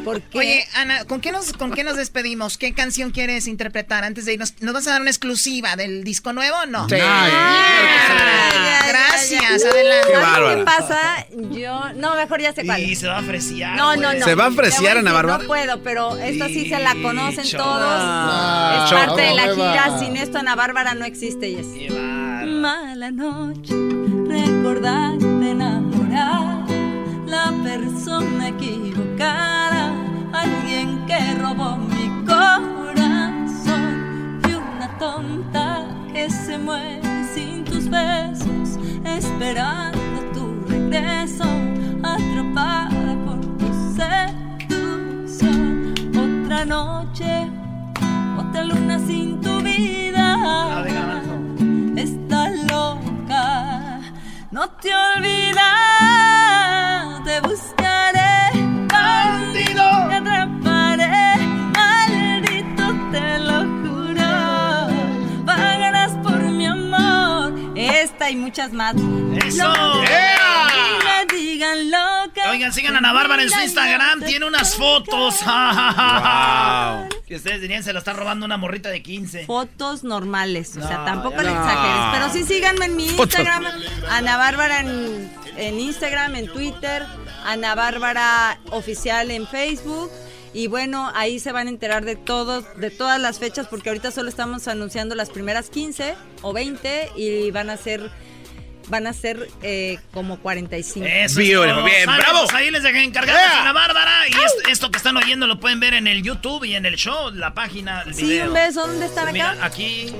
[0.03, 0.37] ¿Por qué?
[0.37, 2.57] Oye, Ana, ¿con qué, nos, ¿con qué nos despedimos?
[2.57, 4.53] ¿Qué canción quieres interpretar antes de irnos?
[4.61, 6.87] ¿Nos vas a dar una exclusiva del disco nuevo o no?
[6.89, 6.95] Sí.
[7.01, 10.13] Ah, Gracias, adelante.
[10.13, 11.27] ¿Sabes qué pasa?
[11.51, 11.93] Yo.
[11.95, 12.81] No, mejor ya sé cuál.
[12.81, 13.67] Y se va a ofrecer.
[13.75, 14.25] No, no, no.
[14.25, 15.39] ¿Se va a decir, Ana Bárbara?
[15.39, 18.01] No puedo, pero esta sí se la conocen todos.
[18.01, 19.99] Ah, es parte de la gira.
[19.99, 21.55] Sin esto, Ana Bárbara no existe.
[21.55, 21.87] Jessy.
[22.45, 23.73] Mala noche,
[24.27, 26.65] recordarte enamorar
[27.27, 29.91] la persona equivocada,
[30.31, 33.59] alguien que robó mi corazón
[34.47, 39.99] y una tonta que se muere sin tus besos, esperando
[40.33, 41.43] tu regreso,
[42.03, 43.67] atrapada por tu
[43.97, 45.93] seducción.
[46.15, 47.08] Otra noche,
[54.51, 55.63] no te olvidas,
[57.23, 57.78] te buscaré,
[68.29, 68.95] Esta y muchas más.
[69.45, 69.63] ¡Eso!
[69.63, 70.67] No, ¡Ea!
[70.75, 71.03] y
[71.33, 72.51] me digan loca.
[72.51, 74.21] Oigan, sigan a Ana Bárbara en su Instagram.
[74.23, 75.35] Tiene unas fotos.
[75.45, 77.09] Wow.
[77.29, 79.45] Que ustedes dirían se la está robando una morrita de 15.
[79.45, 81.59] Fotos normales, o sea, tampoco le no.
[81.59, 82.05] exageres.
[82.11, 83.39] Pero sí síganme en mi Fotos.
[83.39, 83.65] Instagram,
[84.09, 87.05] Ana Bárbara en, en Instagram, en Twitter,
[87.45, 90.09] Ana Bárbara Oficial en Facebook.
[90.53, 94.09] Y bueno, ahí se van a enterar de todo, de todas las fechas, porque ahorita
[94.11, 98.09] solo estamos anunciando las primeras 15 o 20 y van a ser
[98.87, 101.05] van a ser eh, como 45.
[101.07, 101.63] Eso es todo.
[101.65, 103.57] Sale, pues ahí les dejé encargados ¡Ea!
[103.59, 104.27] a Ana Bárbara.
[104.27, 106.95] Y esto, esto que están oyendo lo pueden ver en el YouTube y en el
[106.95, 108.47] show, la página, el Sí, video.
[108.47, 109.31] un beso, ¿dónde están acá?
[109.33, 110.11] Mira, aquí,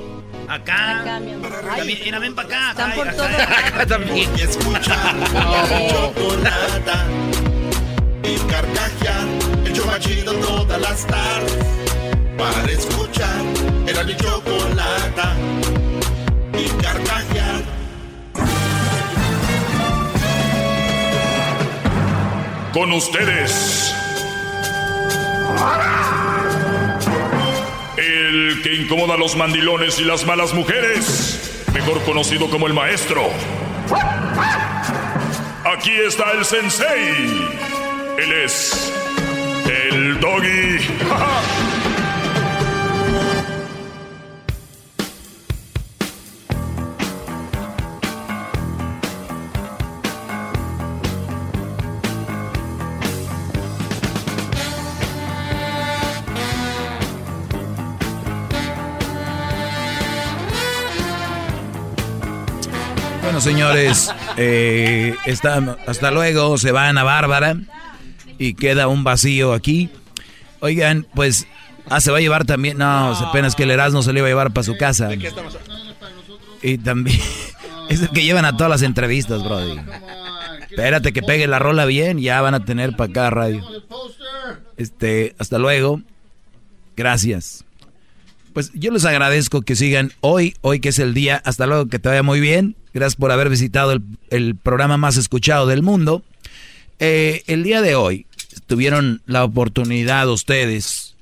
[0.48, 1.00] acá.
[1.00, 1.52] Acá, mi amor.
[1.68, 1.78] Ay.
[1.78, 2.70] También, mira, ven para acá.
[2.70, 3.16] Están Ay, por acá.
[3.16, 3.86] todo.
[3.88, 4.30] También.
[5.90, 7.04] chocolata
[8.22, 9.39] y carcajear el
[9.80, 11.58] show todas las tardes
[12.36, 13.42] para escuchar
[13.86, 15.36] era mi chocolata
[16.58, 17.80] y carcajear
[22.72, 23.92] Con ustedes.
[27.96, 31.64] El que incomoda a los mandilones y las malas mujeres.
[31.74, 33.28] Mejor conocido como el maestro.
[35.64, 37.48] Aquí está el sensei.
[38.18, 38.99] Él es
[40.20, 40.78] doggy.
[63.22, 67.56] Bueno, señores, eh, está, hasta luego, se van a Bárbara
[68.38, 69.88] y queda un vacío aquí.
[70.60, 71.46] Oigan, pues,
[71.88, 72.78] ah, se va a llevar también.
[72.78, 75.10] No, apenas que el Erasmo se le iba a llevar para su casa.
[76.62, 77.20] Y también
[77.88, 79.80] es el que llevan a todas las entrevistas, Brody.
[80.70, 83.66] Espérate que pegue la rola bien, ya van a tener para cada radio.
[84.76, 86.00] Este, hasta luego.
[86.96, 87.64] Gracias.
[88.52, 91.40] Pues yo les agradezco que sigan hoy, hoy que es el día.
[91.44, 92.76] Hasta luego, que te vaya muy bien.
[92.92, 93.92] Gracias por haber visitado
[94.30, 96.22] el, programa más escuchado del mundo.
[96.98, 98.26] Eh, el día de hoy
[98.70, 101.16] tuvieron la oportunidad ustedes,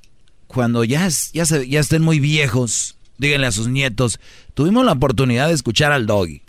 [0.45, 4.19] cuando ya, ya, ya estén muy viejos, díganle a sus nietos,
[4.53, 6.43] tuvimos la oportunidad de escuchar al doggy.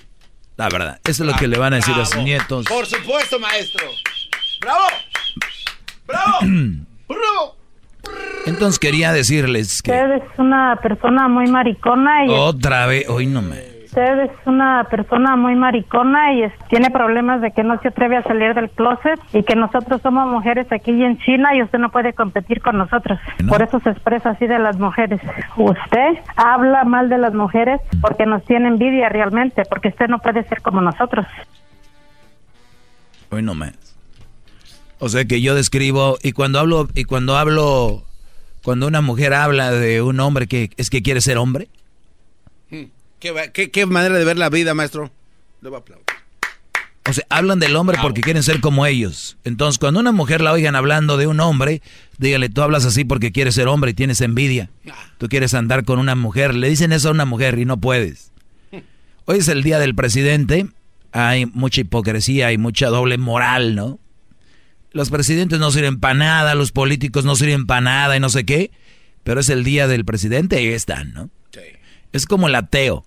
[0.59, 2.67] La verdad, eso es lo que le van a decir a sus nietos.
[2.67, 3.87] Por supuesto, maestro.
[4.61, 4.85] ¡Bravo!
[6.07, 6.39] ¡Bravo!
[7.09, 7.57] ¡Bravo!
[8.45, 9.93] Entonces quería decirles que...
[9.93, 12.29] Usted es una persona muy maricona y...
[12.29, 13.80] Otra vez, hoy no me...
[13.91, 18.23] Usted es una persona muy maricona y tiene problemas de que no se atreve a
[18.23, 22.13] salir del closet y que nosotros somos mujeres aquí en China y usted no puede
[22.13, 23.19] competir con nosotros.
[23.49, 25.21] Por eso se expresa así de las mujeres.
[25.57, 30.45] Usted habla mal de las mujeres porque nos tiene envidia realmente, porque usted no puede
[30.45, 31.27] ser como nosotros.
[33.31, 33.73] Hoy no me...
[35.01, 38.05] O sea que yo describo y cuando hablo y cuando hablo
[38.63, 41.67] cuando una mujer habla de un hombre que es que quiere ser hombre.
[42.71, 43.00] Hmm.
[43.21, 45.11] ¿Qué, manera de ver la vida, maestro?
[45.61, 45.81] Le voy
[47.07, 49.37] O sea, hablan del hombre porque quieren ser como ellos.
[49.45, 51.83] Entonces, cuando una mujer la oigan hablando de un hombre,
[52.19, 54.71] dígale, tú hablas así porque quieres ser hombre y tienes envidia.
[55.19, 56.55] Tú quieres andar con una mujer.
[56.55, 58.33] Le dicen eso a una mujer y no puedes.
[59.27, 60.67] Hoy es el día del presidente.
[61.13, 63.99] Hay mucha hipocresía y mucha doble moral, ¿no?
[64.93, 68.45] los presidentes no sirven para nada, los políticos no sirven para nada y no sé
[68.45, 68.71] qué,
[69.23, 71.31] pero es el día del presidente y están, ¿no?
[71.53, 71.61] Sí.
[72.13, 73.05] Es como el ateo.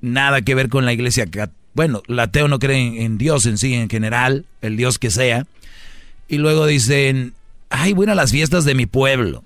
[0.00, 1.26] Nada que ver con la iglesia.
[1.74, 5.46] Bueno, el ateo no cree en, Dios en sí, en general, el Dios que sea.
[6.28, 7.34] Y luego dicen,
[7.68, 9.44] ay, voy a las fiestas de mi pueblo.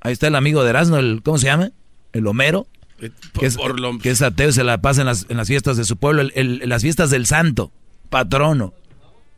[0.00, 1.70] Ahí está el amigo de Erasmo, el, ¿cómo se llama?
[2.12, 2.66] El Homero.
[3.00, 3.58] Eh, que es,
[4.02, 6.66] que es ateo se la pasa en las, en las fiestas de su pueblo, en
[6.66, 7.70] las fiestas del santo,
[8.08, 8.72] patrono.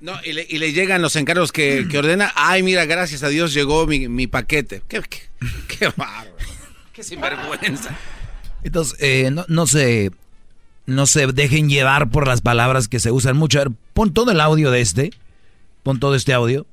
[0.01, 2.33] No, y le, y le, llegan los encargos que, ordena.
[2.37, 4.83] Ay, mira, gracias a Dios llegó mi, paquete.
[4.87, 5.21] Qué, qué,
[5.67, 5.93] qué
[6.93, 7.97] Qué sinvergüenza.
[8.63, 10.13] Entonces, eh, no, no, se,
[10.89, 13.60] no se dejen llevar por las palabras que se usan mucho.
[13.60, 15.10] A ver, pon todo el audio de este.
[15.82, 16.66] Pon todo este audio.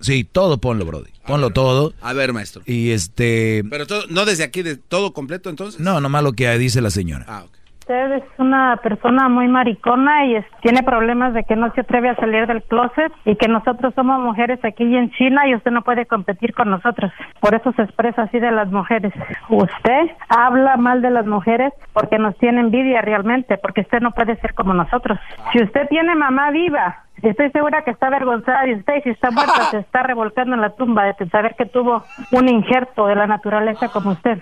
[0.00, 1.10] Sí, todo ponlo, Brody.
[1.26, 1.92] Ponlo todo.
[2.00, 2.62] A ver, maestro.
[2.64, 3.62] Y este.
[3.68, 5.80] Pero todo, no desde aquí, de todo completo entonces.
[5.80, 7.26] No, nomás lo que dice la señora.
[7.28, 7.57] Ah, ok
[7.88, 12.16] usted es una persona muy maricona y tiene problemas de que no se atreve a
[12.16, 16.04] salir del closet y que nosotros somos mujeres aquí en China y usted no puede
[16.04, 17.10] competir con nosotros.
[17.40, 19.14] Por eso se expresa así de las mujeres.
[19.48, 24.36] Usted habla mal de las mujeres porque nos tiene envidia realmente, porque usted no puede
[24.36, 25.18] ser como nosotros.
[25.52, 29.32] Si usted tiene mamá viva, Estoy segura que está avergonzada de usted y si está
[29.32, 33.26] muerta se está revolcando en la tumba de saber que tuvo un injerto de la
[33.26, 34.40] naturaleza como usted.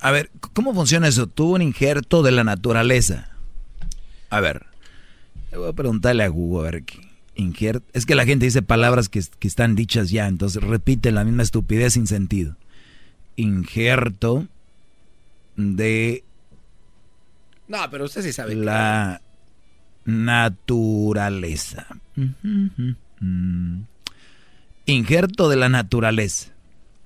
[0.00, 1.26] A ver, ¿cómo funciona eso?
[1.26, 3.30] Tuvo un injerto de la naturaleza.
[4.30, 4.66] A ver,
[5.50, 6.84] le voy a preguntarle a Google, a ver,
[7.34, 7.86] injerto.
[7.92, 11.94] Es que la gente dice palabras que, están dichas ya, entonces repite la misma estupidez
[11.94, 12.56] sin sentido.
[13.36, 14.46] Injerto
[15.56, 16.24] de...
[17.68, 18.54] No, pero usted sí sabe.
[18.54, 19.20] La
[20.04, 21.86] naturaleza.
[24.86, 26.55] Injerto de la naturaleza.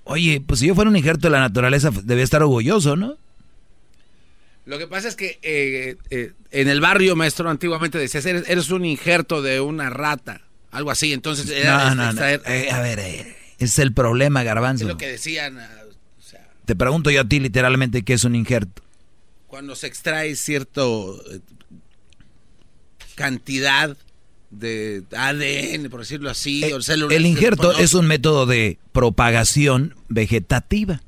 [0.04, 3.16] Oye, pues si yo fuera un injerto de la naturaleza, debía estar orgulloso, ¿no?
[4.66, 8.84] Lo que pasa es que eh, eh, en el barrio, maestro, antiguamente decías, eres, un
[8.84, 11.46] injerto de una rata, algo así, entonces...
[11.64, 12.24] no, no, no.
[12.24, 13.00] Eh, a ver,
[13.58, 14.84] es el problema, Garbanzo.
[14.84, 15.68] Es lo que decían, ah,
[16.66, 18.82] Te pregunto yo a ti literalmente qué es un injerto.
[19.46, 21.20] Cuando se extrae cierto
[23.16, 23.96] cantidad
[24.50, 31.00] de ADN, por decirlo así, el, el injerto es un método de propagación vegetativa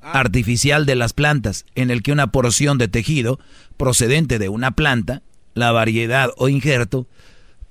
[0.00, 0.18] ah.
[0.18, 3.38] artificial de las plantas, en el que una porción de tejido
[3.76, 5.22] procedente de una planta,
[5.54, 7.06] la variedad o injerto,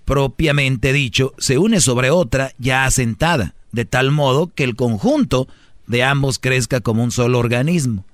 [0.06, 5.48] propiamente dicho, se une sobre otra ya asentada, de tal modo que el conjunto
[5.88, 8.06] de ambos crezca como un solo organismo.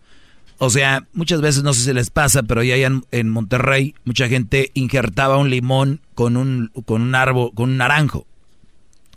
[0.57, 4.27] O sea, muchas veces no sé si les pasa, pero ya en, en Monterrey mucha
[4.27, 8.27] gente injertaba un limón con un, con un árbol, con un naranjo.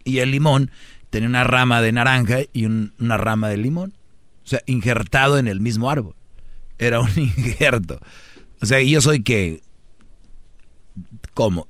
[0.04, 0.70] Y el limón
[1.10, 3.92] tenía una rama de naranja y una rama de limón.
[4.44, 6.14] O sea, injertado en el mismo árbol.
[6.78, 8.00] Era un injerto.
[8.60, 9.62] O sea, yo soy que...
[11.34, 11.68] ¿Cómo?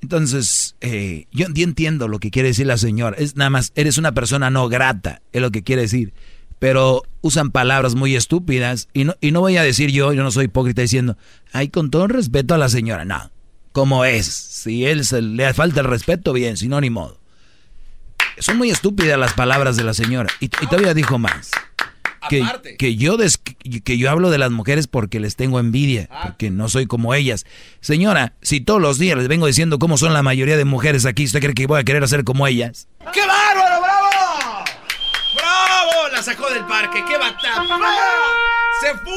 [0.00, 3.16] Entonces, eh, yo entiendo lo que quiere decir la señora.
[3.18, 6.14] Es nada más, eres una persona no grata, es lo que quiere decir
[6.58, 10.30] pero usan palabras muy estúpidas y no, y no voy a decir yo, yo no
[10.30, 11.16] soy hipócrita diciendo,
[11.52, 13.30] ay, con todo el respeto a la señora, no,
[13.72, 17.18] como es, si él se, le falta el respeto, bien, si no, ni modo.
[18.38, 21.50] Son muy estúpidas las palabras de la señora y, y todavía dijo más.
[22.28, 22.44] Que,
[22.76, 26.68] que, yo des, que yo hablo de las mujeres porque les tengo envidia, porque no
[26.68, 27.46] soy como ellas.
[27.80, 31.24] Señora, si todos los días les vengo diciendo cómo son la mayoría de mujeres aquí,
[31.24, 32.88] ¿usted cree que voy a querer hacer como ellas?
[33.12, 33.65] ¡Qué bárbaro.
[36.16, 37.62] La sacó del parque, ¡qué batalla!
[38.80, 39.12] ¡Se fue!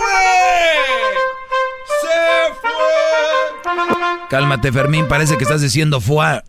[2.01, 4.27] ¡Se fue!
[4.29, 6.43] Cálmate, Fermín, parece que estás diciendo fuá.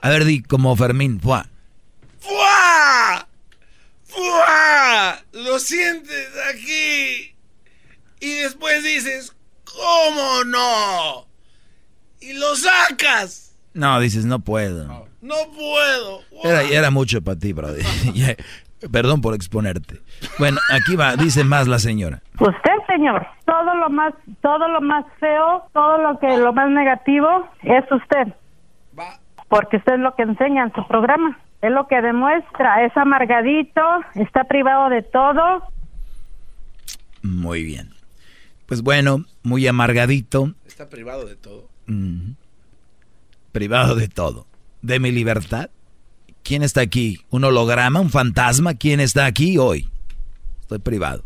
[0.00, 1.46] A ver, di como Fermín, fuá.
[2.20, 3.28] ¡Fuá!
[4.06, 5.22] ¡Fuá!
[5.32, 7.36] Lo sientes aquí.
[8.18, 9.34] Y después dices,
[9.64, 11.28] ¿cómo no?
[12.20, 13.52] Y lo sacas.
[13.74, 15.06] No, dices, no puedo.
[15.20, 16.22] No puedo.
[16.44, 17.84] Era, era mucho para ti, brother.
[18.90, 20.00] Perdón por exponerte.
[20.38, 22.22] Bueno, aquí va, dice más la señora.
[22.38, 27.48] Usted, señor, todo lo más, todo lo más feo, todo lo que, lo más negativo
[27.62, 28.34] es usted.
[29.48, 31.38] Porque usted es lo que enseña en su programa.
[31.60, 33.82] Es lo que demuestra, es amargadito,
[34.14, 35.64] está privado de todo.
[37.22, 37.90] Muy bien.
[38.66, 40.54] Pues bueno, muy amargadito.
[40.64, 41.68] Está privado de todo.
[41.86, 42.32] Mm.
[43.52, 44.46] Privado de todo.
[44.80, 45.70] De mi libertad.
[46.42, 47.20] ¿Quién está aquí?
[47.30, 48.00] ¿Un holograma?
[48.00, 48.74] ¿Un fantasma?
[48.74, 49.88] ¿Quién está aquí hoy?
[50.62, 51.22] Estoy privado.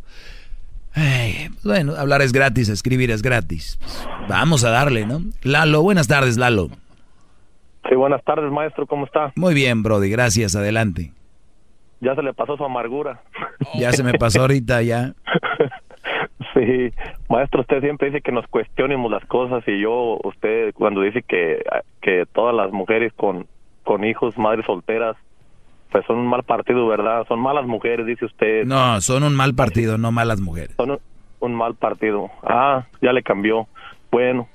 [1.64, 3.78] bueno, hablar es gratis, escribir es gratis.
[4.28, 5.20] vamos a darle, ¿no?
[5.42, 6.68] Lalo, buenas tardes, Lalo.
[7.88, 9.32] Sí, buenas tardes, maestro, ¿cómo está?
[9.36, 11.12] Muy bien, Brody, gracias, adelante.
[12.00, 13.20] Ya se le pasó su amargura.
[13.78, 15.14] Ya se me pasó ahorita, ya.
[16.52, 16.92] Sí,
[17.28, 21.64] maestro, usted siempre dice que nos cuestionemos las cosas y yo, usted cuando dice que,
[22.00, 23.48] que todas las mujeres con,
[23.84, 25.16] con hijos, madres solteras,
[25.90, 27.24] pues son un mal partido, ¿verdad?
[27.28, 28.64] Son malas mujeres, dice usted.
[28.64, 30.74] No, son un mal partido, no malas mujeres.
[30.76, 30.98] Son un,
[31.40, 32.30] un mal partido.
[32.42, 33.68] Ah, ya le cambió.
[34.10, 34.48] Bueno,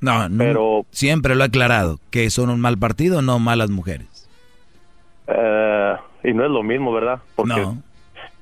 [0.00, 4.28] no, pero siempre lo he aclarado, que son un mal partido, no malas mujeres.
[5.26, 7.20] Eh, y no es lo mismo, ¿verdad?
[7.36, 7.82] Porque no.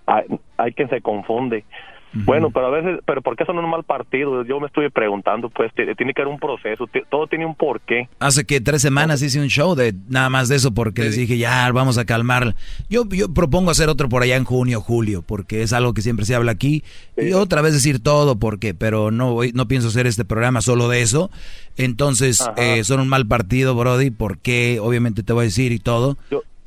[0.07, 0.25] hay,
[0.57, 1.65] hay quien se confunde.
[2.13, 4.45] Bueno, pero a veces, pero ¿por qué son un mal partido?
[4.45, 8.09] Yo me estoy preguntando, pues tiene que haber un proceso, todo tiene un porqué.
[8.19, 11.37] Hace que tres semanas hice un show de nada más de eso porque les dije,
[11.37, 12.55] ya, vamos a calmar.
[12.89, 16.25] Yo, yo propongo hacer otro por allá en junio, julio, porque es algo que siempre
[16.25, 16.83] se habla aquí.
[17.17, 20.89] Y otra vez decir todo, porque, pero no voy, no pienso hacer este programa solo
[20.89, 21.31] de eso.
[21.77, 26.17] Entonces, eh, son un mal partido, Brody, porque obviamente te voy a decir y todo.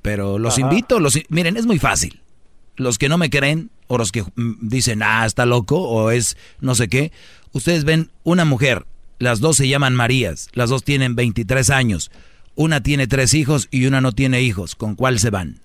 [0.01, 2.21] pero los invito, los, miren, es muy fácil.
[2.77, 6.37] Los que no me creen, o los que mm, dicen, ah, está loco, o es
[6.61, 7.11] no sé qué.
[7.51, 8.85] Ustedes ven una mujer,
[9.19, 12.09] las dos se llaman Marías, las dos tienen 23 años.
[12.55, 14.75] Una tiene tres hijos y una no tiene hijos.
[14.75, 15.55] ¿Con cuál se van?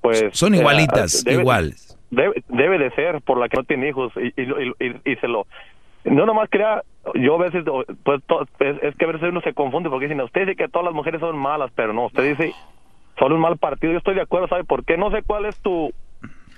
[0.00, 1.96] Pues son igualitas, iguales.
[2.10, 5.46] Debe, debe, de ser por la que no tiene hijos y, y, y, se lo
[6.02, 6.82] no nomás crea
[7.14, 7.64] yo a veces
[8.02, 8.20] pues
[8.58, 11.20] es, que a veces uno se confunde porque dicen usted dice que todas las mujeres
[11.20, 12.52] son malas pero no usted dice
[13.16, 15.60] son un mal partido yo estoy de acuerdo sabe por qué no sé cuál es
[15.60, 15.92] tu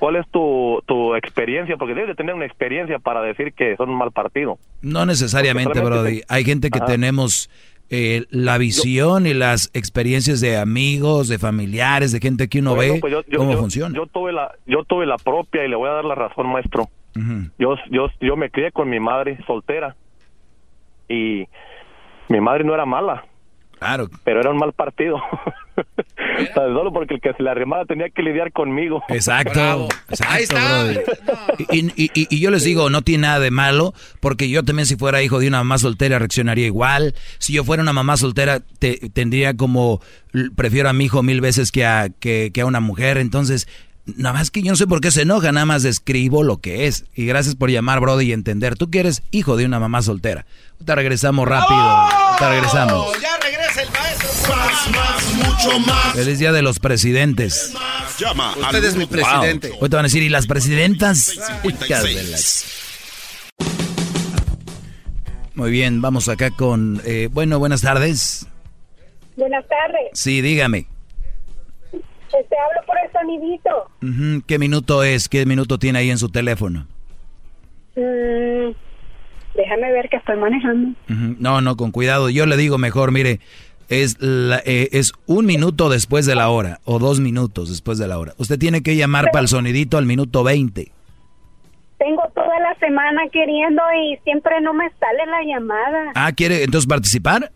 [0.02, 1.76] ¿Cuál es tu, tu experiencia?
[1.76, 4.58] Porque debes de tener una experiencia para decir que son un mal partido.
[4.80, 6.22] No necesariamente, Brody.
[6.28, 7.48] Hay gente que tenemos
[7.88, 12.98] eh, la visión y las experiencias de amigos, de familiares, de gente que uno ve
[13.00, 13.94] pues cómo funciona.
[13.94, 16.88] Yo tuve, la, yo tuve la propia y le voy a dar la razón, maestro.
[17.56, 19.94] yo, yo, yo me crié con mi madre soltera
[21.08, 21.46] y
[22.28, 23.24] mi madre no era mala.
[23.82, 24.08] Claro.
[24.22, 25.20] Pero era un mal partido.
[26.54, 29.02] Solo porque el que se la arrimaba tenía que lidiar conmigo.
[29.08, 29.88] Exacto.
[30.28, 30.92] Ahí está.
[31.70, 34.96] Y, y, y, yo les digo, no tiene nada de malo, porque yo también si
[34.96, 37.14] fuera hijo de una mamá soltera reaccionaría igual.
[37.38, 40.00] Si yo fuera una mamá soltera, te, tendría como,
[40.56, 43.18] prefiero a mi hijo mil veces que a, que, que a una mujer.
[43.18, 43.66] Entonces,
[44.04, 46.86] Nada más que yo no sé por qué se enoja, nada más describo lo que
[46.86, 47.04] es.
[47.14, 48.76] Y gracias por llamar, Brody, y entender.
[48.76, 50.44] Tú que eres hijo de una mamá soltera.
[50.84, 52.08] Te regresamos rápido.
[52.38, 53.20] Te regresamos.
[53.20, 54.56] Ya regresa el maestro.
[54.56, 56.14] Más, más, mucho más.
[56.14, 57.72] Feliz día de los presidentes.
[58.18, 59.72] Llama Usted es mi presidente.
[59.80, 61.38] Hoy te van a decir, ¿y las presidentas?
[65.54, 67.00] Muy bien, vamos acá con...
[67.04, 68.46] Eh, bueno, buenas tardes.
[69.36, 70.10] Buenas tardes.
[70.14, 70.91] Sí, dígame.
[72.48, 74.44] Te hablo por el sonidito.
[74.46, 75.28] ¿Qué minuto es?
[75.28, 76.86] ¿Qué minuto tiene ahí en su teléfono?
[77.96, 78.72] Mm,
[79.54, 80.96] déjame ver que estoy manejando.
[81.08, 82.30] No, no, con cuidado.
[82.30, 83.40] Yo le digo mejor, mire,
[83.88, 88.18] es, eh, es un minuto después de la hora o dos minutos después de la
[88.18, 88.32] hora.
[88.38, 90.90] Usted tiene que llamar para el sonidito al minuto 20.
[91.98, 96.12] Tengo toda la semana queriendo y siempre no me sale la llamada.
[96.14, 97.52] Ah, ¿quiere entonces participar?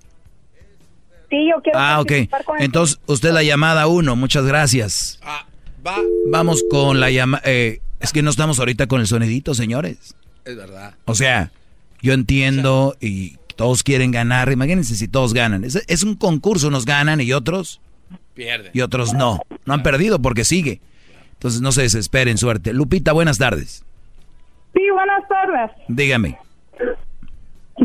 [1.37, 2.13] Sí, yo quiero Ah, ok.
[2.61, 5.19] Entonces, usted la llamada uno, muchas gracias.
[5.23, 5.45] Ah,
[5.87, 5.99] Va.
[6.31, 7.43] Vamos con la llamada.
[7.47, 10.15] Eh, es que no estamos ahorita con el sonidito, señores.
[10.45, 10.95] Es verdad.
[11.05, 11.53] O sea,
[12.03, 14.51] yo entiendo y todos quieren ganar.
[14.51, 15.63] Imagínense si todos ganan.
[15.65, 17.81] Es, es un concurso, unos ganan y otros
[18.35, 18.71] Pierde.
[18.73, 19.41] y otros no.
[19.65, 20.81] No han perdido porque sigue.
[21.35, 22.73] Entonces no se desesperen, suerte.
[22.73, 23.85] Lupita, buenas tardes.
[24.75, 25.71] Sí, buenas tardes.
[25.89, 26.39] Dígame.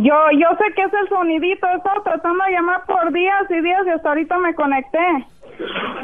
[0.03, 3.61] Yo, yo sé que es el sonidito, he estado tratando de llamar por días y
[3.61, 4.97] días y hasta ahorita me conecté.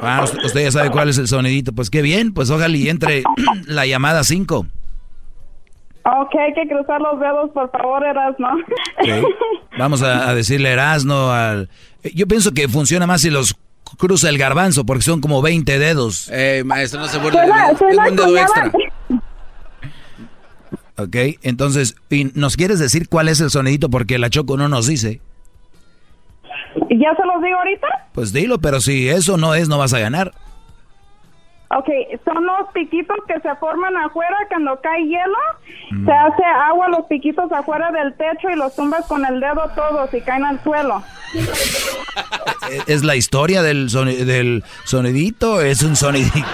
[0.02, 1.74] Ah, usted, ya sabe cuál es el sonidito.
[1.74, 3.24] Pues qué bien, pues ojalá y entre
[3.66, 4.66] la llamada 5.
[6.10, 8.48] Ok, hay que cruzar los dedos, por favor, Erasmo.
[9.78, 11.70] Vamos a, a decirle Erasno al...
[12.04, 13.56] eh, Yo pienso que funciona más si los
[13.98, 16.30] cruza el garbanzo, porque son como 20 dedos.
[16.32, 18.72] Eh, maestro, no se suena Tengo un dedo extra.
[20.98, 21.16] ¿Ok?
[21.44, 23.90] Entonces, ¿y ¿nos quieres decir cuál es el sonidito?
[23.90, 25.22] Porque la Choco no nos dice.
[26.90, 27.88] ¿Ya se los digo ahorita?
[28.14, 30.34] Pues dilo, pero si eso no es, no vas a ganar.
[31.70, 31.86] Ok,
[32.24, 35.38] son los piquitos que se forman afuera cuando cae hielo.
[36.06, 40.12] Se hace agua los piquitos afuera del techo y los tumbas con el dedo todos
[40.14, 41.04] y caen al suelo.
[42.72, 45.62] ¿Es- ¿Es la historia del, soni- del sonidito?
[45.62, 46.40] ¿Es un sonidito?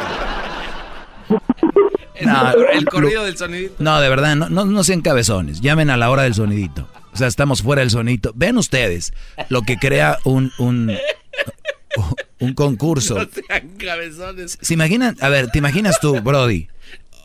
[2.25, 3.75] No, el corrido del sonidito.
[3.79, 5.61] No, de verdad, no, no, no sean cabezones.
[5.61, 6.87] Llamen a la hora del sonidito.
[7.13, 8.31] O sea, estamos fuera del sonidito.
[8.35, 9.13] Ven ustedes
[9.49, 10.91] lo que crea un, un,
[12.39, 13.15] un concurso.
[13.19, 14.57] No sean cabezones.
[14.61, 15.15] ¿Se imaginan?
[15.21, 16.67] A ver, ¿te imaginas tú, Brody?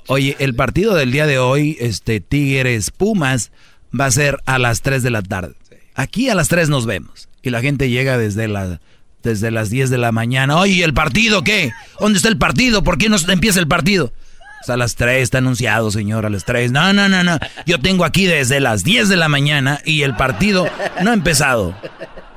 [0.07, 3.53] Oye, el partido del día de hoy, este Tigres Pumas,
[3.99, 5.55] va a ser a las 3 de la tarde.
[5.95, 7.29] Aquí a las 3 nos vemos.
[7.43, 8.81] Y la gente llega desde la
[9.23, 10.57] desde las 10 de la mañana.
[10.59, 11.73] Oye, ¿el partido qué?
[12.01, 12.83] ¿Dónde está el partido?
[12.85, 14.13] ¿Por qué no empieza el partido?
[14.61, 16.73] Pues a las 3 está anunciado, señor, a las 3.
[16.73, 17.39] No, no, no, no.
[17.67, 20.69] Yo tengo aquí desde las 10 de la mañana y el partido
[21.03, 21.75] no ha empezado.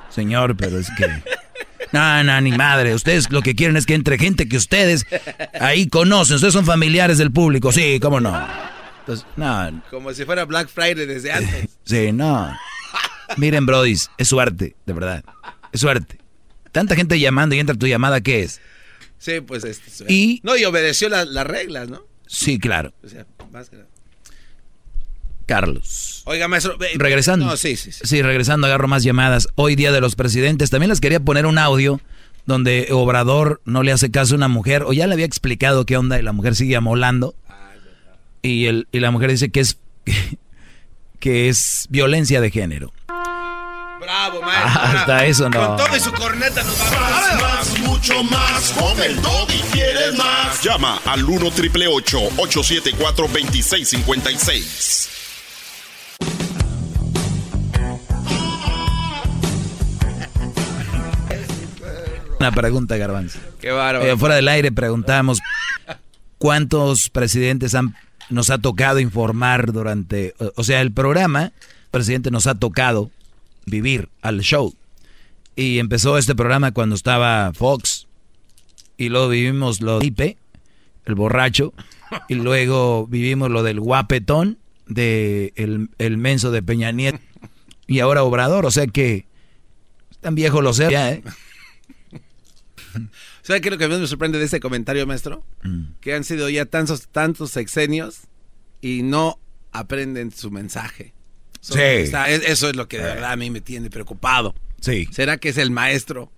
[0.10, 1.08] Señor, pero es que...
[1.92, 2.94] No, no, ni madre.
[2.94, 5.06] Ustedes lo que quieren es que entre gente que ustedes
[5.60, 6.36] ahí conocen.
[6.36, 7.72] Ustedes son familiares del público.
[7.72, 8.48] Sí, cómo no.
[9.00, 11.70] Entonces, no, Como si fuera Black Friday desde antes.
[11.84, 12.56] sí, no.
[13.38, 15.24] Miren, brodis, es suerte, de verdad.
[15.74, 16.18] Es suerte.
[16.72, 18.62] Tanta gente llamando y entra tu llamada, ¿qué es?
[19.18, 20.06] Sí, pues este.
[20.08, 22.02] Y- No, y obedeció la- las reglas, ¿no?
[22.32, 22.94] Sí, claro.
[23.04, 23.78] O sea, más que.
[25.46, 26.22] Carlos.
[26.26, 26.78] Oiga, maestro.
[26.96, 27.46] Regresando.
[27.46, 28.00] No, sí, sí, sí.
[28.06, 29.50] Sí, regresando, agarro más llamadas.
[29.56, 30.70] Hoy día de los presidentes.
[30.70, 32.00] También les quería poner un audio
[32.46, 35.98] donde Obrador no le hace caso a una mujer, o ya le había explicado qué
[35.98, 37.36] onda y la mujer sigue amolando.
[38.42, 39.78] Y, el, y la mujer dice que es,
[41.20, 42.94] que es violencia de género.
[44.12, 44.82] Bravo, maestro.
[44.82, 45.24] Hasta bravo.
[45.24, 45.68] eso no.
[45.68, 47.00] Con todo y su corneta nos vamos.
[47.00, 48.72] Más, más, mucho más.
[48.72, 50.62] Con el y quieres más.
[50.62, 55.10] Llama al 1 triple 874 2656.
[62.38, 63.40] Una pregunta, Garbanzo.
[63.62, 64.06] Qué bárbaro.
[64.06, 65.40] Eh, fuera del aire preguntamos
[66.38, 67.96] cuántos presidentes han,
[68.30, 71.54] nos ha tocado informar durante, o, o sea, el programa,
[71.92, 73.10] presidente nos ha tocado
[73.66, 74.74] vivir al show.
[75.56, 78.08] Y empezó este programa cuando estaba Fox.
[78.98, 80.38] Y luego vivimos lo de Ipe,
[81.06, 81.74] el borracho.
[82.28, 84.58] Y luego vivimos lo del guapetón,
[84.88, 87.20] de el, el menso de Peña Nieto.
[87.88, 89.26] Y ahora Obrador, o sea que
[90.22, 91.24] tan viejo lo sé ya, ¿eh?
[93.42, 95.44] ¿Sabe qué es lo que más me sorprende de este comentario, maestro?
[95.64, 95.94] Mm.
[96.00, 98.22] Que han sido ya tantos, tantos sexenios
[98.82, 99.40] y no
[99.72, 101.14] aprenden su mensaje.
[101.62, 101.80] Sí.
[101.80, 104.54] está- eso es lo que de verdad a mí me tiene preocupado.
[104.82, 105.08] Sí.
[105.12, 106.32] ¿Será que es el maestro?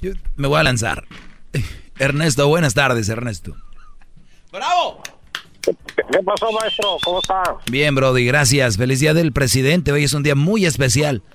[0.00, 1.04] Yo me voy a lanzar.
[1.98, 3.56] Ernesto, buenas tardes, Ernesto.
[4.52, 5.02] ¡Bravo!
[5.62, 6.96] ¿Qué pasó, maestro?
[7.02, 7.42] ¿Cómo está?
[7.70, 8.76] Bien, Brody, gracias.
[8.76, 9.90] Feliz día del presidente.
[9.90, 11.22] Hoy es un día muy especial.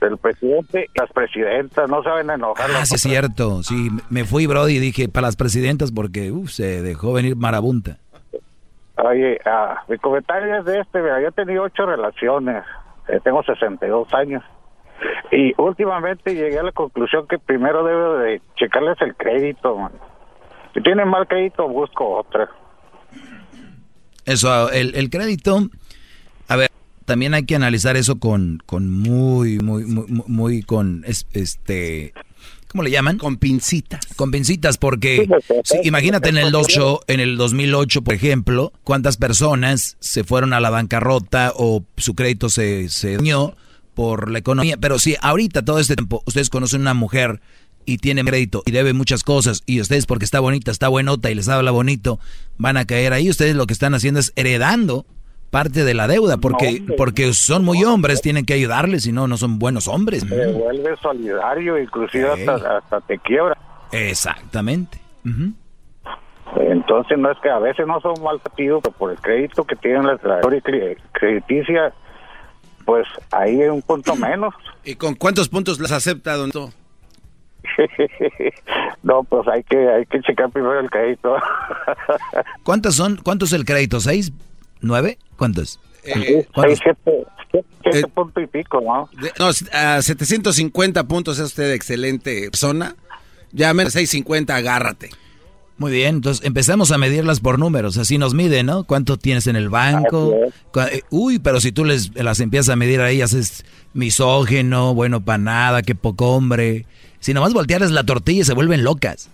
[0.00, 2.70] El presidente y las presidentas no saben enojar.
[2.70, 3.62] Ah, sí, es cierto.
[3.62, 7.98] Sí, me fui, Brody, y dije para las presidentas porque uf, se dejó venir marabunta.
[8.98, 11.00] Oye, ah, mi comentario es de este.
[11.02, 12.64] Mira, yo he tenido ocho relaciones.
[13.08, 14.42] eh, tengo 62 años.
[15.30, 19.76] Y últimamente llegué a la conclusión que primero debo de checarles el crédito.
[19.76, 19.92] man.
[20.74, 22.48] Si tienen mal crédito, busco otra.
[24.24, 25.58] Eso, el, el crédito,
[26.48, 26.70] a ver,
[27.04, 32.12] también hay que analizar eso con, con muy, muy, muy, muy- con, es- este,
[32.76, 33.16] ¿cómo le llaman?
[33.16, 34.04] Con pincitas.
[34.16, 35.26] Con pincitas, porque
[35.64, 40.60] sí, imagínate en el 8, en el 2008, por ejemplo, cuántas personas se fueron a
[40.60, 43.54] la bancarrota o su crédito se, se dañó
[43.94, 44.76] por la economía.
[44.76, 47.40] Pero si ahorita, todo este tiempo, ustedes conocen una mujer
[47.86, 51.34] y tiene crédito y debe muchas cosas y ustedes porque está bonita, está buenota y
[51.34, 52.20] les habla bonito,
[52.58, 53.30] van a caer ahí.
[53.30, 55.06] Ustedes lo que están haciendo es heredando
[55.50, 59.36] parte de la deuda porque, porque son muy hombres, tienen que ayudarles, si no, no
[59.36, 60.26] son buenos hombres.
[60.28, 63.56] Te vuelves solidario, inclusive hasta, hasta te quiebra.
[63.92, 65.00] Exactamente.
[66.60, 69.76] Entonces no es que a veces no son mal partidos, pero por el crédito que
[69.76, 71.92] tienen la trayectoria cre- crediticia,
[72.84, 74.54] pues ahí hay un punto menos.
[74.84, 76.70] ¿Y con cuántos puntos las acepta, don Tito?
[79.02, 81.36] no, pues hay que hay que checar primero el crédito.
[82.62, 83.16] ¿Cuántos son?
[83.16, 84.00] ¿Cuántos es el crédito?
[84.00, 84.32] ¿Seis?
[84.80, 85.18] ¿Nueve?
[85.36, 85.80] ¿Cuántos?
[86.04, 86.78] Eh, ¿Cuántos?
[86.78, 89.08] Seis, siete, siete, siete punto y pico, ¿no?
[89.20, 92.94] De- no, a 750 puntos es usted excelente persona.
[93.52, 95.10] Ya menos 650, agárrate.
[95.78, 98.84] Muy bien, entonces empezamos a medirlas por números, así nos mide, ¿no?
[98.84, 100.34] ¿Cuánto tienes en el banco?
[100.90, 105.20] Eh, Uy, pero si tú les las empiezas a medir a ellas es misógeno, bueno
[105.22, 106.86] para nada, qué poco hombre.
[107.20, 109.28] Si nomás voltearas la tortilla se vuelven locas.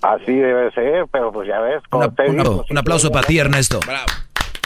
[0.00, 3.38] Así debe ser, pero pues ya ves, como te Un, digo, un aplauso para ti,
[3.38, 3.80] Ernesto.
[3.84, 4.06] Bravo.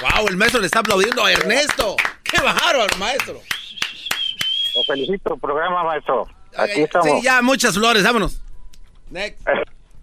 [0.02, 1.96] Wow, el maestro le está aplaudiendo a Ernesto.
[2.24, 3.34] ¡Qué bárbaro, maestro!
[4.74, 6.26] Lo felicito, programa, maestro.
[6.56, 7.22] Aquí Sí, estamos.
[7.22, 8.42] ya, muchas flores, vámonos.
[9.10, 9.40] Next.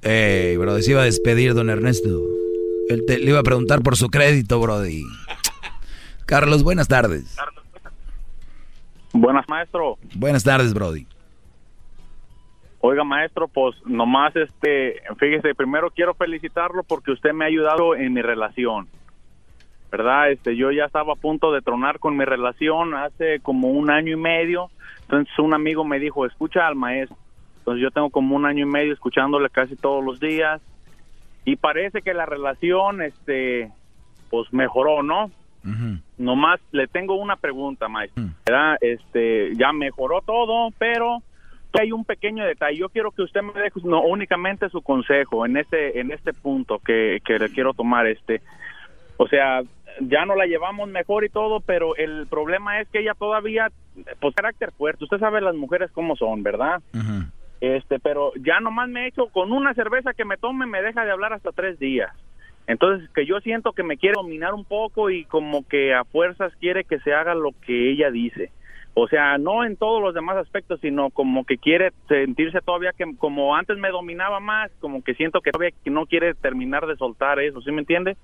[0.02, 2.22] Ey, bro, se iba a despedir, don Ernesto.
[2.90, 5.04] Él te, le iba a preguntar por su crédito, brody.
[6.26, 7.36] Carlos, buenas tardes.
[9.12, 9.98] Buenas, maestro.
[10.14, 11.08] Buenas tardes, brody.
[12.82, 18.14] Oiga, maestro, pues nomás, este, fíjese, primero quiero felicitarlo porque usted me ha ayudado en
[18.14, 18.88] mi relación.
[19.92, 20.32] ¿Verdad?
[20.32, 24.14] Este, yo ya estaba a punto de tronar con mi relación hace como un año
[24.14, 24.70] y medio.
[25.02, 27.18] Entonces un amigo me dijo, escucha al maestro.
[27.60, 30.62] Entonces yo tengo como un año y medio escuchándole casi todos los días.
[31.46, 33.72] Y parece que la relación, este,
[34.30, 35.32] pues mejoró, ¿no?
[36.18, 38.24] Nomás le tengo una pregunta, maestro.
[38.46, 38.78] ¿verdad?
[38.82, 41.22] Este, ya mejoró todo, pero
[41.74, 42.78] hay un pequeño detalle.
[42.78, 46.80] Yo quiero que usted me deje no únicamente su consejo en este en este punto
[46.80, 48.08] que, que le quiero tomar.
[48.08, 48.42] Este,
[49.18, 49.62] o sea,
[50.02, 53.70] ya no la llevamos mejor y todo, pero el problema es que ella todavía,
[54.20, 55.04] pues carácter fuerte.
[55.04, 56.82] Usted sabe las mujeres cómo son, ¿verdad?
[57.62, 61.04] Este, pero ya nomás me he hecho con una cerveza que me tome me deja
[61.04, 62.12] de hablar hasta tres días.
[62.68, 66.54] Entonces, que yo siento que me quiere dominar un poco y como que a fuerzas
[66.60, 68.52] quiere que se haga lo que ella dice.
[68.94, 73.06] O sea, no en todos los demás aspectos, sino como que quiere sentirse todavía que
[73.18, 76.96] como antes me dominaba más, como que siento que todavía que no quiere terminar de
[76.96, 78.18] soltar eso, ¿sí me entiende?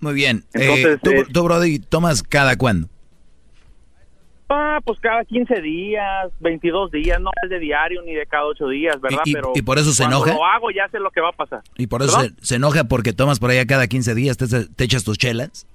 [0.00, 0.44] Muy bien.
[0.54, 2.88] Entonces, Eh, tú, eh, tú, brody, tomas cada cuándo?
[4.52, 8.66] Ah, pues cada 15 días, 22 días, no es de diario ni de cada 8
[8.68, 9.20] días, ¿verdad?
[9.24, 10.34] ¿Y- y- Pero y por eso se enoja?
[10.34, 11.60] lo hago ya sé lo que va a pasar.
[11.76, 15.04] Y por eso se, enoja porque tomas por allá cada 15 días, te, te echas
[15.04, 15.68] tus chelas.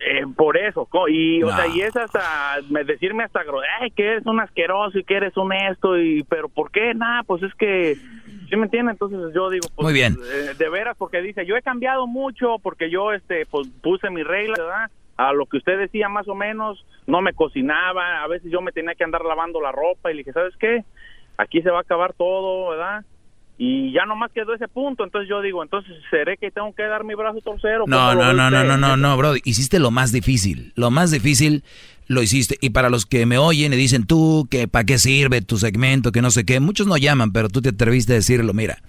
[0.00, 3.42] Eh, por eso, y o sea, y es hasta me- decirme hasta
[3.80, 6.92] ay, que eres un asqueroso y que eres un esto y pero ¿por qué?
[6.94, 7.96] Nada, pues es que
[8.52, 8.92] ¿sí me entiende?
[8.92, 10.18] Entonces yo digo, pues Muy bien.
[10.30, 14.26] eh, de veras porque dice, yo he cambiado mucho porque yo este pues puse mis
[14.26, 14.90] reglas, ¿verdad?
[15.16, 18.72] A lo que usted decía más o menos, no me cocinaba, a veces yo me
[18.72, 20.84] tenía que andar lavando la ropa y le dije, ¿sabes qué?
[21.38, 23.06] Aquí se va a acabar todo, ¿verdad?
[23.56, 27.04] Y ya nomás quedó ese punto, entonces yo digo, entonces seré que tengo que dar
[27.04, 27.84] mi brazo torcero.
[27.86, 29.40] No, ¿Cómo lo no, no, no, no, no, no, brody.
[29.44, 30.72] Hiciste lo más difícil.
[30.74, 31.62] Lo más difícil
[32.12, 32.58] lo hiciste.
[32.60, 36.12] Y para los que me oyen y dicen tú, que para qué sirve tu segmento,
[36.12, 38.54] que no sé qué, muchos no llaman, pero tú te atreviste a decirlo.
[38.54, 38.82] Mira,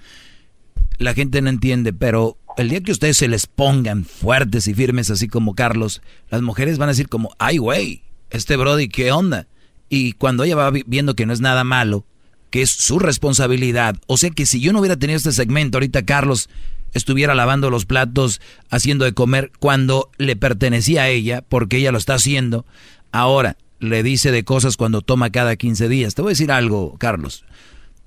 [0.97, 5.09] la gente no entiende, pero el día que ustedes se les pongan fuertes y firmes,
[5.09, 9.47] así como Carlos, las mujeres van a decir como, ay, güey, este Brody, ¿qué onda?
[9.89, 12.05] Y cuando ella va vi- viendo que no es nada malo,
[12.51, 16.03] que es su responsabilidad, o sea que si yo no hubiera tenido este segmento, ahorita
[16.03, 16.49] Carlos
[16.93, 18.39] estuviera lavando los platos,
[18.69, 22.67] haciendo de comer, cuando le pertenecía a ella, porque ella lo está haciendo,
[23.13, 26.15] ahora le dice de cosas cuando toma cada 15 días.
[26.15, 27.45] Te voy a decir algo, Carlos.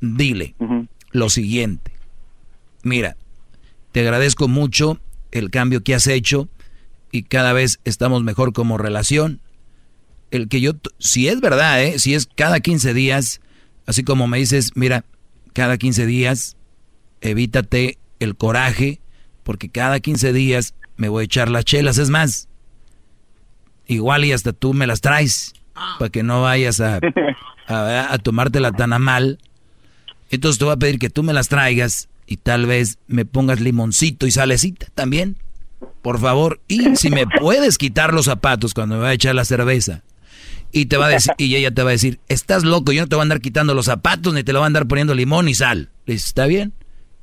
[0.00, 0.54] Dile
[1.12, 1.92] lo siguiente.
[2.82, 3.16] Mira,
[3.92, 5.00] te agradezco mucho
[5.32, 6.48] el cambio que has hecho
[7.10, 9.40] y cada vez estamos mejor como relación.
[10.30, 11.98] El que yo, si es verdad, ¿eh?
[11.98, 13.40] si es cada 15 días,
[13.86, 15.04] así como me dices, mira,
[15.52, 16.56] cada 15 días,
[17.20, 19.00] evítate el coraje,
[19.44, 21.98] porque cada 15 días me voy a echar las chelas.
[21.98, 22.48] Es más,
[23.86, 25.54] igual y hasta tú me las traes,
[25.98, 27.00] para que no vayas a,
[27.66, 29.38] a, a tomártela tan a mal.
[30.30, 33.60] Entonces te voy a pedir que tú me las traigas y tal vez me pongas
[33.60, 35.36] limoncito y salecita también.
[36.02, 36.60] Por favor.
[36.68, 40.02] Y si me puedes quitar los zapatos cuando me va a echar la cerveza.
[40.72, 43.08] Y te va a decir, y ella te va a decir, estás loco, yo no
[43.08, 45.48] te voy a andar quitando los zapatos, ni te lo voy a andar poniendo limón
[45.48, 45.90] y sal.
[46.04, 46.74] Le dices, ¿está bien?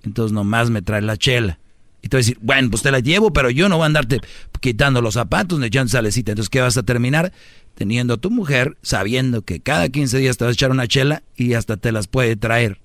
[0.03, 1.59] Entonces nomás me trae la chela.
[2.03, 3.85] Y te va a decir, bueno, pues te la llevo, pero yo no voy a
[3.87, 4.19] andarte
[4.59, 6.33] quitando los zapatos ni echando salecita.
[6.33, 7.31] Entonces, ¿qué vas a terminar?
[7.75, 11.23] Teniendo a tu mujer sabiendo que cada 15 días te vas a echar una chela
[11.35, 12.79] y hasta te las puede traer.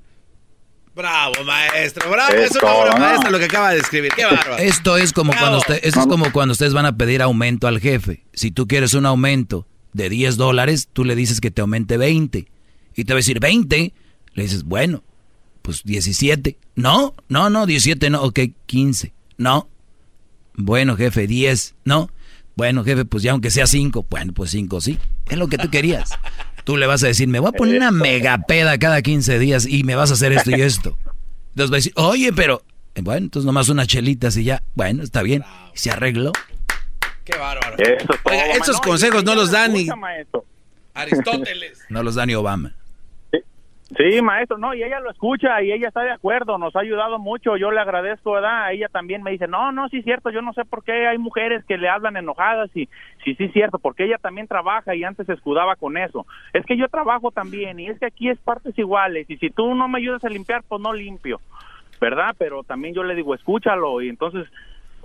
[0.94, 2.32] Bravo, maestro, bravo.
[2.32, 4.12] Es Esto, una obra maestra lo que acaba de escribir.
[4.16, 4.56] Qué bárbaro.
[4.58, 5.44] Esto es como Bravo.
[5.44, 8.24] cuando usted, esto es como cuando ustedes van a pedir aumento al jefe.
[8.32, 12.48] Si tú quieres un aumento de 10 dólares, tú le dices que te aumente 20.
[12.96, 13.92] Y te va a decir 20.
[14.34, 15.02] Le dices, bueno,
[15.68, 16.56] Pues 17.
[16.76, 18.22] No, no, no, 17 no.
[18.22, 19.12] Ok, 15.
[19.36, 19.68] No.
[20.54, 21.74] Bueno, jefe, 10.
[21.84, 22.10] No.
[22.56, 24.06] Bueno, jefe, pues ya aunque sea 5.
[24.08, 24.98] Bueno, pues 5 sí.
[25.28, 26.08] Es lo que tú querías.
[26.64, 29.66] Tú le vas a decir, me voy a poner una mega peda cada 15 días
[29.66, 30.96] y me vas a hacer esto y esto.
[31.50, 32.62] Entonces va a decir, oye, pero...
[32.94, 34.62] eh, Bueno, entonces nomás unas chelitas y ya.
[34.74, 35.44] Bueno, está bien.
[35.74, 36.32] Se arregló.
[37.24, 37.76] Qué bárbaro.
[37.76, 38.62] Eso es todo, Oiga, maestro.
[38.62, 39.86] esos No, y- consejos no los lo dan ni.
[40.94, 41.78] Aristóteles.
[41.90, 42.74] No los da ni Obama.
[43.96, 47.18] Sí, maestro, no, y ella lo escucha y ella está de acuerdo, nos ha ayudado
[47.18, 48.70] mucho, yo le agradezco, ¿verdad?
[48.70, 51.16] Ella también me dice, no, no, sí es cierto, yo no sé por qué hay
[51.16, 52.86] mujeres que le hablan enojadas y
[53.24, 56.26] sí, sí es cierto, porque ella también trabaja y antes se escudaba con eso.
[56.52, 59.74] Es que yo trabajo también y es que aquí es partes iguales y si tú
[59.74, 61.40] no me ayudas a limpiar, pues no limpio,
[61.98, 62.34] ¿verdad?
[62.36, 64.46] Pero también yo le digo, escúchalo y entonces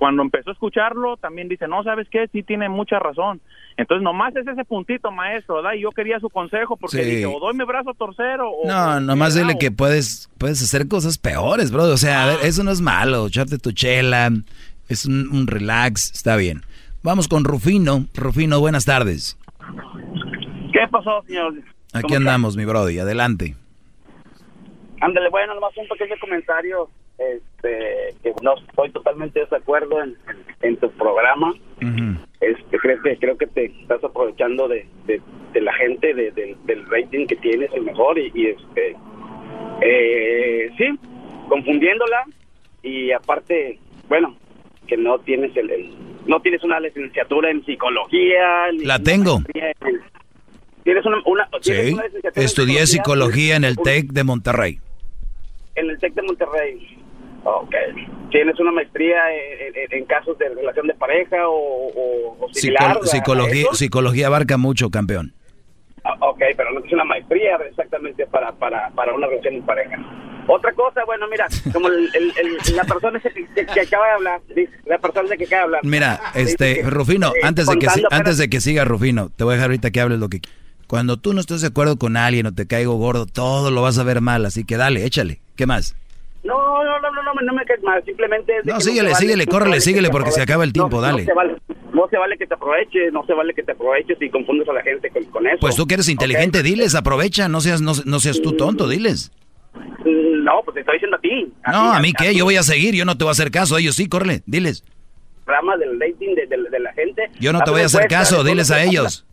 [0.03, 2.27] cuando empezó a escucharlo, también dice, no, ¿sabes qué?
[2.33, 3.39] Sí tiene mucha razón.
[3.77, 5.75] Entonces, nomás es ese puntito, maestro, ¿verdad?
[5.77, 7.09] Y yo quería su consejo porque Sí.
[7.09, 8.51] dije, o doy mi brazo a torcer o...
[8.65, 11.85] No, nomás dile que puedes, puedes hacer cosas peores, bro.
[11.85, 13.27] O sea, a ver, eso no es malo.
[13.27, 14.29] Echarte tu chela,
[14.89, 16.63] es un, un relax, está bien.
[17.01, 18.05] Vamos con Rufino.
[18.13, 19.39] Rufino, buenas tardes.
[20.73, 21.53] ¿Qué pasó, señor?
[21.93, 22.99] Aquí andamos, mi brody.
[22.99, 23.55] Adelante.
[24.99, 26.89] Ándale, bueno, nomás un pequeño comentario.
[27.35, 29.97] Este, que no estoy totalmente de desacuerdo
[30.61, 31.53] en, tu programa.
[32.41, 35.21] Este, creo que creo que te estás aprovechando de, de,
[35.53, 38.95] de la gente, de- del- del rating que tienes, el mejor, y, y, este,
[39.81, 40.85] eh, sí,
[41.47, 42.25] confundiéndola,
[42.81, 43.79] y aparte,
[44.09, 44.35] bueno,
[44.87, 45.93] que no tienes el, el-
[46.27, 48.71] no tienes una licenciatura en psicología.
[48.73, 49.39] ni La tengo.
[49.53, 50.01] en-
[50.83, 51.93] Tienes una, una- tienes Sí.
[51.93, 54.79] una licenciatura en Estudié psicología en el TEC de Monterrey.
[55.75, 56.97] en el TEC de Monterrey.
[57.43, 57.75] Ok.
[58.31, 62.59] ¿Tienes una maestría en, en- en casos de relación de pareja o, o- o Psico-
[62.59, 62.97] similar?
[63.03, 65.33] psicología, psicología abarca mucho, campeón.
[66.05, 69.97] Ah, Ok, pero no es una maestría exactamente para, para, para una relación de pareja.
[70.47, 74.13] Otra cosa, bueno, mira, como el- el- el- la persona que, que- que acaba de
[74.13, 74.41] hablar,
[74.85, 75.81] la persona ese que acaba de hablar.
[75.85, 79.53] Mira, este, que, Rufino, eh, antes de que antes de que siga Rufino, te voy
[79.53, 80.41] a dejar ahorita que hables lo que
[80.87, 83.97] cuando tú no estés de acuerdo con alguien o te caigo gordo, todo lo vas
[83.99, 85.39] a ver mal, así que dale, échale.
[85.55, 85.95] ¿Qué más?
[86.43, 88.57] No, no, no, no, no, no me caes mal, simplemente...
[88.57, 91.01] es No, síguele, síguele, no córrele, vale que síguele porque se acaba el tiempo, No,
[91.01, 91.21] dale.
[91.21, 91.55] No se, vale,
[91.93, 94.73] no se vale que te aproveches, no se vale que te aproveches y confundes a
[94.73, 95.57] la gente con, con eso.
[95.61, 99.31] Pues tú que eres inteligente, diles, aprovecha, no seas no, no seas tú tonto, diles.
[99.73, 101.53] Mm, No, pues te estoy diciendo a ti.
[101.71, 103.77] No, a mí qué, yo voy a seguir, yo no te voy a hacer caso,
[103.77, 104.83] ellos sí, córrele, diles.
[105.45, 107.23] Rama del rating de, de- de la gente.
[107.39, 109.25] Yo no te voy a hacer caso, diles a ellos.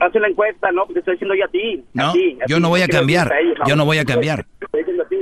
[0.00, 1.84] Haz una encuesta, no, porque te estoy diciendo yo a ti.
[1.92, 4.04] No, a ti, a yo ti, no voy a cambiar, a yo no voy a
[4.04, 4.44] cambiar.
[4.58, 5.16] Te estoy diciendo a ti.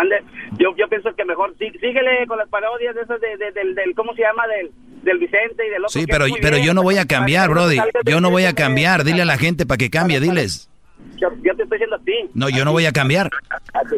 [0.00, 0.16] Mande,
[0.58, 3.74] yo, yo pienso que mejor sí- síguele con las parodias de esas de, de- del,
[3.74, 4.46] del, ¿cómo se llama?
[4.46, 4.70] Del,
[5.02, 5.90] del Vicente y del otro.
[6.00, 7.76] Sí, pero, pero bien, yo no voy a cambiar, Brody.
[8.06, 9.04] Yo no voy a cambiar.
[9.04, 10.70] Dile a la gente para que cambie, diles.
[11.18, 12.14] Yo, yo te estoy diciendo a ti.
[12.34, 13.28] No, yo no voy a cambiar.
[13.74, 13.96] A ti.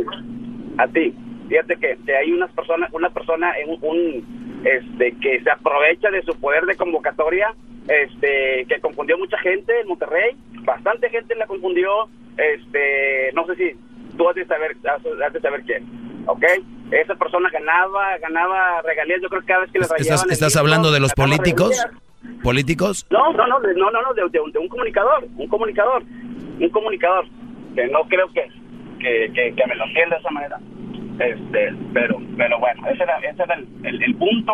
[0.78, 1.14] A ti.
[1.48, 6.22] Fíjate que, que hay unas personas, una persona en un, este, que se aprovecha de
[6.22, 7.54] su poder de convocatoria,
[7.88, 10.34] este, que confundió mucha gente en Monterrey,
[10.64, 12.08] bastante gente la confundió,
[12.38, 13.76] este, no sé si
[14.16, 15.84] tú has de saber, has, has de saber quién,
[16.26, 16.44] ¿ok?
[16.90, 20.56] Esa persona ganaba, ganaba regalías, yo creo que cada vez que le rayaban ¿Estás, estás
[20.56, 21.70] hablando de los políticos?
[21.70, 22.42] regalías.
[22.42, 23.06] ¿Políticos?
[23.10, 26.02] No, no, no, de- no, no, no, de, de un- de un comunicador, un comunicador,
[26.60, 27.24] un comunicador,
[27.74, 28.46] que no creo que,
[29.00, 30.58] que, que, que me lo entienda de esa manera.
[31.18, 34.52] Este, pero, pero bueno, ese era, ese era el, el, el punto,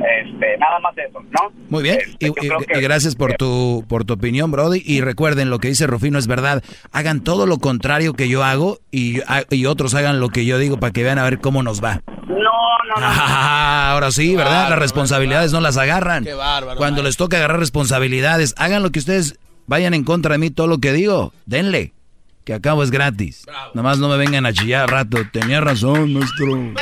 [0.00, 1.52] este, nada más eso, ¿no?
[1.68, 4.50] Muy bien, Este, y, yo y- creo que- y gracias por tu, por tu opinión,
[4.50, 4.82] Brody.
[4.84, 6.62] Y recuerden, lo que dice Rufino es verdad.
[6.92, 9.20] Hagan todo lo contrario que yo hago y,
[9.50, 12.02] y otros hagan lo que yo digo para que vean a ver cómo nos va.
[12.26, 13.06] No, no, no.
[13.06, 14.70] Ahora sí, ¿verdad?
[14.70, 16.24] Las responsabilidades no las agarran.
[16.24, 20.38] Qué bárbaro, Cuando les toca agarrar responsabilidades, hagan lo que ustedes vayan en contra de
[20.38, 21.32] mí, todo lo que digo.
[21.46, 21.92] Denle,
[22.44, 23.44] que acabo es gratis.
[23.74, 25.18] Nomás no me vengan a chillar al rato.
[25.32, 26.72] Tenía razón, maestro.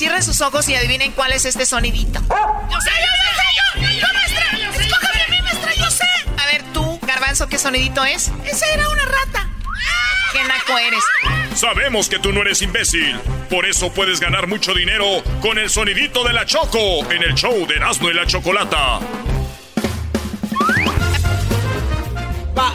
[0.00, 2.20] Cierren sus ojos y adivinen cuál es este sonidito.
[2.20, 4.00] ¡Yo sé, yo sé, yo!
[4.00, 4.80] ¡Yo, maestra!
[4.82, 5.74] ¡Escójame a mí, maestra!
[5.74, 6.06] ¡Yo sé!
[6.38, 8.32] A ver, tú, Garbanzo, ¿qué sonidito es?
[8.46, 9.50] ¡Esa era una rata!
[10.32, 11.04] ¡Qué naco eres!
[11.54, 13.20] Sabemos que tú no eres imbécil.
[13.50, 15.04] Por eso puedes ganar mucho dinero
[15.42, 19.00] con el sonidito de la Choco en el show de Erasmo y la Chocolata.
[22.56, 22.72] Va.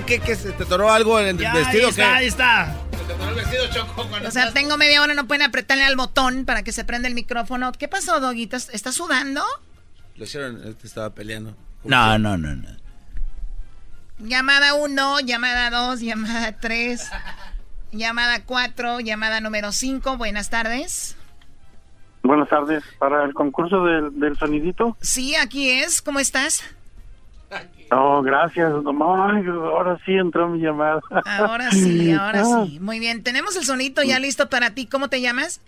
[0.06, 1.86] ¿Qué, qué se te toró algo en el Ya, vestido?
[1.86, 2.79] ahí está, ahí está.
[3.28, 6.72] El vestido, O sea, estás- tengo media hora, no pueden apretarle al botón para que
[6.72, 7.72] se prenda el micrófono.
[7.72, 8.56] ¿Qué pasó, Doguita?
[8.56, 9.42] ¿Estás sudando?
[10.16, 11.56] Lo hicieron, él te estaba peleando.
[11.84, 12.68] No, no, no, no.
[14.18, 17.08] Llamada 1, llamada 2, llamada 3,
[17.92, 20.16] llamada 4, llamada número 5.
[20.18, 21.16] Buenas tardes.
[22.22, 22.84] Buenas tardes.
[22.98, 26.02] Para el concurso del, del sonidito, Sí, aquí es.
[26.02, 26.62] ¿Cómo estás?
[27.90, 28.72] No, gracias.
[28.72, 31.00] Ay, ahora sí entró mi llamada.
[31.24, 32.78] Ahora sí, ahora sí.
[32.80, 34.86] Muy bien, tenemos el sonito ya listo para ti.
[34.86, 35.60] ¿Cómo te llamas?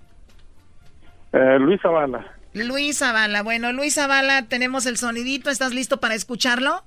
[1.32, 2.24] Eh, Luis Zavala.
[2.54, 3.42] Luis Zavala.
[3.42, 5.50] Bueno, Luis Zavala, tenemos el sonidito.
[5.50, 6.84] ¿Estás listo para escucharlo?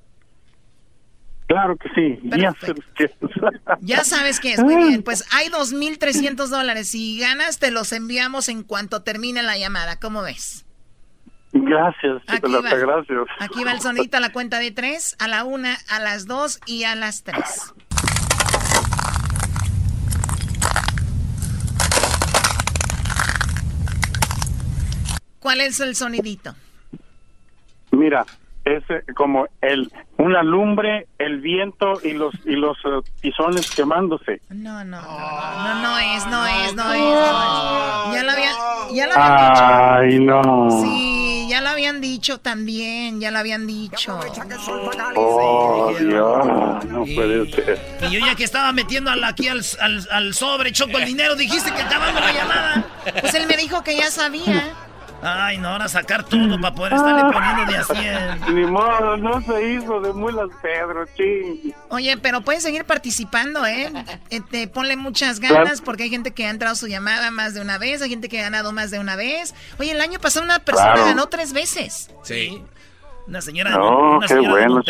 [1.47, 2.19] Claro que sí.
[2.23, 3.11] Ya, sé qué es.
[3.81, 4.63] Ya sabes qué es.
[4.63, 5.03] Muy bien.
[5.03, 6.89] Pues hay 2.300 dólares.
[6.89, 9.99] Si ganas, te los enviamos en cuanto termine la llamada.
[9.99, 10.64] ¿Cómo ves?
[11.57, 13.17] Gracias, Chocolata, gracias.
[13.39, 16.59] Aquí va el sonidito a la cuenta de tres, a la una, a las dos
[16.65, 17.73] y a las tres.
[25.39, 26.55] ¿Cuál es el sonidito?
[27.91, 28.25] Mira,
[28.65, 34.41] es eh, como el una lumbre, el viento y los y los eh, tizones quemándose.
[34.49, 38.15] No, no, no, no, no, no es, no es, no es, no es.
[38.15, 38.55] Ya lo habían,
[38.93, 40.41] ya lo habían Ay, no.
[40.41, 40.81] dicho.
[40.81, 41.24] Sí,
[41.55, 44.19] ya lo habían dicho también, ya lo habían dicho.
[45.15, 47.97] Oh, Dios, no puede ser.
[48.09, 51.35] Y yo ya que estaba metiendo al- aquí al, al- al sobre, Choco, el dinero,
[51.37, 52.85] dijiste que acabando la llamada.
[53.21, 54.73] Pues él me dijo que ya sabía.
[55.21, 58.55] Ay, no, ahora sacar todo para poder estarle poniendo de a 100.
[58.55, 61.73] Ni modo, no se hizo de mulas Pedro, ching.
[61.89, 63.91] Oye, pero puedes seguir participando, ¿eh?
[64.29, 67.77] Este, ponle muchas ganas porque hay gente que ha entrado su llamada más de una
[67.77, 69.55] vez, hay gente que ha ganado más de una vez.
[69.79, 71.07] Oye, el año pasado una persona Claro.
[71.07, 72.11] ganó tres veces.
[72.23, 72.61] Sí.
[73.27, 74.83] Una señora No, una qué señora de bueno,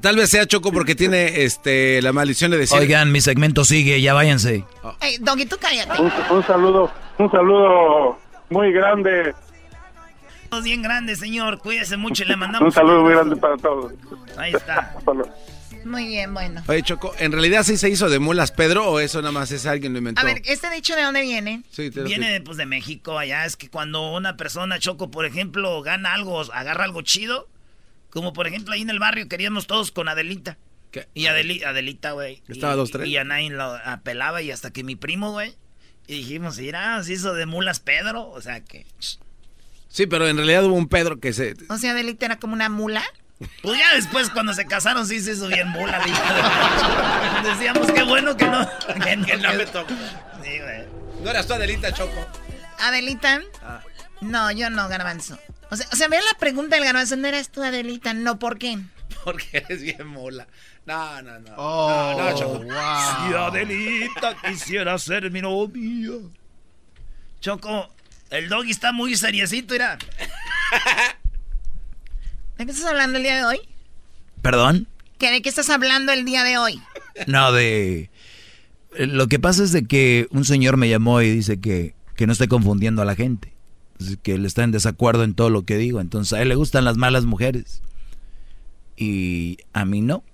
[0.00, 2.78] tal vez sea Choco porque tiene este la maldición de decir.
[2.78, 4.64] Oigan, mi segmento sigue, ya váyanse.
[5.00, 6.00] Ey, Doggy, tú cállate.
[6.00, 8.18] Un, un saludo, un saludo
[8.50, 9.34] muy grande.
[10.62, 11.58] Bien grandes, señor.
[11.58, 13.92] Cuídese mucho y le mandamos Un saludo muy grande para todos.
[14.36, 14.94] Ahí está.
[15.84, 16.62] Muy bien, bueno.
[16.66, 19.64] Oye, Choco, ¿en realidad sí se hizo de mulas Pedro o eso nada más es
[19.64, 20.20] alguien lo inventó?
[20.20, 21.62] A ver, ¿este dicho de dónde viene?
[21.70, 23.46] Sí, te lo Viene de, pues, de México, allá.
[23.46, 27.48] Es que cuando una persona, Choco, por ejemplo, gana algo, agarra algo chido,
[28.10, 30.58] como por ejemplo ahí en el barrio queríamos todos con Adelita.
[31.14, 32.42] Y Adeli- Adelita, güey.
[32.48, 33.08] Estaba y, dos, tres.
[33.08, 35.54] Y a nadie lo apelaba y hasta que mi primo, güey.
[36.08, 38.28] Y dijimos, mira, se hizo de mulas Pedro.
[38.30, 38.86] O sea que...
[39.88, 41.54] Sí, pero en realidad hubo un Pedro que se...
[41.68, 43.04] O sea, Delita era como una mula.
[43.62, 46.02] Pues ya después cuando se casaron sí se hizo bien mula.
[46.04, 46.18] dijo.
[47.44, 48.68] Decíamos qué bueno que no...
[49.04, 49.94] Que no, me tocó.
[50.42, 50.86] Sí, güey.
[51.22, 52.26] No eras tú, Adelita, Choco.
[52.78, 53.42] Adelita.
[53.62, 53.82] Ah.
[54.22, 55.38] No, yo no, garbanzo.
[55.70, 57.16] O sea, o sea, vean la pregunta del garbanzo.
[57.16, 58.14] No eras tú, Adelita.
[58.14, 58.78] No, ¿por qué?
[59.24, 60.46] Porque eres bien mula.
[60.88, 61.50] No, no, no.
[61.58, 62.62] Oh, no, no, Choco.
[62.62, 66.12] Si Adelita quisiera ser mi novia.
[67.40, 67.88] Choco,
[68.30, 69.98] el doggy está muy seriecito, mira.
[72.56, 73.60] ¿De qué estás hablando el día de hoy?
[74.42, 74.88] ¿Perdón?
[75.18, 76.80] ¿Que ¿De qué estás hablando el día de hoy?
[77.26, 78.10] No, de...
[78.96, 82.26] eh, Lo que pasa es de que un señor me llamó y dice que, que
[82.26, 83.52] no estoy confundiendo a la gente.
[84.22, 86.00] Que él está en desacuerdo en todo lo que digo.
[86.00, 87.82] Entonces a él le gustan las malas mujeres.
[88.96, 90.24] Y a mí no.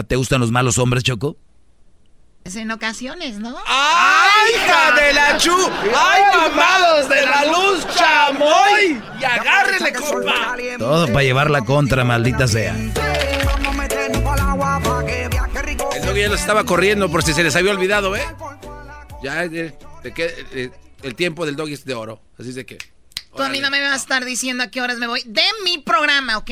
[0.00, 1.36] ¿A te gustan los malos hombres, Choco?
[2.42, 3.54] Es en ocasiones, ¿no?
[3.66, 5.54] ¡Ay, hija de la chu!
[5.94, 8.98] ¡Ay, mamados de la luz, chamoy!
[9.20, 10.56] ¡Y agárrele, compa!
[10.78, 12.74] Todo para llevar la contra, maldita sea.
[12.74, 12.92] El
[16.06, 18.24] doggy ya los estaba corriendo por si se les había olvidado, ¿eh?
[19.22, 20.70] Ya, eh, de que, eh,
[21.02, 22.22] el tiempo del doggy es de oro.
[22.38, 22.78] Así es de que...
[23.36, 25.42] Tú a mí no me vas a estar diciendo a qué horas me voy de
[25.64, 26.50] mi programa, ¿ok?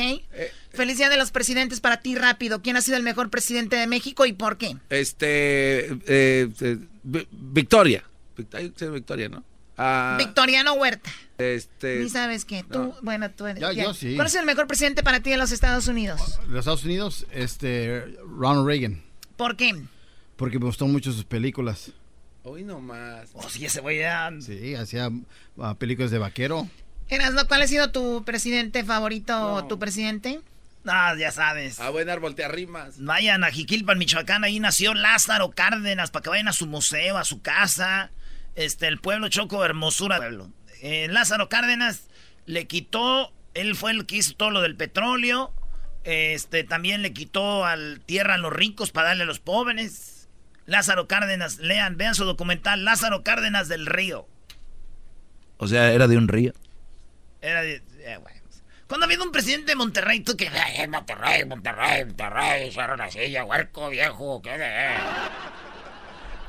[0.72, 2.62] Felicidad de los presidentes para ti rápido.
[2.62, 4.76] ¿Quién ha sido el mejor presidente de México y por qué?
[4.90, 5.86] Este...
[6.06, 8.05] eh, eh, Vi- Victoria.
[8.36, 9.42] Victoria, ¿no?
[9.76, 11.10] Ah, Victoriano Huerta.
[11.38, 11.96] este...
[12.00, 12.64] Ni sabes qué.
[12.64, 13.60] Tú, bueno, tú eres.
[13.60, 13.84] Ya, ya.
[13.84, 14.14] yo sí.
[14.14, 16.20] ¿Cuál es el mejor presidente para ti de los Estados Unidos?
[16.48, 18.05] Los Estados Unidos, este,
[18.38, 19.02] Ronald Reagan,
[19.36, 19.74] ¿Por qué?
[20.36, 21.90] porque me gustó mucho sus películas.
[22.43, 23.31] Hoy nomás.
[23.35, 24.31] Oh, sí, ese güey ya...
[24.40, 25.10] Sí, hacía
[25.60, 26.69] ah, películas de vaquero.
[27.09, 30.40] Erasno, ¿cuál ha sido tu presidente favorito o tu presidente?
[30.86, 31.81] Ah, ya sabes.
[31.81, 33.02] A buen árbol te arrimas.
[33.02, 37.24] Vayan a Jiquilpan, Michoacán, ahí nació Lázaro Cárdenas, para que vayan a su museo, a
[37.24, 38.10] su casa.
[38.55, 40.51] Este, el pueblo Choco, hermosura pueblo.
[40.82, 42.09] Eh, Lázaro Cárdenas
[42.47, 45.52] le quitó, él fue el que hizo todo lo del petróleo.
[46.05, 50.18] Este, también le quitó al tierra a los ricos para darle a los pobres.
[50.69, 54.28] Lázaro Cárdenas, lean, vean su documental, Lázaro Cárdenas del Río.
[55.57, 56.53] O sea, era de un río.
[57.40, 58.35] Era de, eh, güey.
[58.86, 60.49] Cuando ha habido un presidente de Monterrey, tú que...
[60.49, 64.89] "Ay, Monterrey, Monterrey, Monterrey, cierra la silla, huerco, viejo, ¿qué de...?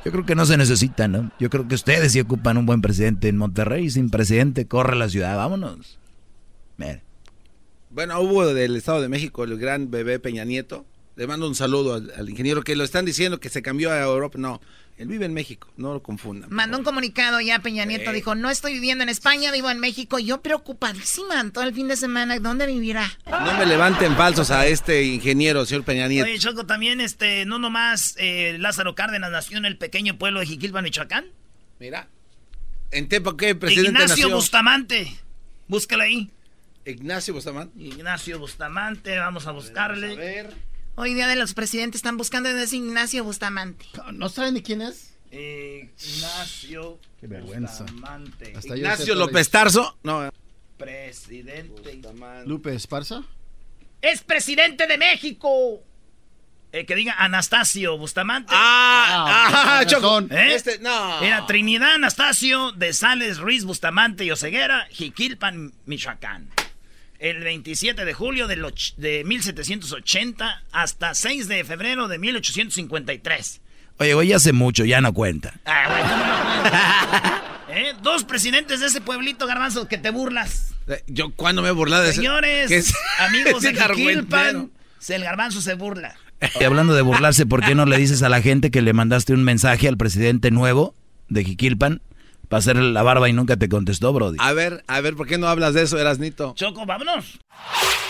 [0.03, 1.31] Yo creo que no se necesita, ¿no?
[1.39, 3.89] Yo creo que ustedes sí ocupan un buen presidente en Monterrey.
[3.89, 5.35] Sin presidente, corre la ciudad.
[5.37, 5.97] Vámonos.
[6.77, 7.01] Mira.
[7.89, 10.85] Bueno, hubo del Estado de México el gran bebé Peña Nieto.
[11.19, 13.99] Le mando un saludo al, al ingeniero que lo están diciendo que se cambió a
[13.99, 14.37] Europa.
[14.39, 14.61] No,
[14.95, 16.49] él vive en México, no lo confundan.
[16.49, 18.15] Mandó un comunicado ya Peña Nieto, Sí.
[18.15, 20.17] dijo, no estoy viviendo en España, vivo en México.
[20.17, 23.11] Yo preocupadísima todo el fin de semana, ¿dónde vivirá?
[23.25, 26.25] No me levanten falsos a este ingeniero, señor Peña Nieto.
[26.25, 30.45] Oye, Choco, también, este, no nomás eh, Lázaro Cárdenas nació en el pequeño pueblo de
[30.45, 31.25] Jiquilpan, Michoacán.
[31.81, 32.07] Mira.
[32.91, 34.35] ¿En Tepa qué presidente Ignacio nació?
[34.37, 35.19] Bustamante.
[35.67, 36.31] Búscala ahí.
[36.85, 37.77] Ignacio Bustamante.
[37.77, 40.47] Ignacio Bustamante, vamos a buscarle.
[41.01, 43.85] Hoy día de los presidentes están buscando ese Ignacio Bustamante.
[44.11, 45.13] ¿No saben ni quién es?
[45.31, 47.83] Ignacio Qué vergüenza.
[47.83, 48.53] Bustamante.
[48.53, 49.97] Hasta Ignacio López Tarso.
[50.03, 50.29] No.
[50.77, 52.01] Presidente.
[52.45, 53.23] Lupe Esparza.
[54.01, 55.81] Es presidente de México.
[56.73, 58.51] Eh, que diga Anastasio Bustamante.
[58.53, 60.19] Ah, ah, Choco.
[60.19, 60.53] ¿Eh?
[60.53, 61.21] Este, no.
[61.21, 66.49] Era Trinidad Anastasio de Sales Ruiz Bustamante y Oseguera, Jiquilpan, Michoacán.
[67.19, 73.61] El 27 de julio och- de 1780 hasta 6 de febrero de 1853.
[73.97, 75.53] Oye, güey, hace mucho, ya no cuenta.
[75.65, 77.49] Ah, güey, ¿cómo no?
[77.77, 77.93] ¿Eh?
[78.01, 80.71] Dos presidentes de ese pueblito, garbanzo, que te burlas.
[80.87, 83.73] Eh, Yo cuando me he burlado de ese- Señores, amigos de.
[83.75, 86.15] Jiquilpan, se- el garbanzo se burla.
[86.59, 89.33] Y hablando de burlarse, ¿por qué no le dices a la gente que le mandaste
[89.33, 90.95] un mensaje al presidente nuevo
[91.27, 92.01] de Jiquilpan
[92.49, 94.37] para hacerle la barba y nunca te contestó, Brody?
[94.39, 96.53] A ver, a ver, ¿por qué no hablas de eso, Erasnito?
[96.55, 97.39] Choco, vámonos.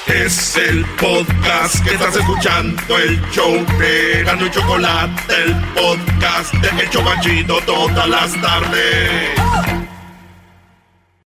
[0.08, 6.84] Es el podcast que estás escuchando, el show de Gano y Chocolate, el podcast de
[6.84, 9.89] El Chobachito todas las tardes.